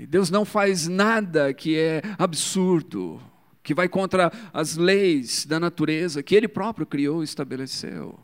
Deus 0.10 0.30
não 0.30 0.44
faz 0.44 0.86
nada 0.90 1.54
que 1.54 1.78
é 1.78 2.02
absurdo 2.18 3.22
que 3.68 3.74
vai 3.74 3.90
contra 3.90 4.32
as 4.54 4.78
leis 4.78 5.46
da 5.46 5.60
natureza 5.60 6.24
que 6.24 6.34
Ele 6.34 6.48
próprio 6.48 6.86
criou 6.86 7.22
e 7.22 7.26
estabeleceu. 7.26 8.18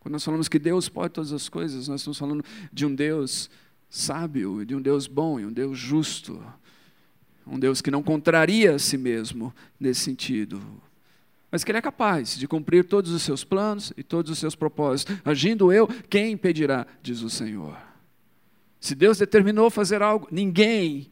Quando 0.00 0.14
nós 0.14 0.24
falamos 0.24 0.48
que 0.48 0.58
Deus 0.58 0.88
pode 0.88 1.12
todas 1.12 1.30
as 1.30 1.46
coisas, 1.46 1.88
nós 1.88 2.00
estamos 2.00 2.16
falando 2.16 2.42
de 2.72 2.86
um 2.86 2.94
Deus 2.94 3.50
sábio, 3.90 4.64
de 4.64 4.74
um 4.74 4.80
Deus 4.80 5.06
bom 5.06 5.38
e 5.38 5.44
um 5.44 5.52
Deus 5.52 5.78
justo. 5.78 6.42
Um 7.46 7.58
Deus 7.58 7.82
que 7.82 7.90
não 7.90 8.02
contraria 8.02 8.74
a 8.74 8.78
si 8.78 8.96
mesmo 8.96 9.54
nesse 9.78 10.00
sentido, 10.00 10.62
mas 11.50 11.62
que 11.62 11.70
Ele 11.70 11.76
é 11.76 11.82
capaz 11.82 12.38
de 12.38 12.48
cumprir 12.48 12.86
todos 12.86 13.10
os 13.10 13.20
seus 13.20 13.44
planos 13.44 13.92
e 13.94 14.02
todos 14.02 14.30
os 14.30 14.38
seus 14.38 14.54
propósitos. 14.54 15.14
Agindo 15.22 15.70
eu, 15.70 15.86
quem 16.08 16.32
impedirá, 16.32 16.86
diz 17.02 17.20
o 17.20 17.28
Senhor. 17.28 17.76
Se 18.80 18.94
Deus 18.94 19.18
determinou 19.18 19.68
fazer 19.68 20.00
algo, 20.00 20.28
ninguém 20.30 21.10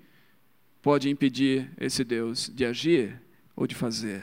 pode 0.80 1.10
impedir 1.10 1.70
esse 1.78 2.02
Deus 2.02 2.50
de 2.54 2.64
agir 2.64 3.20
ou 3.60 3.66
de 3.66 3.74
fazer. 3.74 4.22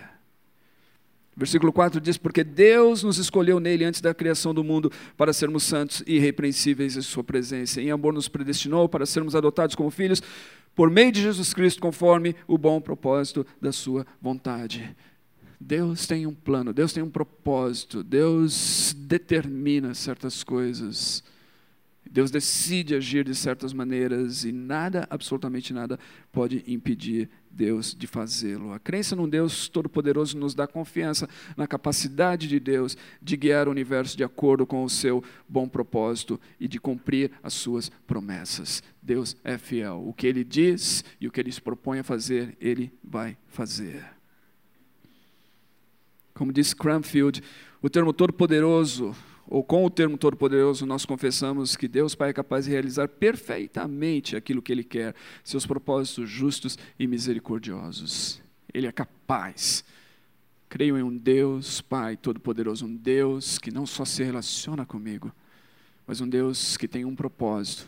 Versículo 1.36 1.72
4 1.72 2.02
diz: 2.02 2.18
Porque 2.18 2.44
Deus 2.44 3.04
nos 3.04 3.20
escolheu 3.20 3.60
nele 3.60 3.86
antes 3.86 4.02
da 4.02 4.12
criação 4.12 4.52
do 4.52 4.64
mundo 4.64 4.92
para 5.16 5.32
sermos 5.32 5.64
santos 5.64 6.04
e 6.08 6.16
irrepreensíveis 6.16 6.98
em 6.98 7.02
Sua 7.04 7.24
presença. 7.24 7.80
Em 7.80 7.92
amor 7.92 8.12
nos 8.12 8.28
predestinou 8.28 8.90
para 8.90 9.06
sermos 9.06 9.36
adotados 9.36 9.76
como 9.76 9.92
filhos 9.92 10.24
por 10.76 10.90
meio 10.90 11.12
de 11.12 11.22
Jesus 11.22 11.54
Cristo, 11.54 11.80
conforme 11.80 12.36
o 12.48 12.58
bom 12.58 12.82
propósito 12.82 13.46
da 13.62 13.72
Sua 13.72 14.08
vontade. 14.20 14.96
Deus 15.62 16.08
tem 16.08 16.26
um 16.26 16.34
plano, 16.34 16.74
Deus 16.74 16.92
tem 16.92 17.04
um 17.04 17.10
propósito, 17.10 18.04
Deus 18.04 18.96
determina 18.98 19.94
certas 19.94 20.44
coisas. 20.44 21.24
Deus 22.10 22.32
decide 22.32 22.96
agir 22.96 23.24
de 23.24 23.36
certas 23.36 23.74
maneiras 23.74 24.44
e 24.44 24.52
nada, 24.52 25.06
absolutamente 25.10 25.74
nada, 25.74 26.00
pode 26.32 26.64
impedir 26.66 27.30
Deus 27.58 27.96
de 27.96 28.06
fazê-lo. 28.06 28.72
A 28.72 28.80
crença 28.80 29.16
num 29.16 29.28
Deus 29.28 29.68
Todo-Poderoso 29.68 30.38
nos 30.38 30.54
dá 30.54 30.68
confiança 30.68 31.28
na 31.58 31.66
capacidade 31.66 32.48
de 32.48 32.60
Deus 32.60 32.96
de 33.20 33.36
guiar 33.36 33.68
o 33.68 33.72
universo 33.72 34.16
de 34.16 34.24
acordo 34.24 34.68
com 34.68 34.84
o 34.84 34.90
seu 34.90 35.24
bom 35.50 35.68
propósito 35.68 36.40
e 36.60 36.68
de 36.68 36.80
cumprir 36.80 37.32
as 37.42 37.56
suas 37.56 37.90
promessas. 38.06 38.84
Deus 39.02 39.36
é 39.44 39.58
fiel. 39.58 40.04
O 40.08 40.14
que 40.14 40.28
ele 40.28 40.44
diz 40.44 41.04
e 41.20 41.28
o 41.28 41.32
que 41.32 41.40
ele 41.40 41.52
se 41.52 41.60
propõe 41.60 41.98
a 41.98 42.04
fazer, 42.04 42.56
ele 42.62 42.94
vai 43.04 43.36
fazer. 43.48 44.06
Como 46.36 46.54
diz 46.54 46.76
Cranfield, 46.76 47.42
o 47.82 47.90
termo 47.90 48.14
Todo-Poderoso 48.14 49.16
ou 49.48 49.64
com 49.64 49.86
o 49.86 49.90
termo 49.90 50.18
Todo-Poderoso, 50.18 50.86
nós 50.86 51.06
confessamos 51.06 51.76
que 51.76 51.88
Deus 51.88 52.14
Pai 52.14 52.30
é 52.30 52.34
capaz 52.34 52.66
de 52.66 52.72
realizar 52.72 53.08
perfeitamente 53.08 54.36
aquilo 54.36 54.62
que 54.62 54.72
Ele 54.72 54.84
quer, 54.84 55.16
seus 55.44 55.66
propósitos 55.66 56.30
justos 56.30 56.78
e 57.00 57.08
misericordiosos. 57.08 58.42
Ele 58.74 58.88
é 58.88 58.92
capaz. 58.92 59.86
Creio 60.68 60.98
em 60.98 61.04
um 61.04 61.16
Deus 61.16 61.80
Pai 61.80 62.18
Todo-Poderoso, 62.18 62.86
um 62.86 62.96
Deus 62.96 63.58
que 63.58 63.72
não 63.72 63.86
só 63.86 64.04
se 64.04 64.22
relaciona 64.24 64.86
comigo, 64.86 65.32
mas 66.06 66.20
um 66.20 66.28
Deus 66.28 66.76
que 66.76 66.88
tem 66.88 67.06
um 67.06 67.16
propósito 67.16 67.88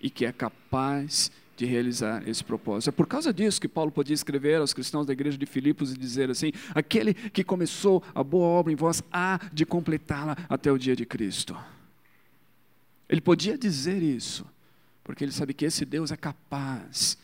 e 0.00 0.08
que 0.08 0.24
é 0.24 0.32
capaz 0.32 1.32
de 1.62 1.66
realizar 1.66 2.28
esse 2.28 2.42
propósito. 2.42 2.88
É 2.88 2.92
por 2.92 3.06
causa 3.06 3.32
disso 3.32 3.60
que 3.60 3.68
Paulo 3.68 3.92
podia 3.92 4.14
escrever 4.14 4.56
aos 4.56 4.74
cristãos 4.74 5.06
da 5.06 5.12
igreja 5.12 5.38
de 5.38 5.46
Filipos 5.46 5.92
e 5.92 5.96
dizer 5.96 6.28
assim: 6.28 6.50
aquele 6.74 7.14
que 7.14 7.44
começou 7.44 8.02
a 8.12 8.24
boa 8.24 8.46
obra 8.46 8.72
em 8.72 8.76
vós 8.76 9.00
há 9.12 9.38
de 9.52 9.64
completá-la 9.64 10.36
até 10.48 10.72
o 10.72 10.78
dia 10.78 10.96
de 10.96 11.06
Cristo. 11.06 11.56
Ele 13.08 13.20
podia 13.20 13.56
dizer 13.56 14.02
isso, 14.02 14.44
porque 15.04 15.22
ele 15.22 15.30
sabe 15.30 15.54
que 15.54 15.64
esse 15.64 15.84
Deus 15.84 16.10
é 16.10 16.16
capaz 16.16 17.16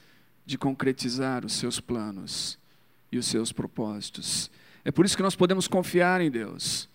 de 0.47 0.57
concretizar 0.57 1.45
os 1.45 1.55
seus 1.55 1.81
planos 1.81 2.57
e 3.11 3.19
os 3.19 3.27
seus 3.27 3.51
propósitos. 3.51 4.53
É 4.85 4.93
por 4.93 5.05
isso 5.05 5.17
que 5.17 5.23
nós 5.23 5.35
podemos 5.35 5.67
confiar 5.67 6.21
em 6.21 6.31
Deus. 6.31 6.89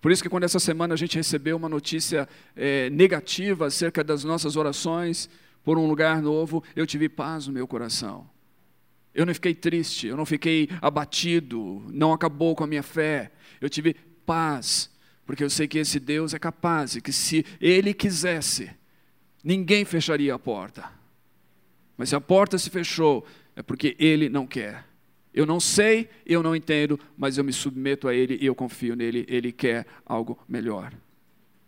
Por 0.00 0.10
isso 0.10 0.20
que 0.20 0.28
quando 0.28 0.44
essa 0.44 0.58
semana 0.58 0.94
a 0.94 0.96
gente 0.96 1.16
recebeu 1.16 1.56
uma 1.56 1.68
notícia 1.68 2.28
é, 2.56 2.90
negativa 2.90 3.66
acerca 3.66 4.02
das 4.02 4.24
nossas 4.24 4.56
orações 4.56 5.30
por 5.64 5.78
um 5.78 5.86
lugar 5.86 6.20
novo, 6.20 6.62
eu 6.74 6.86
tive 6.86 7.08
paz 7.08 7.46
no 7.46 7.52
meu 7.52 7.66
coração. 7.66 8.28
Eu 9.14 9.26
não 9.26 9.34
fiquei 9.34 9.54
triste, 9.54 10.06
eu 10.06 10.16
não 10.16 10.24
fiquei 10.24 10.68
abatido, 10.80 11.84
não 11.88 12.12
acabou 12.12 12.56
com 12.56 12.64
a 12.64 12.66
minha 12.66 12.82
fé. 12.82 13.30
Eu 13.60 13.68
tive 13.68 13.94
paz, 14.24 14.90
porque 15.26 15.44
eu 15.44 15.50
sei 15.50 15.68
que 15.68 15.78
esse 15.78 16.00
Deus 16.00 16.32
é 16.32 16.38
capaz 16.38 16.96
e 16.96 17.00
que 17.00 17.12
se 17.12 17.44
Ele 17.60 17.92
quisesse, 17.92 18.70
ninguém 19.44 19.84
fecharia 19.84 20.34
a 20.34 20.38
porta. 20.38 20.90
Mas 21.96 22.08
se 22.08 22.16
a 22.16 22.20
porta 22.20 22.56
se 22.56 22.70
fechou, 22.70 23.26
é 23.54 23.62
porque 23.62 23.94
Ele 23.98 24.28
não 24.28 24.46
quer. 24.46 24.86
Eu 25.34 25.46
não 25.46 25.60
sei, 25.60 26.08
eu 26.26 26.42
não 26.42 26.56
entendo, 26.56 26.98
mas 27.16 27.38
eu 27.38 27.44
me 27.44 27.52
submeto 27.52 28.08
a 28.08 28.14
Ele 28.14 28.38
e 28.40 28.46
eu 28.46 28.54
confio 28.54 28.96
nele. 28.96 29.24
Ele 29.28 29.52
quer 29.52 29.86
algo 30.04 30.38
melhor, 30.48 30.92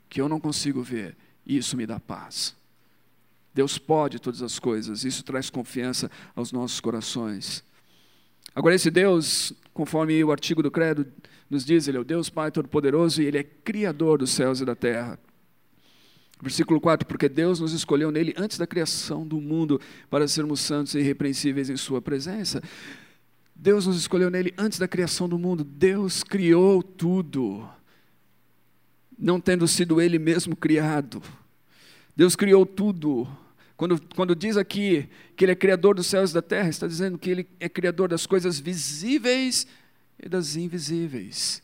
que 0.08 0.20
eu 0.20 0.28
não 0.28 0.40
consigo 0.40 0.82
ver, 0.82 1.16
e 1.46 1.56
isso 1.56 1.76
me 1.76 1.86
dá 1.86 1.98
paz. 1.98 2.54
Deus 3.54 3.78
pode 3.78 4.18
todas 4.18 4.42
as 4.42 4.58
coisas, 4.58 5.04
isso 5.04 5.22
traz 5.22 5.48
confiança 5.48 6.10
aos 6.34 6.50
nossos 6.50 6.80
corações. 6.80 7.62
Agora, 8.54 8.74
esse 8.74 8.90
Deus, 8.90 9.52
conforme 9.72 10.22
o 10.24 10.32
artigo 10.32 10.62
do 10.62 10.70
Credo 10.70 11.06
nos 11.48 11.64
diz, 11.64 11.86
Ele 11.86 11.96
é 11.96 12.00
o 12.00 12.04
Deus 12.04 12.28
Pai 12.28 12.50
Todo-Poderoso 12.50 13.22
e 13.22 13.26
Ele 13.26 13.38
é 13.38 13.44
Criador 13.44 14.18
dos 14.18 14.30
céus 14.30 14.60
e 14.60 14.64
da 14.64 14.74
terra. 14.74 15.18
Versículo 16.42 16.80
4: 16.80 17.06
Porque 17.06 17.28
Deus 17.28 17.60
nos 17.60 17.72
escolheu 17.72 18.10
nele 18.10 18.34
antes 18.36 18.58
da 18.58 18.66
criação 18.66 19.26
do 19.26 19.40
mundo 19.40 19.80
para 20.10 20.26
sermos 20.26 20.60
santos 20.60 20.94
e 20.94 20.98
irrepreensíveis 20.98 21.70
em 21.70 21.76
Sua 21.76 22.02
presença. 22.02 22.62
Deus 23.54 23.86
nos 23.86 23.96
escolheu 23.96 24.30
nele 24.30 24.52
antes 24.58 24.78
da 24.78 24.88
criação 24.88 25.28
do 25.28 25.38
mundo. 25.38 25.62
Deus 25.62 26.24
criou 26.24 26.82
tudo, 26.82 27.68
não 29.16 29.40
tendo 29.40 29.66
sido 29.68 30.00
Ele 30.00 30.18
mesmo 30.18 30.56
criado. 30.56 31.22
Deus 32.16 32.34
criou 32.34 32.66
tudo. 32.66 33.28
Quando, 33.76 34.00
quando 34.14 34.36
diz 34.36 34.56
aqui 34.56 35.08
que 35.36 35.44
Ele 35.44 35.52
é 35.52 35.56
criador 35.56 35.94
dos 35.94 36.06
céus 36.06 36.30
e 36.30 36.34
da 36.34 36.42
terra, 36.42 36.68
está 36.68 36.86
dizendo 36.86 37.18
que 37.18 37.30
Ele 37.30 37.48
é 37.58 37.68
criador 37.68 38.08
das 38.08 38.26
coisas 38.26 38.58
visíveis 38.58 39.66
e 40.22 40.28
das 40.28 40.56
invisíveis. 40.56 41.62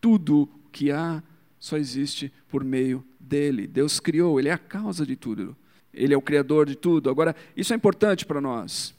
Tudo 0.00 0.48
que 0.70 0.90
há 0.90 1.22
só 1.58 1.76
existe 1.76 2.32
por 2.48 2.62
meio 2.62 3.04
dele. 3.18 3.66
Deus 3.66 3.98
criou, 3.98 4.38
Ele 4.38 4.48
é 4.48 4.52
a 4.52 4.58
causa 4.58 5.06
de 5.06 5.16
tudo. 5.16 5.56
Ele 5.92 6.12
é 6.12 6.16
o 6.16 6.22
criador 6.22 6.66
de 6.66 6.76
tudo. 6.76 7.08
Agora, 7.08 7.34
isso 7.56 7.72
é 7.72 7.76
importante 7.76 8.26
para 8.26 8.40
nós. 8.40 8.94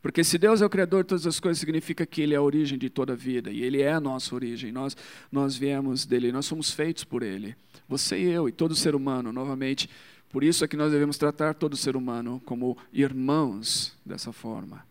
Porque 0.00 0.22
se 0.22 0.38
Deus 0.38 0.62
é 0.62 0.66
o 0.66 0.70
Criador 0.70 1.02
de 1.02 1.08
todas 1.08 1.26
as 1.26 1.40
coisas, 1.40 1.58
significa 1.58 2.06
que 2.06 2.22
Ele 2.22 2.34
é 2.34 2.36
a 2.36 2.42
origem 2.42 2.78
de 2.78 2.88
toda 2.88 3.14
a 3.14 3.16
vida, 3.16 3.50
e 3.50 3.62
Ele 3.62 3.82
é 3.82 3.92
a 3.92 4.00
nossa 4.00 4.34
origem, 4.34 4.70
nós, 4.70 4.96
nós 5.30 5.56
viemos 5.56 6.06
dele, 6.06 6.30
nós 6.30 6.46
somos 6.46 6.70
feitos 6.70 7.02
por 7.02 7.22
Ele. 7.22 7.56
Você 7.88 8.18
e 8.18 8.30
eu, 8.30 8.48
e 8.48 8.52
todo 8.52 8.76
ser 8.76 8.94
humano, 8.94 9.32
novamente. 9.32 9.88
Por 10.30 10.44
isso 10.44 10.64
é 10.64 10.68
que 10.68 10.76
nós 10.76 10.92
devemos 10.92 11.16
tratar 11.16 11.54
todo 11.54 11.76
ser 11.76 11.96
humano 11.96 12.40
como 12.44 12.76
irmãos 12.92 13.94
dessa 14.04 14.32
forma, 14.32 14.84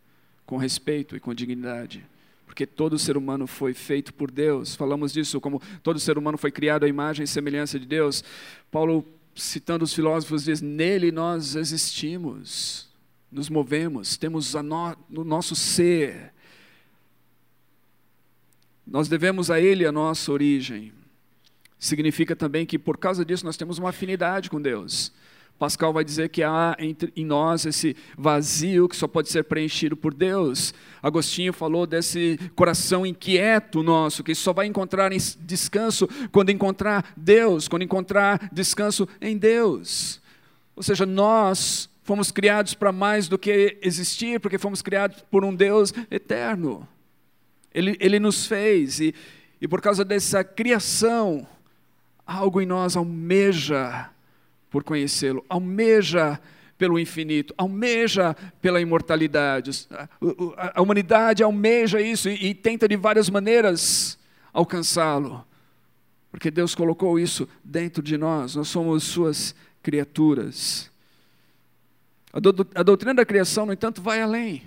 com 0.45 0.57
respeito 0.57 1.15
e 1.15 1.19
com 1.19 1.33
dignidade. 1.33 2.05
Porque 2.45 2.65
todo 2.65 2.97
ser 2.97 3.17
humano 3.17 3.45
foi 3.45 3.73
feito 3.73 4.13
por 4.13 4.31
Deus. 4.31 4.75
Falamos 4.75 5.13
disso, 5.13 5.39
como 5.39 5.61
todo 5.83 5.99
ser 5.99 6.17
humano 6.17 6.37
foi 6.37 6.51
criado 6.51 6.85
à 6.85 6.87
imagem 6.87 7.23
e 7.23 7.27
semelhança 7.27 7.79
de 7.79 7.85
Deus. 7.85 8.23
Paulo, 8.71 9.05
citando 9.35 9.83
os 9.83 9.93
filósofos, 9.93 10.45
diz: 10.45 10.61
Nele 10.61 11.11
nós 11.11 11.55
existimos 11.55 12.87
nos 13.31 13.49
movemos, 13.49 14.17
temos 14.17 14.53
no, 14.53 14.97
no 15.09 15.23
nosso 15.23 15.55
ser. 15.55 16.33
Nós 18.85 19.07
devemos 19.07 19.51
a 19.51 19.59
Ele 19.59 19.85
a 19.85 19.91
nossa 19.91 20.31
origem. 20.31 20.93
Significa 21.77 22.35
também 22.35 22.65
que 22.65 22.79
por 22.79 22.97
causa 22.97 23.25
disso 23.25 23.45
nós 23.45 23.57
temos 23.57 23.77
uma 23.77 23.89
afinidade 23.89 24.49
com 24.49 24.61
Deus. 24.61 25.11
Pascal 25.57 25.91
vai 25.91 26.03
dizer 26.03 26.29
que 26.29 26.43
há 26.43 26.75
entre, 26.79 27.11
em 27.15 27.25
nós 27.25 27.65
esse 27.65 27.95
vazio 28.17 28.87
que 28.87 28.95
só 28.95 29.07
pode 29.07 29.29
ser 29.29 29.43
preenchido 29.43 29.97
por 29.97 30.13
Deus. 30.13 30.73
Agostinho 31.01 31.51
falou 31.51 31.87
desse 31.87 32.39
coração 32.55 33.05
inquieto 33.05 33.81
nosso, 33.81 34.23
que 34.23 34.35
só 34.35 34.53
vai 34.53 34.67
encontrar 34.67 35.11
descanso 35.39 36.07
quando 36.31 36.51
encontrar 36.51 37.13
Deus, 37.17 37.67
quando 37.67 37.81
encontrar 37.81 38.49
descanso 38.51 39.07
em 39.19 39.37
Deus. 39.37 40.21
Ou 40.75 40.83
seja, 40.83 41.05
nós 41.05 41.89
Fomos 42.07 42.31
criados 42.31 42.73
para 42.73 42.93
mais 42.93 43.27
do 43.27 43.37
que 43.37 43.77
existir, 43.81 44.39
porque 44.39 44.57
fomos 44.57 44.81
criados 44.81 45.21
por 45.29 45.43
um 45.43 45.53
Deus 45.53 45.93
eterno. 46.09 46.87
Ele, 47.73 47.97
ele 47.99 48.17
nos 48.17 48.47
fez, 48.47 49.01
e, 49.01 49.13
e 49.59 49.67
por 49.67 49.81
causa 49.81 50.05
dessa 50.05 50.41
criação, 50.41 51.45
algo 52.25 52.61
em 52.61 52.65
nós 52.65 52.95
almeja 52.95 54.09
por 54.69 54.83
conhecê-lo, 54.83 55.45
almeja 55.49 56.39
pelo 56.77 56.99
infinito, 56.99 57.53
almeja 57.57 58.35
pela 58.61 58.79
imortalidade. 58.79 59.87
A, 60.55 60.81
humanidade 60.81 61.43
almeja 61.43 61.99
isso 61.99 62.29
e, 62.29 62.53
tenta 62.53 62.87
de 62.87 62.95
várias 62.95 63.29
maneiras 63.29 64.17
alcançá-lo, 64.53 65.45
porque 66.31 66.51
Deus 66.51 66.75
colocou 66.75 67.19
isso 67.19 67.47
dentro 67.63 68.01
de 68.03 68.17
nós, 68.17 68.55
nós 68.55 68.67
somos 68.67 69.03
Suas 69.03 69.55
criaturas. 69.81 70.91
A 72.75 72.83
doutrina 72.83 73.15
da 73.15 73.25
criação, 73.25 73.65
no 73.65 73.73
entanto, 73.73 74.01
vai 74.01 74.21
além. 74.21 74.63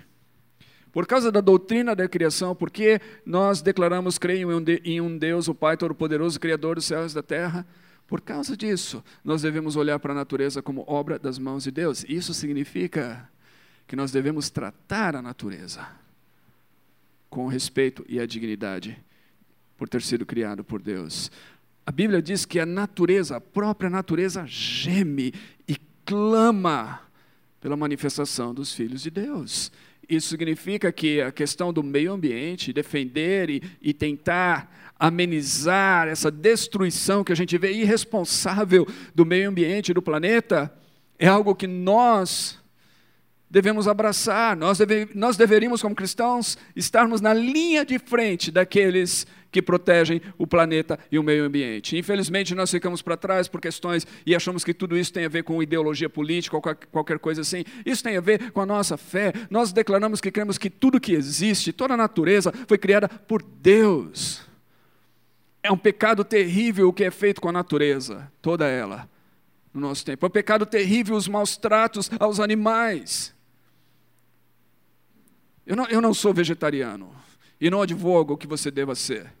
Por 0.91 1.07
causa 1.07 1.31
da 1.31 1.39
doutrina 1.39 1.95
da 1.95 2.07
criação, 2.07 2.53
porque 2.53 2.99
nós 3.25 3.61
declaramos 3.61 4.17
crer 4.17 4.45
em 4.83 4.99
um 4.99 5.17
Deus, 5.17 5.47
o 5.47 5.55
Pai 5.55 5.77
Todo-Poderoso, 5.77 6.39
Criador 6.39 6.75
dos 6.75 6.85
céus 6.85 7.13
e 7.13 7.15
da 7.15 7.23
terra, 7.23 7.65
por 8.11 8.19
causa 8.19 8.57
disso, 8.57 9.01
nós 9.23 9.41
devemos 9.41 9.77
olhar 9.77 9.97
para 9.97 10.11
a 10.11 10.15
natureza 10.15 10.61
como 10.61 10.83
obra 10.85 11.17
das 11.17 11.39
mãos 11.39 11.63
de 11.63 11.71
Deus. 11.71 12.03
Isso 12.09 12.33
significa 12.33 13.25
que 13.87 13.95
nós 13.95 14.11
devemos 14.11 14.49
tratar 14.49 15.15
a 15.15 15.21
natureza 15.21 15.87
com 17.29 17.47
respeito 17.47 18.03
e 18.09 18.19
a 18.19 18.25
dignidade 18.25 19.01
por 19.77 19.87
ter 19.87 20.01
sido 20.01 20.25
criado 20.25 20.61
por 20.61 20.81
Deus. 20.81 21.31
A 21.85 21.91
Bíblia 21.93 22.21
diz 22.21 22.43
que 22.43 22.59
a 22.59 22.65
natureza, 22.65 23.37
a 23.37 23.41
própria 23.41 23.89
natureza, 23.89 24.45
geme 24.45 25.33
e 25.65 25.77
clama 26.03 27.03
pela 27.61 27.77
manifestação 27.77 28.53
dos 28.53 28.73
filhos 28.73 29.03
de 29.03 29.09
Deus. 29.09 29.71
Isso 30.11 30.27
significa 30.27 30.91
que 30.91 31.21
a 31.21 31.31
questão 31.31 31.71
do 31.71 31.81
meio 31.81 32.11
ambiente, 32.11 32.73
defender 32.73 33.49
e, 33.49 33.63
e 33.81 33.93
tentar 33.93 34.93
amenizar 34.99 36.09
essa 36.09 36.29
destruição 36.29 37.23
que 37.23 37.31
a 37.31 37.35
gente 37.35 37.57
vê 37.57 37.71
irresponsável 37.71 38.85
do 39.15 39.25
meio 39.25 39.49
ambiente, 39.49 39.93
do 39.93 40.01
planeta, 40.01 40.69
é 41.17 41.27
algo 41.27 41.55
que 41.55 41.65
nós 41.65 42.60
devemos 43.51 43.87
abraçar. 43.87 44.55
Nós, 44.55 44.77
deve, 44.77 45.09
nós 45.13 45.35
deveríamos, 45.35 45.81
como 45.81 45.93
cristãos, 45.93 46.57
estarmos 46.73 47.19
na 47.19 47.33
linha 47.33 47.85
de 47.85 47.99
frente 47.99 48.49
daqueles 48.49 49.27
que 49.51 49.61
protegem 49.61 50.21
o 50.37 50.47
planeta 50.47 50.97
e 51.11 51.19
o 51.19 51.23
meio 51.23 51.43
ambiente. 51.43 51.97
Infelizmente, 51.97 52.55
nós 52.55 52.71
ficamos 52.71 53.01
para 53.01 53.17
trás 53.17 53.49
por 53.49 53.59
questões 53.59 54.07
e 54.25 54.33
achamos 54.33 54.63
que 54.63 54.73
tudo 54.73 54.97
isso 54.97 55.11
tem 55.11 55.25
a 55.25 55.29
ver 55.29 55.43
com 55.43 55.61
ideologia 55.61 56.09
política 56.09 56.55
ou 56.55 56.61
qualquer 56.61 57.19
coisa 57.19 57.41
assim. 57.41 57.65
Isso 57.85 58.01
tem 58.01 58.15
a 58.15 58.21
ver 58.21 58.51
com 58.51 58.61
a 58.61 58.65
nossa 58.65 58.95
fé. 58.95 59.33
Nós 59.49 59.73
declaramos 59.73 60.21
que 60.21 60.31
cremos 60.31 60.57
que 60.57 60.69
tudo 60.69 61.01
que 61.01 61.11
existe, 61.11 61.73
toda 61.73 61.95
a 61.95 61.97
natureza, 61.97 62.53
foi 62.65 62.77
criada 62.77 63.09
por 63.09 63.43
Deus. 63.43 64.41
É 65.61 65.69
um 65.69 65.77
pecado 65.77 66.23
terrível 66.23 66.87
o 66.87 66.93
que 66.93 67.03
é 67.03 67.11
feito 67.11 67.41
com 67.41 67.49
a 67.49 67.51
natureza, 67.51 68.31
toda 68.41 68.65
ela, 68.67 69.07
no 69.73 69.81
nosso 69.81 70.05
tempo. 70.05 70.25
É 70.25 70.27
um 70.27 70.31
pecado 70.31 70.65
terrível 70.65 71.17
os 71.17 71.27
maus 71.27 71.57
tratos 71.57 72.09
aos 72.17 72.39
animais. 72.39 73.35
Eu 75.71 75.77
não, 75.77 75.85
eu 75.85 76.01
não 76.01 76.13
sou 76.13 76.33
vegetariano 76.33 77.15
e 77.57 77.69
não 77.69 77.81
advogo 77.81 78.35
que 78.35 78.45
você 78.45 78.69
deva 78.69 78.93
ser. 78.93 79.31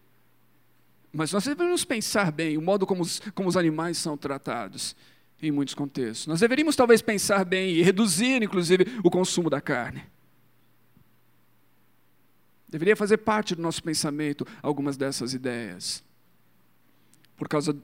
Mas 1.11 1.33
nós 1.33 1.43
devemos 1.43 1.83
pensar 1.83 2.31
bem 2.31 2.57
o 2.57 2.61
modo 2.61 2.87
como 2.87 3.01
os, 3.01 3.19
como 3.35 3.49
os 3.49 3.57
animais 3.57 3.97
são 3.97 4.15
tratados 4.15 4.95
em 5.41 5.51
muitos 5.51 5.75
contextos. 5.75 6.27
Nós 6.27 6.39
deveríamos 6.39 6.73
talvez 6.73 7.01
pensar 7.01 7.43
bem 7.43 7.71
e 7.71 7.81
reduzir, 7.81 8.41
inclusive, 8.41 8.97
o 9.03 9.11
consumo 9.11 9.49
da 9.49 9.59
carne. 9.59 10.05
Deveria 12.69 12.95
fazer 12.95 13.17
parte 13.17 13.53
do 13.53 13.61
nosso 13.61 13.83
pensamento 13.83 14.47
algumas 14.63 14.95
dessas 14.95 15.33
ideias. 15.33 16.01
Por 17.35 17.49
causa 17.49 17.75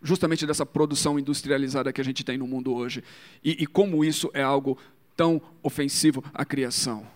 justamente 0.00 0.46
dessa 0.46 0.64
produção 0.64 1.18
industrializada 1.18 1.92
que 1.92 2.00
a 2.00 2.04
gente 2.04 2.22
tem 2.22 2.38
no 2.38 2.46
mundo 2.46 2.72
hoje. 2.72 3.02
E, 3.42 3.64
e 3.64 3.66
como 3.66 4.04
isso 4.04 4.30
é 4.32 4.44
algo 4.44 4.78
tão 5.16 5.42
ofensivo 5.60 6.22
à 6.32 6.44
criação. 6.44 7.15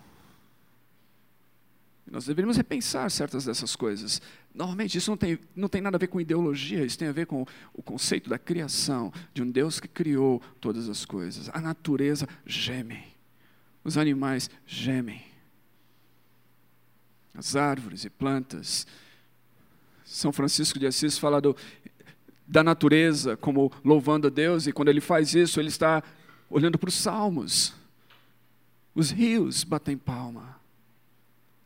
Nós 2.11 2.25
deveríamos 2.25 2.57
repensar 2.57 3.09
certas 3.09 3.45
dessas 3.45 3.73
coisas. 3.73 4.21
Normalmente, 4.53 4.97
isso 4.97 5.09
não 5.09 5.15
tem, 5.15 5.39
não 5.55 5.69
tem 5.69 5.81
nada 5.81 5.95
a 5.95 5.99
ver 5.99 6.07
com 6.07 6.19
ideologia, 6.19 6.83
isso 6.83 6.99
tem 6.99 7.07
a 7.07 7.13
ver 7.13 7.25
com 7.25 7.45
o 7.73 7.81
conceito 7.81 8.29
da 8.29 8.37
criação, 8.37 9.13
de 9.33 9.41
um 9.41 9.49
Deus 9.49 9.79
que 9.79 9.87
criou 9.87 10.41
todas 10.59 10.89
as 10.89 11.05
coisas. 11.05 11.49
A 11.53 11.61
natureza 11.61 12.27
geme, 12.45 13.01
os 13.81 13.97
animais 13.97 14.49
gemem, 14.67 15.23
as 17.33 17.55
árvores 17.55 18.03
e 18.03 18.09
plantas. 18.09 18.85
São 20.03 20.33
Francisco 20.33 20.77
de 20.77 20.87
Assis 20.87 21.17
fala 21.17 21.39
do, 21.39 21.55
da 22.45 22.61
natureza 22.61 23.37
como 23.37 23.71
louvando 23.85 24.27
a 24.27 24.29
Deus, 24.29 24.67
e 24.67 24.73
quando 24.73 24.89
ele 24.89 24.99
faz 24.99 25.33
isso, 25.33 25.61
ele 25.61 25.69
está 25.69 26.03
olhando 26.49 26.77
para 26.77 26.89
os 26.89 26.95
salmos. 26.95 27.73
Os 28.93 29.11
rios 29.11 29.63
batem 29.63 29.97
palma 29.97 30.59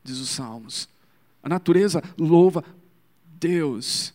diz 0.06 0.20
os 0.20 0.30
Salmos. 0.30 0.88
A 1.42 1.50
natureza 1.50 2.02
louva 2.18 2.64
Deus. 3.40 4.14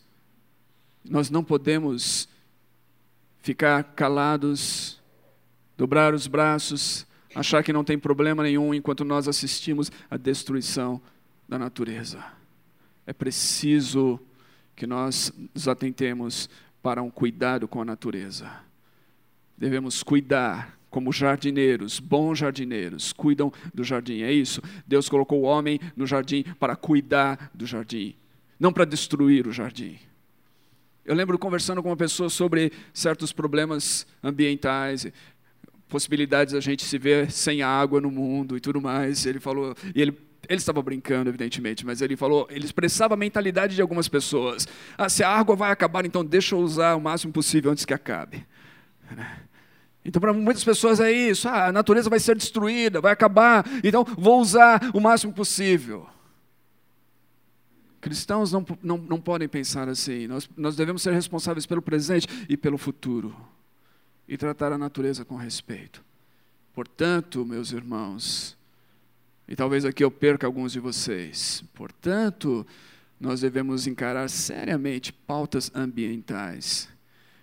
Nós 1.05 1.29
não 1.29 1.43
podemos 1.43 2.29
ficar 3.41 3.83
calados, 3.83 5.01
dobrar 5.77 6.15
os 6.15 6.27
braços, 6.27 7.07
achar 7.35 7.63
que 7.63 7.73
não 7.73 7.85
tem 7.85 7.99
problema 7.99 8.43
nenhum 8.43 8.73
enquanto 8.73 9.05
nós 9.05 9.27
assistimos 9.27 9.91
à 10.09 10.17
destruição 10.17 11.01
da 11.49 11.59
natureza. 11.59 12.25
É 13.07 13.13
preciso 13.13 14.21
que 14.77 14.87
nós 14.87 15.33
nos 15.55 15.67
atentemos 15.67 16.49
para 16.83 17.03
um 17.03 17.11
cuidado 17.11 17.67
com 17.67 17.83
a 17.83 17.85
natureza. 17.85 18.51
Devemos 19.59 20.03
cuidar 20.03 20.80
como 20.91 21.13
jardineiros, 21.13 22.01
bons 22.01 22.39
jardineiros, 22.39 23.13
cuidam 23.13 23.53
do 23.73 23.85
jardim. 23.85 24.23
É 24.23 24.33
isso. 24.33 24.61
Deus 24.87 25.09
colocou 25.09 25.41
o 25.41 25.45
homem 25.45 25.81
no 25.97 26.07
jardim 26.07 26.45
para 26.59 26.77
cuidar 26.77 27.51
do 27.55 27.65
jardim, 27.65 28.15
não 28.59 28.73
para 28.73 28.85
destruir 28.85 29.47
o 29.47 29.53
jardim. 29.53 29.99
Eu 31.05 31.15
lembro 31.15 31.39
conversando 31.39 31.83
com 31.83 31.89
uma 31.89 31.97
pessoa 31.97 32.29
sobre 32.29 32.73
certos 32.93 33.33
problemas 33.33 34.07
ambientais, 34.23 35.07
possibilidades 35.89 36.53
da 36.53 36.61
gente 36.61 36.85
se 36.85 36.99
ver 36.99 37.31
sem 37.31 37.63
água 37.63 38.01
no 38.01 38.11
mundo 38.11 38.57
e 38.57 38.61
tudo 38.61 38.81
mais. 38.81 39.25
Ele 39.27 39.41
falou, 39.41 39.75
e 39.95 40.03
ele 40.03 40.17
ele 40.49 40.59
estava 40.59 40.83
brincando, 40.83 41.31
evidentemente, 41.31 41.85
mas 41.85 42.01
ele 42.01 42.17
falou, 42.17 42.49
ele 42.51 42.65
expressava 42.65 43.15
a 43.15 43.17
mentalidade 43.17 43.77
de 43.77 43.83
algumas 43.83 44.09
pessoas. 44.09 44.67
Ah, 44.97 45.09
se 45.09 45.23
a 45.23 45.29
água 45.29 45.55
vai 45.55 45.71
acabar, 45.71 46.05
então 46.05 46.25
deixa 46.25 46.55
eu 46.55 46.61
usar 46.61 46.97
o 46.97 47.01
máximo 47.01 47.33
possível 47.33 47.71
antes 47.71 47.85
que 47.85 47.95
acabe. 47.95 48.45
Então, 50.05 50.21
para 50.21 50.33
muitas 50.33 50.65
pessoas 50.65 51.01
é 51.01 51.13
isso: 51.13 51.49
ah, 51.49 51.67
a 51.67 51.73
natureza 51.73 52.09
vai 52.09 52.19
ser 52.19 52.37
destruída, 52.37 53.01
vai 53.01 53.13
acabar, 53.13 53.65
então 53.85 54.05
vou 54.05 54.41
usar 54.41 54.91
o 54.95 55.01
máximo 55.01 55.33
possível. 55.33 56.07
Cristãos 58.01 58.51
não, 58.51 58.65
não, 58.83 58.97
não 58.97 59.21
podem 59.21 59.47
pensar 59.47 59.89
assim. 59.89 60.27
Nós, 60.27 60.49
nós 60.57 60.75
devemos 60.75 61.03
ser 61.03 61.13
responsáveis 61.13 61.67
pelo 61.67 61.83
presente 61.83 62.27
e 62.49 62.57
pelo 62.57 62.79
futuro 62.79 63.37
e 64.27 64.39
tratar 64.39 64.73
a 64.73 64.79
natureza 64.79 65.25
com 65.25 65.37
respeito. 65.37 66.03
Portanto, 66.73 67.45
meus 67.45 67.73
irmãos, 67.73 68.57
e 69.47 69.55
talvez 69.55 69.85
aqui 69.85 70.03
eu 70.03 70.11
perca 70.11 70.47
alguns 70.47 70.73
de 70.73 70.81
vocês, 70.81 71.63
portanto, 71.75 72.67
nós 73.21 73.43
devemos 73.43 73.87
encarar 73.87 74.31
seriamente 74.31 75.13
pautas 75.13 75.71
ambientais 75.75 76.89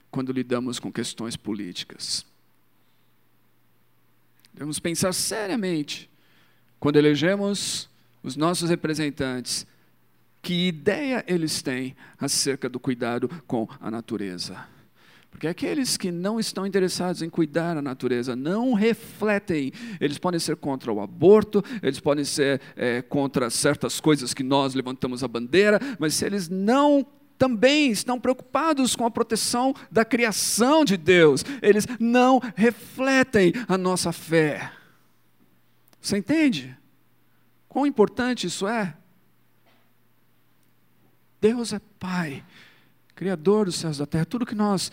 quando 0.09 0.31
lidamos 0.31 0.79
com 0.79 0.91
questões 0.91 1.35
políticas. 1.35 2.25
Devemos 4.57 4.79
pensar 4.79 5.13
seriamente, 5.13 6.09
quando 6.79 6.95
elegemos 6.95 7.87
os 8.23 8.35
nossos 8.35 8.71
representantes, 8.71 9.67
que 10.41 10.67
ideia 10.67 11.23
eles 11.27 11.61
têm 11.61 11.95
acerca 12.19 12.67
do 12.67 12.79
cuidado 12.79 13.29
com 13.45 13.69
a 13.79 13.91
natureza. 13.91 14.57
Porque 15.29 15.45
aqueles 15.45 15.95
que 15.95 16.11
não 16.11 16.39
estão 16.39 16.65
interessados 16.65 17.21
em 17.21 17.29
cuidar 17.29 17.75
da 17.75 17.83
natureza 17.83 18.35
não 18.35 18.73
refletem. 18.73 19.71
Eles 20.01 20.17
podem 20.17 20.39
ser 20.39 20.55
contra 20.55 20.91
o 20.91 21.01
aborto, 21.01 21.63
eles 21.83 21.99
podem 21.99 22.25
ser 22.25 22.59
é, 22.75 23.03
contra 23.03 23.51
certas 23.51 23.99
coisas 23.99 24.33
que 24.33 24.41
nós 24.41 24.73
levantamos 24.73 25.23
a 25.23 25.27
bandeira, 25.27 25.79
mas 25.99 26.15
se 26.15 26.25
eles 26.25 26.49
não 26.49 27.05
também 27.37 27.91
estão 27.91 28.19
preocupados 28.19 28.95
com 28.95 29.05
a 29.05 29.11
proteção 29.11 29.73
da 29.91 30.03
criação 30.03 30.83
de 30.83 30.97
Deus. 30.97 31.43
Eles 31.61 31.85
não 31.99 32.41
refletem 32.55 33.53
a 33.67 33.77
nossa 33.77 34.11
fé. 34.11 34.71
Você 36.01 36.17
entende? 36.17 36.75
Quão 37.67 37.85
importante 37.85 38.47
isso 38.47 38.67
é? 38.67 38.95
Deus 41.39 41.73
é 41.73 41.79
Pai, 41.99 42.43
Criador 43.13 43.65
dos 43.65 43.75
céus 43.75 43.97
e 43.97 43.99
da 43.99 44.05
terra. 44.05 44.25
Tudo 44.25 44.45
que 44.45 44.55
nós 44.55 44.91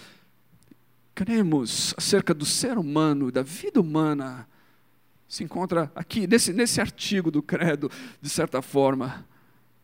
cremos 1.15 1.95
acerca 1.97 2.35
do 2.35 2.45
ser 2.45 2.77
humano, 2.77 3.31
da 3.31 3.43
vida 3.43 3.81
humana, 3.81 4.47
se 5.29 5.43
encontra 5.43 5.91
aqui, 5.95 6.27
nesse, 6.27 6.53
nesse 6.53 6.81
artigo 6.81 7.31
do 7.31 7.43
Credo, 7.43 7.91
de 8.21 8.29
certa 8.29 8.61
forma 8.61 9.27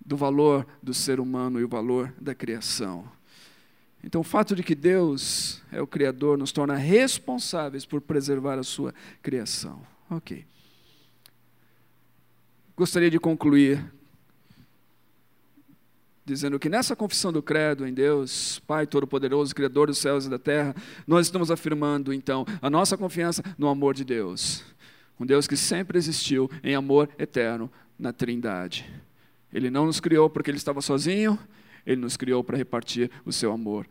do 0.05 0.17
valor 0.17 0.67
do 0.83 0.93
ser 0.95 1.21
humano 1.21 1.61
e 1.61 1.65
o 1.65 1.69
valor 1.69 2.13
da 2.21 2.35
criação. 2.35 3.05
Então, 4.03 4.23
o 4.23 4.25
fato 4.25 4.57
de 4.57 4.63
que 4.63 4.75
Deus 4.75 5.63
é 5.71 5.81
o 5.81 5.87
Criador 5.87 6.39
nos 6.39 6.53
torna 6.53 6.75
responsáveis 6.75 7.85
por 7.85 8.01
preservar 8.01 8.59
a 8.59 8.63
sua 8.63 8.95
criação. 9.23 9.83
Ok. 10.09 10.47
Gostaria 12.75 13.11
de 13.11 13.21
concluir 13.21 13.85
dizendo 16.25 16.59
que 16.59 16.69
nessa 16.69 16.95
confissão 16.95 17.33
do 17.33 17.43
credo 17.43 17.87
em 17.87 17.93
Deus, 17.93 18.61
Pai 18.61 18.87
Todo-Poderoso, 18.87 19.55
Criador 19.55 19.89
dos 19.89 19.99
céus 19.99 20.27
e 20.27 20.31
da 20.31 20.39
terra, 20.39 20.75
nós 21.07 21.27
estamos 21.27 21.51
afirmando 21.51 22.13
então 22.13 22.47
a 22.63 22.71
nossa 22.71 22.97
confiança 22.97 23.43
no 23.59 23.69
amor 23.69 23.95
de 23.95 24.05
Deus. 24.05 24.65
Um 25.19 25.27
Deus 25.27 25.47
que 25.47 25.57
sempre 25.57 25.99
existiu 25.99 26.51
em 26.63 26.75
amor 26.75 27.09
eterno 27.19 27.71
na 27.99 28.13
Trindade. 28.13 28.89
Ele 29.53 29.71
não 29.71 29.87
nos 29.87 30.01
criou 30.01 30.31
porque 30.31 30.51
ele 30.51 30.59
estava 30.59 30.81
sozinho, 30.81 31.39
ele 31.87 32.01
nos 32.01 32.17
criou 32.17 32.45
para 32.45 32.57
repartir 32.57 33.11
o 33.25 33.33
seu 33.33 33.53
amor 33.53 33.87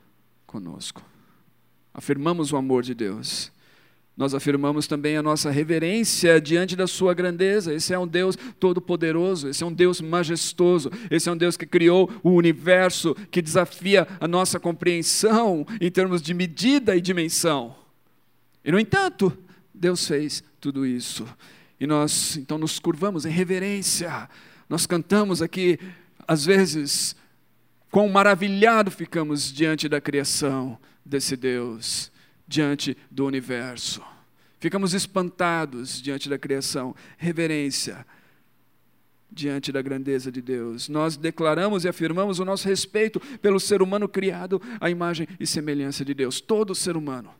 conosco. 0.46 1.04
Afirmamos 1.94 2.52
o 2.52 2.58
amor 2.58 2.84
de 2.84 2.94
Deus. 2.94 3.52
Nós 4.16 4.34
afirmamos 4.34 4.86
também 4.86 5.16
a 5.16 5.24
nossa 5.24 5.50
reverência 5.50 6.42
diante 6.42 6.76
da 6.76 6.88
sua 6.88 7.14
grandeza. 7.14 7.74
Esse 7.74 7.94
é 7.94 8.00
um 8.00 8.06
Deus 8.06 8.38
todo-poderoso, 8.60 9.48
esse 9.48 9.64
é 9.64 9.66
um 9.66 9.72
Deus 9.72 10.02
majestoso, 10.02 10.92
esse 11.10 11.30
é 11.30 11.32
um 11.32 11.38
Deus 11.38 11.56
que 11.56 11.66
criou 11.66 12.12
o 12.22 12.32
universo, 12.32 13.16
que 13.32 13.42
desafia 13.42 14.06
a 14.20 14.28
nossa 14.28 14.60
compreensão 14.60 15.66
em 15.80 15.90
termos 15.90 16.22
de 16.22 16.34
medida 16.34 16.98
e 16.98 17.02
dimensão. 17.02 17.74
E, 18.64 18.72
no 18.74 18.80
entanto, 18.80 19.32
Deus 19.74 20.06
fez 20.06 20.44
tudo 20.60 20.86
isso. 20.86 21.26
E 21.80 21.88
nós, 21.88 22.36
então, 22.36 22.58
nos 22.58 22.78
curvamos 22.78 23.26
em 23.26 23.30
reverência 23.30 24.30
nós 24.70 24.86
cantamos 24.86 25.42
aqui, 25.42 25.80
às 26.28 26.46
vezes, 26.46 27.16
quão 27.92 28.08
maravilhado 28.08 28.92
ficamos 28.92 29.52
diante 29.52 29.90
da 29.90 30.00
criação 30.00 30.78
desse 31.04 31.36
Deus, 31.36 32.12
diante 32.48 32.96
do 33.10 33.26
universo. 33.26 34.02
Ficamos 34.60 34.94
espantados 34.94 36.02
diante 36.02 36.30
da 36.30 36.38
criação, 36.38 36.96
reverência 37.18 38.06
diante 39.32 39.72
da 39.72 39.82
grandeza 39.82 40.32
de 40.32 40.42
Deus. 40.42 40.90
Nós 40.90 41.16
declaramos 41.18 41.86
e 41.86 41.88
afirmamos 41.88 42.40
o 42.40 42.46
nosso 42.46 42.68
respeito 42.68 43.20
pelo 43.42 43.60
ser 43.60 43.82
humano 43.82 44.08
criado 44.08 44.62
à 44.80 44.90
imagem 44.90 45.28
e 45.40 45.48
semelhança 45.48 46.04
de 46.04 46.14
Deus, 46.14 46.42
todo 46.42 46.76
ser 46.76 46.96
humano. 46.98 47.32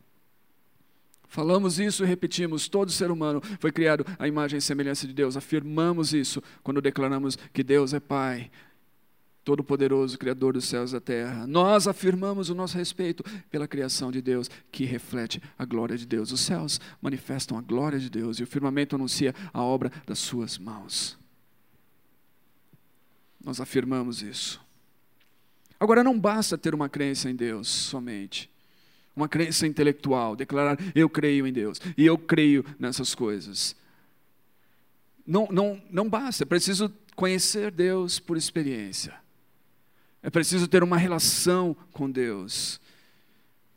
Falamos 1.30 1.80
isso 1.80 2.04
e 2.04 2.08
repetimos: 2.08 2.68
todo 2.68 2.92
ser 2.92 3.12
humano 3.12 3.40
foi 3.60 3.72
criado 3.72 4.06
à 4.18 4.28
imagem 4.28 4.58
e 4.58 4.62
semelhança 4.62 5.08
de 5.08 5.14
Deus. 5.14 5.38
Afirmamos 5.38 6.12
isso 6.12 6.42
quando 6.64 6.82
declaramos 6.82 7.38
que 7.54 7.64
Deus 7.64 7.94
é 7.94 8.00
Pai, 8.00 8.50
Todo-Poderoso, 9.44 10.18
Criador 10.18 10.54
dos 10.54 10.66
céus 10.66 10.90
e 10.90 10.94
da 10.94 11.00
terra. 11.00 11.46
Nós 11.46 11.88
afirmamos 11.88 12.50
o 12.50 12.56
nosso 12.56 12.76
respeito 12.76 13.24
pela 13.52 13.68
criação 13.68 14.12
de 14.12 14.24
Deus, 14.24 14.50
que 14.72 14.86
reflete 14.86 15.40
a 15.58 15.64
glória 15.66 15.96
de 15.96 16.08
Deus. 16.08 16.32
Os 16.32 16.42
céus 16.42 16.82
manifestam 17.00 17.60
a 17.60 17.62
glória 17.62 18.00
de 18.00 18.10
Deus 18.10 18.40
e 18.40 18.44
o 18.44 18.48
firmamento 18.48 18.96
anuncia 18.96 19.34
a 19.54 19.62
obra 19.62 19.92
das 20.08 20.18
Suas 20.18 20.58
mãos. 20.58 21.16
Nós 23.42 23.62
afirmamos 23.62 24.24
isso. 24.24 24.60
Agora, 25.80 26.04
não 26.04 26.20
basta 26.20 26.58
ter 26.58 26.74
uma 26.74 26.90
crença 26.90 27.30
em 27.30 27.36
Deus 27.36 27.68
somente 27.68 28.50
uma 29.16 29.28
crença 29.28 29.68
intelectual, 29.68 30.36
declarar 30.36 30.78
eu 30.96 31.10
creio 31.10 31.46
em 31.46 31.54
Deus 31.54 31.80
e 31.98 32.06
eu 32.06 32.18
creio 32.18 32.64
nessas 32.78 33.14
coisas. 33.14 33.76
Não, 35.26 35.48
não, 35.52 35.82
não 35.90 36.10
basta, 36.10 36.44
é 36.44 36.46
preciso 36.46 36.92
conhecer 37.16 37.72
Deus 37.72 38.20
por 38.20 38.38
experiência. 38.38 39.14
É 40.22 40.30
preciso 40.30 40.68
ter 40.68 40.84
uma 40.84 40.98
relação 40.98 41.76
com 41.92 42.10
Deus. 42.10 42.80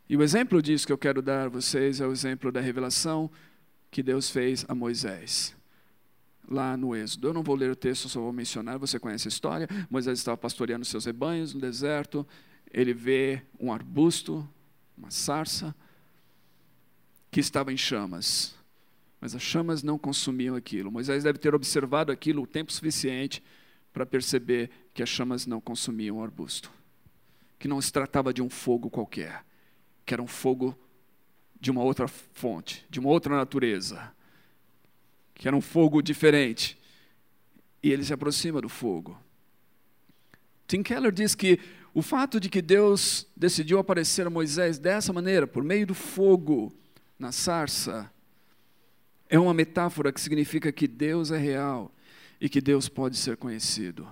E 0.09 0.17
o 0.17 0.23
exemplo 0.23 0.61
disso 0.61 0.85
que 0.85 0.93
eu 0.93 0.97
quero 0.97 1.21
dar 1.21 1.45
a 1.45 1.49
vocês 1.49 2.01
é 2.01 2.07
o 2.07 2.11
exemplo 2.11 2.51
da 2.51 2.59
revelação 2.59 3.29
que 3.89 4.03
Deus 4.03 4.29
fez 4.29 4.65
a 4.67 4.75
Moisés 4.75 5.55
lá 6.49 6.75
no 6.75 6.95
Êxodo. 6.95 7.27
Eu 7.27 7.33
não 7.33 7.43
vou 7.43 7.55
ler 7.55 7.71
o 7.71 7.75
texto, 7.75 8.09
só 8.09 8.19
vou 8.19 8.33
mencionar, 8.33 8.77
você 8.77 8.99
conhece 8.99 9.27
a 9.27 9.29
história. 9.29 9.67
Moisés 9.89 10.19
estava 10.19 10.37
pastoreando 10.37 10.85
seus 10.85 11.05
rebanhos 11.05 11.53
no 11.53 11.59
deserto, 11.59 12.25
ele 12.71 12.93
vê 12.93 13.41
um 13.59 13.71
arbusto, 13.71 14.47
uma 14.97 15.11
sarça, 15.11 15.75
que 17.31 17.39
estava 17.39 17.71
em 17.73 17.77
chamas. 17.77 18.55
Mas 19.19 19.33
as 19.35 19.41
chamas 19.41 19.83
não 19.83 19.97
consumiam 19.97 20.55
aquilo. 20.55 20.91
Moisés 20.91 21.23
deve 21.23 21.39
ter 21.39 21.55
observado 21.55 22.11
aquilo 22.11 22.43
o 22.43 22.47
tempo 22.47 22.71
suficiente 22.71 23.41
para 23.91 24.05
perceber 24.05 24.69
que 24.93 25.01
as 25.01 25.09
chamas 25.09 25.45
não 25.45 25.61
consumiam 25.61 26.17
o 26.17 26.23
arbusto. 26.23 26.71
Que 27.57 27.67
não 27.67 27.81
se 27.81 27.91
tratava 27.91 28.33
de 28.33 28.41
um 28.41 28.49
fogo 28.49 28.89
qualquer, 28.89 29.45
que 30.05 30.13
era 30.13 30.21
um 30.21 30.27
fogo 30.27 30.77
de 31.59 31.71
uma 31.71 31.81
outra 31.81 32.07
fonte, 32.07 32.85
de 32.89 32.99
uma 32.99 33.09
outra 33.09 33.35
natureza 33.35 34.13
que 35.35 35.47
era 35.47 35.55
um 35.57 35.61
fogo 35.61 36.01
diferente. 36.01 36.77
E 37.81 37.91
ele 37.91 38.03
se 38.03 38.13
aproxima 38.13 38.61
do 38.61 38.69
fogo. 38.69 39.19
Tim 40.67 40.81
Keller 40.81 41.11
diz 41.11 41.35
que 41.35 41.59
o 41.93 42.01
fato 42.01 42.39
de 42.39 42.49
que 42.49 42.61
Deus 42.61 43.27
decidiu 43.37 43.77
aparecer 43.77 44.25
a 44.25 44.29
Moisés 44.29 44.79
dessa 44.79 45.13
maneira, 45.13 45.45
por 45.45 45.63
meio 45.63 45.85
do 45.85 45.93
fogo 45.93 46.73
na 47.19 47.31
sarça, 47.31 48.11
é 49.29 49.39
uma 49.39 49.53
metáfora 49.53 50.11
que 50.11 50.19
significa 50.19 50.71
que 50.71 50.87
Deus 50.87 51.31
é 51.31 51.37
real 51.37 51.93
e 52.41 52.49
que 52.49 52.59
Deus 52.59 52.89
pode 52.89 53.17
ser 53.17 53.37
conhecido. 53.37 54.07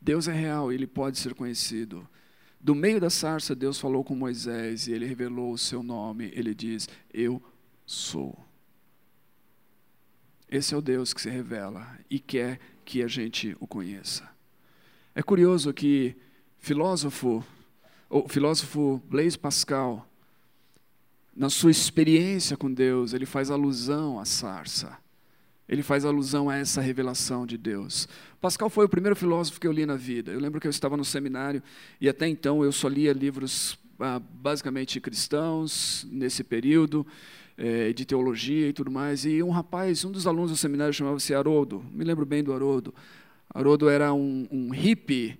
Deus 0.00 0.26
é 0.26 0.32
real 0.32 0.72
e 0.72 0.74
ele 0.74 0.86
pode 0.86 1.18
ser 1.18 1.34
conhecido. 1.34 2.06
Do 2.60 2.74
meio 2.74 2.98
da 2.98 3.10
sarça, 3.10 3.54
Deus 3.54 3.78
falou 3.78 4.02
com 4.02 4.14
Moisés 4.14 4.86
e 4.86 4.92
ele 4.92 5.04
revelou 5.04 5.52
o 5.52 5.58
seu 5.58 5.82
nome. 5.82 6.32
Ele 6.34 6.54
diz: 6.54 6.88
Eu 7.12 7.42
sou. 7.84 8.38
Esse 10.50 10.74
é 10.74 10.76
o 10.76 10.82
Deus 10.82 11.12
que 11.12 11.20
se 11.20 11.28
revela 11.28 11.98
e 12.08 12.18
quer 12.18 12.58
que 12.84 13.02
a 13.02 13.08
gente 13.08 13.56
o 13.60 13.66
conheça. 13.66 14.28
É 15.14 15.22
curioso 15.22 15.72
que 15.72 16.16
filósofo, 16.64 17.44
o 18.08 18.26
filósofo 18.26 19.02
Blaise 19.06 19.38
Pascal, 19.38 20.08
na 21.36 21.50
sua 21.50 21.70
experiência 21.70 22.56
com 22.56 22.72
Deus, 22.72 23.12
ele 23.12 23.26
faz 23.26 23.50
alusão 23.50 24.18
à 24.18 24.24
sarça. 24.24 24.96
Ele 25.68 25.82
faz 25.82 26.06
alusão 26.06 26.48
a 26.48 26.56
essa 26.56 26.80
revelação 26.80 27.44
de 27.46 27.58
Deus. 27.58 28.08
Pascal 28.40 28.70
foi 28.70 28.86
o 28.86 28.88
primeiro 28.88 29.14
filósofo 29.14 29.60
que 29.60 29.66
eu 29.66 29.72
li 29.72 29.84
na 29.84 29.96
vida. 29.96 30.32
Eu 30.32 30.40
lembro 30.40 30.58
que 30.58 30.66
eu 30.66 30.70
estava 30.70 30.96
no 30.96 31.04
seminário 31.04 31.62
e 32.00 32.08
até 32.08 32.26
então 32.26 32.64
eu 32.64 32.72
só 32.72 32.88
lia 32.88 33.12
livros 33.12 33.78
ah, 34.00 34.18
basicamente 34.18 34.98
cristãos 35.00 36.06
nesse 36.10 36.42
período 36.42 37.06
é, 37.58 37.92
de 37.92 38.06
teologia 38.06 38.68
e 38.68 38.72
tudo 38.72 38.90
mais. 38.90 39.26
E 39.26 39.42
um 39.42 39.50
rapaz, 39.50 40.02
um 40.02 40.10
dos 40.10 40.26
alunos 40.26 40.50
do 40.50 40.56
seminário 40.56 40.94
chamava-se 40.94 41.34
Haroldo, 41.34 41.84
me 41.92 42.04
lembro 42.04 42.24
bem 42.24 42.42
do 42.42 42.54
Haroldo. 42.54 42.94
Haroldo 43.52 43.86
era 43.90 44.14
um, 44.14 44.48
um 44.50 44.70
hippie 44.70 45.38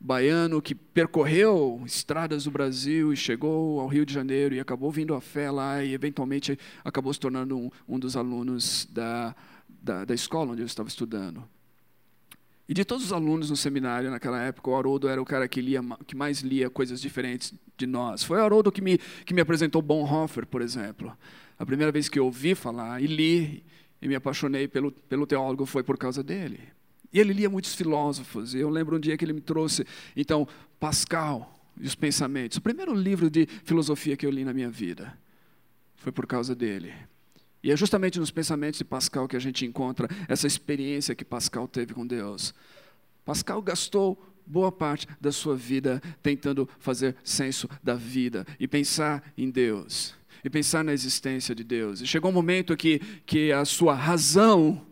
baiano 0.00 0.62
que 0.62 0.74
percorreu 0.74 1.82
estradas 1.84 2.44
do 2.44 2.50
Brasil 2.50 3.12
e 3.12 3.16
chegou 3.16 3.80
ao 3.80 3.88
Rio 3.88 4.06
de 4.06 4.14
Janeiro 4.14 4.54
e 4.54 4.60
acabou 4.60 4.90
vindo 4.90 5.14
à 5.14 5.20
fé 5.20 5.50
lá 5.50 5.82
e 5.82 5.92
eventualmente 5.92 6.58
acabou 6.84 7.12
se 7.12 7.18
tornando 7.18 7.58
um, 7.58 7.70
um 7.88 7.98
dos 7.98 8.16
alunos 8.16 8.86
da, 8.90 9.34
da, 9.68 10.04
da, 10.04 10.14
escola 10.14 10.52
onde 10.52 10.62
eu 10.62 10.66
estava 10.66 10.88
estudando. 10.88 11.42
E 12.68 12.74
de 12.74 12.84
todos 12.84 13.06
os 13.06 13.12
alunos 13.12 13.50
no 13.50 13.56
seminário 13.56 14.10
naquela 14.10 14.40
época, 14.40 14.70
o 14.70 14.76
Haroldo 14.76 15.08
era 15.08 15.20
o 15.20 15.24
cara 15.24 15.48
que, 15.48 15.60
lia, 15.60 15.80
que 16.06 16.14
mais 16.14 16.40
lia 16.40 16.68
coisas 16.68 17.00
diferentes 17.00 17.52
de 17.76 17.86
nós. 17.86 18.22
Foi 18.22 18.38
o 18.38 18.44
Haroldo 18.44 18.70
que 18.70 18.82
me, 18.82 18.98
que 19.24 19.32
me 19.32 19.40
apresentou 19.40 19.80
Bonhoeffer, 19.80 20.46
por 20.46 20.60
exemplo. 20.60 21.16
A 21.58 21.64
primeira 21.64 21.90
vez 21.90 22.08
que 22.08 22.18
eu 22.18 22.26
ouvi 22.26 22.54
falar 22.54 23.02
e 23.02 23.06
li 23.06 23.64
e 24.00 24.06
me 24.06 24.14
apaixonei 24.14 24.68
pelo, 24.68 24.92
pelo 24.92 25.26
teólogo 25.26 25.64
foi 25.66 25.82
por 25.82 25.96
causa 25.96 26.22
dele. 26.22 26.60
E 27.12 27.18
ele 27.18 27.32
lia 27.32 27.48
muitos 27.48 27.74
filósofos. 27.74 28.54
E 28.54 28.58
eu 28.58 28.68
lembro 28.68 28.96
um 28.96 29.00
dia 29.00 29.16
que 29.16 29.24
ele 29.24 29.32
me 29.32 29.40
trouxe, 29.40 29.86
então, 30.16 30.46
Pascal 30.78 31.54
e 31.80 31.86
os 31.86 31.94
pensamentos. 31.94 32.58
O 32.58 32.62
primeiro 32.62 32.94
livro 32.94 33.30
de 33.30 33.46
filosofia 33.64 34.16
que 34.16 34.26
eu 34.26 34.30
li 34.30 34.44
na 34.44 34.52
minha 34.52 34.70
vida 34.70 35.16
foi 35.96 36.12
por 36.12 36.26
causa 36.26 36.54
dele. 36.54 36.92
E 37.62 37.72
é 37.72 37.76
justamente 37.76 38.18
nos 38.20 38.30
pensamentos 38.30 38.78
de 38.78 38.84
Pascal 38.84 39.26
que 39.26 39.36
a 39.36 39.40
gente 39.40 39.66
encontra 39.66 40.08
essa 40.28 40.46
experiência 40.46 41.14
que 41.14 41.24
Pascal 41.24 41.66
teve 41.66 41.92
com 41.92 42.06
Deus. 42.06 42.54
Pascal 43.24 43.60
gastou 43.60 44.16
boa 44.46 44.72
parte 44.72 45.06
da 45.20 45.30
sua 45.30 45.54
vida 45.56 46.00
tentando 46.22 46.68
fazer 46.78 47.16
senso 47.22 47.68
da 47.82 47.94
vida 47.94 48.46
e 48.58 48.66
pensar 48.66 49.32
em 49.36 49.50
Deus 49.50 50.14
e 50.44 50.48
pensar 50.48 50.84
na 50.84 50.92
existência 50.92 51.54
de 51.54 51.64
Deus. 51.64 52.00
E 52.00 52.06
chegou 52.06 52.30
um 52.30 52.34
momento 52.34 52.76
que, 52.76 53.00
que 53.26 53.52
a 53.52 53.64
sua 53.64 53.94
razão 53.94 54.86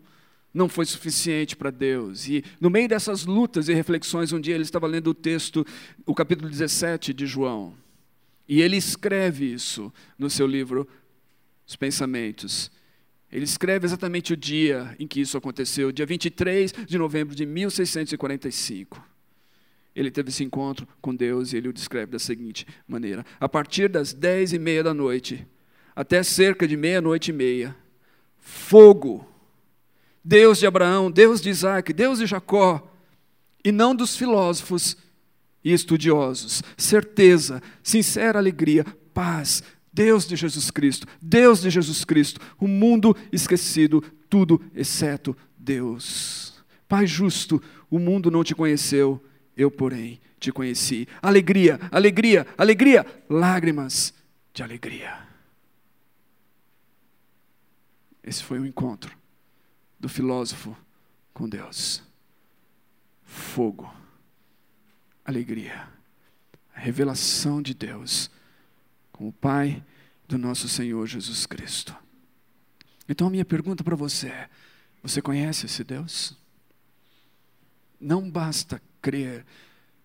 não 0.57 0.67
foi 0.67 0.85
suficiente 0.85 1.55
para 1.55 1.69
Deus. 1.69 2.27
E 2.27 2.43
no 2.59 2.69
meio 2.69 2.89
dessas 2.89 3.25
lutas 3.25 3.69
e 3.69 3.73
reflexões, 3.73 4.33
um 4.33 4.41
dia 4.41 4.55
ele 4.55 4.63
estava 4.63 4.87
lendo 4.87 5.11
o 5.11 5.13
texto, 5.13 5.65
o 6.05 6.13
capítulo 6.13 6.49
17 6.49 7.13
de 7.13 7.25
João. 7.25 7.73
E 8.49 8.61
ele 8.61 8.75
escreve 8.75 9.45
isso 9.53 9.93
no 10.17 10.29
seu 10.29 10.47
livro, 10.47 10.87
Os 11.65 11.75
Pensamentos. 11.75 12.71
Ele 13.31 13.45
escreve 13.45 13.85
exatamente 13.85 14.33
o 14.33 14.37
dia 14.37 14.95
em 14.99 15.05
que 15.05 15.21
isso 15.21 15.37
aconteceu, 15.37 15.91
dia 15.91 16.05
23 16.05 16.73
de 16.87 16.97
novembro 16.97 17.35
de 17.35 17.45
1645 17.45 19.17
ele 19.97 20.11
teve 20.11 20.29
esse 20.29 20.43
encontro 20.43 20.87
com 21.01 21.15
Deus 21.15 21.51
e 21.51 21.57
ele 21.57 21.69
o 21.69 21.73
descreve 21.73 22.11
da 22.11 22.19
seguinte 22.19 22.67
maneira: 22.87 23.25
a 23.39 23.49
partir 23.49 23.89
das 23.89 24.13
dez 24.13 24.53
e 24.53 24.59
meia 24.59 24.83
da 24.83 24.93
noite 24.93 25.43
até 25.95 26.21
cerca 26.21 26.67
de 26.67 26.77
meia-noite 26.77 27.31
e 27.31 27.33
meia, 27.33 27.75
fogo, 28.37 29.27
Deus 30.27 30.57
de 30.57 30.67
Abraão, 30.67 31.09
Deus 31.09 31.39
de 31.39 31.49
Isaac, 31.49 31.93
Deus 31.93 32.19
de 32.19 32.25
Jacó, 32.25 32.85
e 33.63 33.71
não 33.71 33.95
dos 33.95 34.17
filósofos 34.17 34.97
e 35.63 35.71
estudiosos, 35.71 36.61
certeza, 36.75 37.63
sincera 37.81 38.37
alegria, 38.37 38.83
paz, 39.13 39.63
Deus 39.91 40.27
de 40.27 40.35
Jesus 40.35 40.69
Cristo, 40.69 41.07
Deus 41.21 41.61
de 41.61 41.69
Jesus 41.69 42.03
Cristo, 42.03 42.41
o 42.59 42.67
mundo 42.67 43.15
esquecido, 43.31 44.03
tudo 44.29 44.61
exceto 44.75 45.33
Deus. 45.57 46.61
Pai 46.89 47.07
justo, 47.07 47.63
o 47.89 47.97
mundo 47.97 48.29
não 48.29 48.43
te 48.43 48.53
conheceu, 48.53 49.23
eu, 49.55 49.71
porém, 49.71 50.19
te 50.41 50.51
conheci. 50.51 51.07
Alegria, 51.21 51.79
alegria, 51.89 52.45
alegria, 52.57 53.05
lágrimas 53.29 54.13
de 54.53 54.61
alegria. 54.61 55.19
Esse 58.21 58.43
foi 58.43 58.59
o 58.59 58.65
encontro 58.65 59.17
do 59.99 60.07
filósofo 60.07 60.75
com 61.33 61.47
Deus. 61.47 62.03
Fogo, 63.23 63.93
alegria, 65.25 65.87
a 66.73 66.79
revelação 66.79 67.61
de 67.61 67.73
Deus 67.73 68.29
com 69.11 69.27
o 69.27 69.33
Pai 69.33 69.83
do 70.27 70.37
nosso 70.37 70.67
Senhor 70.67 71.05
Jesus 71.07 71.45
Cristo. 71.45 71.95
Então 73.09 73.27
a 73.27 73.29
minha 73.29 73.45
pergunta 73.45 73.83
para 73.83 73.95
você 73.95 74.27
é: 74.27 74.49
você 75.01 75.21
conhece 75.21 75.65
esse 75.65 75.83
Deus? 75.83 76.37
Não 77.99 78.29
basta 78.29 78.81
crer, 79.01 79.45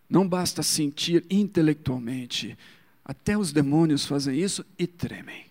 não 0.09 0.27
basta 0.27 0.63
sentir 0.63 1.27
intelectualmente. 1.31 2.57
Até 3.05 3.37
os 3.37 3.53
demônios 3.53 4.07
fazem 4.07 4.39
isso 4.39 4.65
e 4.79 4.87
tremem. 4.87 5.47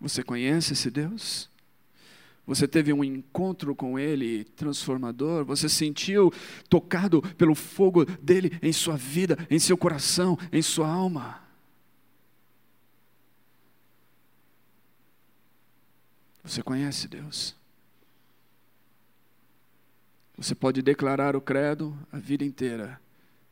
Você 0.00 0.22
conhece 0.22 0.72
esse 0.72 0.90
Deus? 0.90 1.50
Você 2.46 2.66
teve 2.66 2.92
um 2.92 3.04
encontro 3.04 3.74
com 3.74 3.98
Ele 3.98 4.44
transformador? 4.44 5.44
Você 5.44 5.68
sentiu 5.68 6.32
tocado 6.68 7.22
pelo 7.36 7.54
fogo 7.54 8.04
dele 8.04 8.58
em 8.60 8.72
sua 8.72 8.96
vida, 8.96 9.38
em 9.48 9.58
seu 9.58 9.76
coração, 9.76 10.36
em 10.52 10.60
sua 10.60 10.88
alma? 10.88 11.40
Você 16.42 16.62
conhece 16.62 17.06
Deus? 17.06 17.54
Você 20.36 20.54
pode 20.54 20.82
declarar 20.82 21.36
o 21.36 21.40
credo 21.40 21.96
a 22.10 22.18
vida 22.18 22.44
inteira 22.44 23.00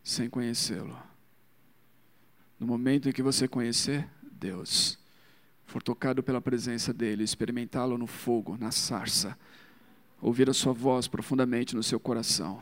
sem 0.03 0.29
conhecê-lo. 0.29 1.01
No 2.59 2.67
momento 2.67 3.09
em 3.09 3.13
que 3.13 3.23
você 3.23 3.47
conhecer 3.47 4.09
Deus, 4.23 4.99
for 5.71 5.83
tocado 5.83 6.21
pela 6.21 6.41
presença 6.41 6.93
dEle, 6.93 7.23
experimentá-lo 7.23 7.97
no 7.97 8.09
fogo, 8.09 8.57
na 8.59 8.73
sarça, 8.73 9.39
ouvir 10.21 10.51
a 10.51 10.53
Sua 10.53 10.73
voz 10.73 11.07
profundamente 11.07 11.77
no 11.77 11.83
seu 11.83 12.01
coração, 12.01 12.61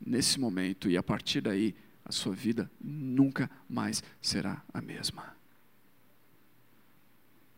nesse 0.00 0.38
momento 0.38 0.88
e 0.88 0.96
a 0.96 1.02
partir 1.02 1.40
daí, 1.40 1.74
a 2.04 2.10
sua 2.10 2.34
vida 2.34 2.70
nunca 2.80 3.50
mais 3.68 4.02
será 4.20 4.62
a 4.72 4.80
mesma. 4.80 5.36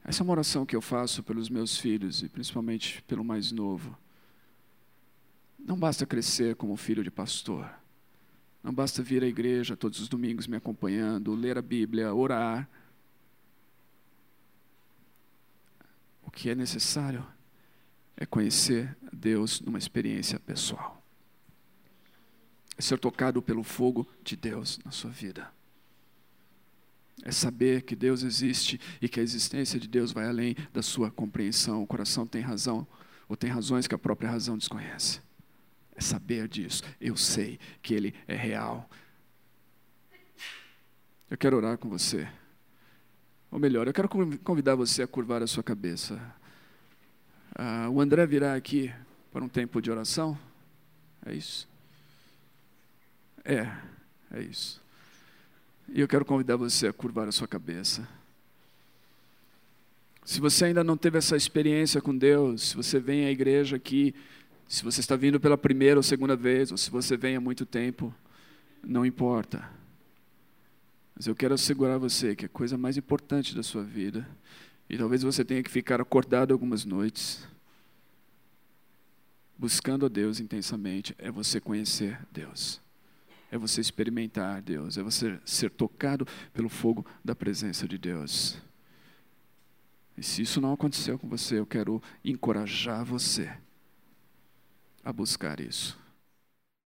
Essa 0.04 0.22
é 0.22 0.24
uma 0.24 0.32
oração 0.32 0.66
que 0.66 0.76
eu 0.76 0.82
faço 0.82 1.22
pelos 1.22 1.48
meus 1.48 1.78
filhos 1.78 2.22
e 2.22 2.28
principalmente 2.28 3.02
pelo 3.04 3.24
mais 3.24 3.50
novo. 3.50 3.96
Não 5.58 5.78
basta 5.78 6.04
crescer 6.04 6.56
como 6.56 6.76
filho 6.76 7.02
de 7.02 7.10
pastor. 7.10 7.70
Não 8.62 8.72
basta 8.72 9.02
vir 9.02 9.22
à 9.22 9.26
igreja 9.26 9.76
todos 9.76 9.98
os 9.98 10.08
domingos 10.08 10.46
me 10.46 10.56
acompanhando, 10.56 11.34
ler 11.34 11.56
a 11.56 11.62
Bíblia, 11.62 12.14
orar. 12.14 12.68
Que 16.34 16.50
é 16.50 16.54
necessário 16.54 17.24
é 18.16 18.26
conhecer 18.26 18.96
Deus 19.12 19.60
numa 19.60 19.78
experiência 19.78 20.38
pessoal. 20.38 21.02
É 22.76 22.82
ser 22.82 22.98
tocado 22.98 23.40
pelo 23.40 23.62
fogo 23.62 24.06
de 24.22 24.36
Deus 24.36 24.78
na 24.84 24.90
sua 24.90 25.10
vida. 25.10 25.50
É 27.22 27.30
saber 27.30 27.82
que 27.82 27.94
Deus 27.94 28.22
existe 28.22 28.80
e 29.00 29.08
que 29.08 29.20
a 29.20 29.22
existência 29.22 29.78
de 29.78 29.86
Deus 29.86 30.12
vai 30.12 30.26
além 30.26 30.56
da 30.72 30.82
sua 30.82 31.10
compreensão. 31.10 31.82
O 31.82 31.86
coração 31.86 32.26
tem 32.26 32.42
razão, 32.42 32.86
ou 33.28 33.36
tem 33.36 33.50
razões 33.50 33.86
que 33.86 33.94
a 33.94 33.98
própria 33.98 34.30
razão 34.30 34.58
desconhece. 34.58 35.20
É 35.94 36.00
saber 36.00 36.48
disso. 36.48 36.82
Eu 37.00 37.16
sei 37.16 37.58
que 37.80 37.94
Ele 37.94 38.14
é 38.26 38.34
real. 38.34 38.90
Eu 41.30 41.38
quero 41.38 41.56
orar 41.56 41.78
com 41.78 41.88
você. 41.88 42.28
Ou 43.54 43.60
melhor, 43.60 43.86
eu 43.86 43.92
quero 43.92 44.08
convidar 44.42 44.74
você 44.74 45.04
a 45.04 45.06
curvar 45.06 45.40
a 45.40 45.46
sua 45.46 45.62
cabeça. 45.62 46.20
Ah, 47.54 47.88
o 47.88 48.00
André 48.00 48.26
virá 48.26 48.56
aqui 48.56 48.92
para 49.32 49.44
um 49.44 49.48
tempo 49.48 49.80
de 49.80 49.92
oração. 49.92 50.36
É 51.24 51.32
isso? 51.32 51.68
É, 53.44 53.70
é 54.32 54.42
isso. 54.42 54.82
E 55.88 56.00
eu 56.00 56.08
quero 56.08 56.24
convidar 56.24 56.56
você 56.56 56.88
a 56.88 56.92
curvar 56.92 57.28
a 57.28 57.32
sua 57.32 57.46
cabeça. 57.46 58.08
Se 60.24 60.40
você 60.40 60.64
ainda 60.64 60.82
não 60.82 60.96
teve 60.96 61.18
essa 61.18 61.36
experiência 61.36 62.00
com 62.00 62.18
Deus, 62.18 62.70
se 62.70 62.76
você 62.76 62.98
vem 62.98 63.24
à 63.26 63.30
igreja 63.30 63.76
aqui, 63.76 64.16
se 64.66 64.82
você 64.82 64.98
está 64.98 65.14
vindo 65.14 65.38
pela 65.38 65.56
primeira 65.56 66.00
ou 66.00 66.02
segunda 66.02 66.34
vez, 66.34 66.72
ou 66.72 66.76
se 66.76 66.90
você 66.90 67.16
vem 67.16 67.36
há 67.36 67.40
muito 67.40 67.64
tempo, 67.64 68.12
não 68.82 69.06
importa. 69.06 69.64
Mas 71.14 71.26
eu 71.26 71.34
quero 71.34 71.54
assegurar 71.54 71.98
você 71.98 72.34
que 72.34 72.46
a 72.46 72.48
coisa 72.48 72.76
mais 72.76 72.96
importante 72.96 73.54
da 73.54 73.62
sua 73.62 73.84
vida, 73.84 74.28
e 74.88 74.98
talvez 74.98 75.22
você 75.22 75.44
tenha 75.44 75.62
que 75.62 75.70
ficar 75.70 76.00
acordado 76.00 76.52
algumas 76.52 76.84
noites, 76.84 77.46
buscando 79.56 80.04
a 80.04 80.08
Deus 80.08 80.40
intensamente, 80.40 81.14
é 81.18 81.30
você 81.30 81.60
conhecer 81.60 82.18
Deus. 82.32 82.82
É 83.50 83.56
você 83.56 83.80
experimentar 83.80 84.60
Deus, 84.60 84.98
é 84.98 85.02
você 85.02 85.38
ser 85.44 85.70
tocado 85.70 86.26
pelo 86.52 86.68
fogo 86.68 87.06
da 87.24 87.36
presença 87.36 87.86
de 87.86 87.96
Deus. 87.96 88.60
E 90.16 90.22
se 90.22 90.42
isso 90.42 90.60
não 90.60 90.72
aconteceu 90.72 91.18
com 91.18 91.28
você, 91.28 91.58
eu 91.58 91.66
quero 91.66 92.02
encorajar 92.24 93.04
você 93.04 93.56
a 95.04 95.12
buscar 95.12 95.60
isso. 95.60 96.03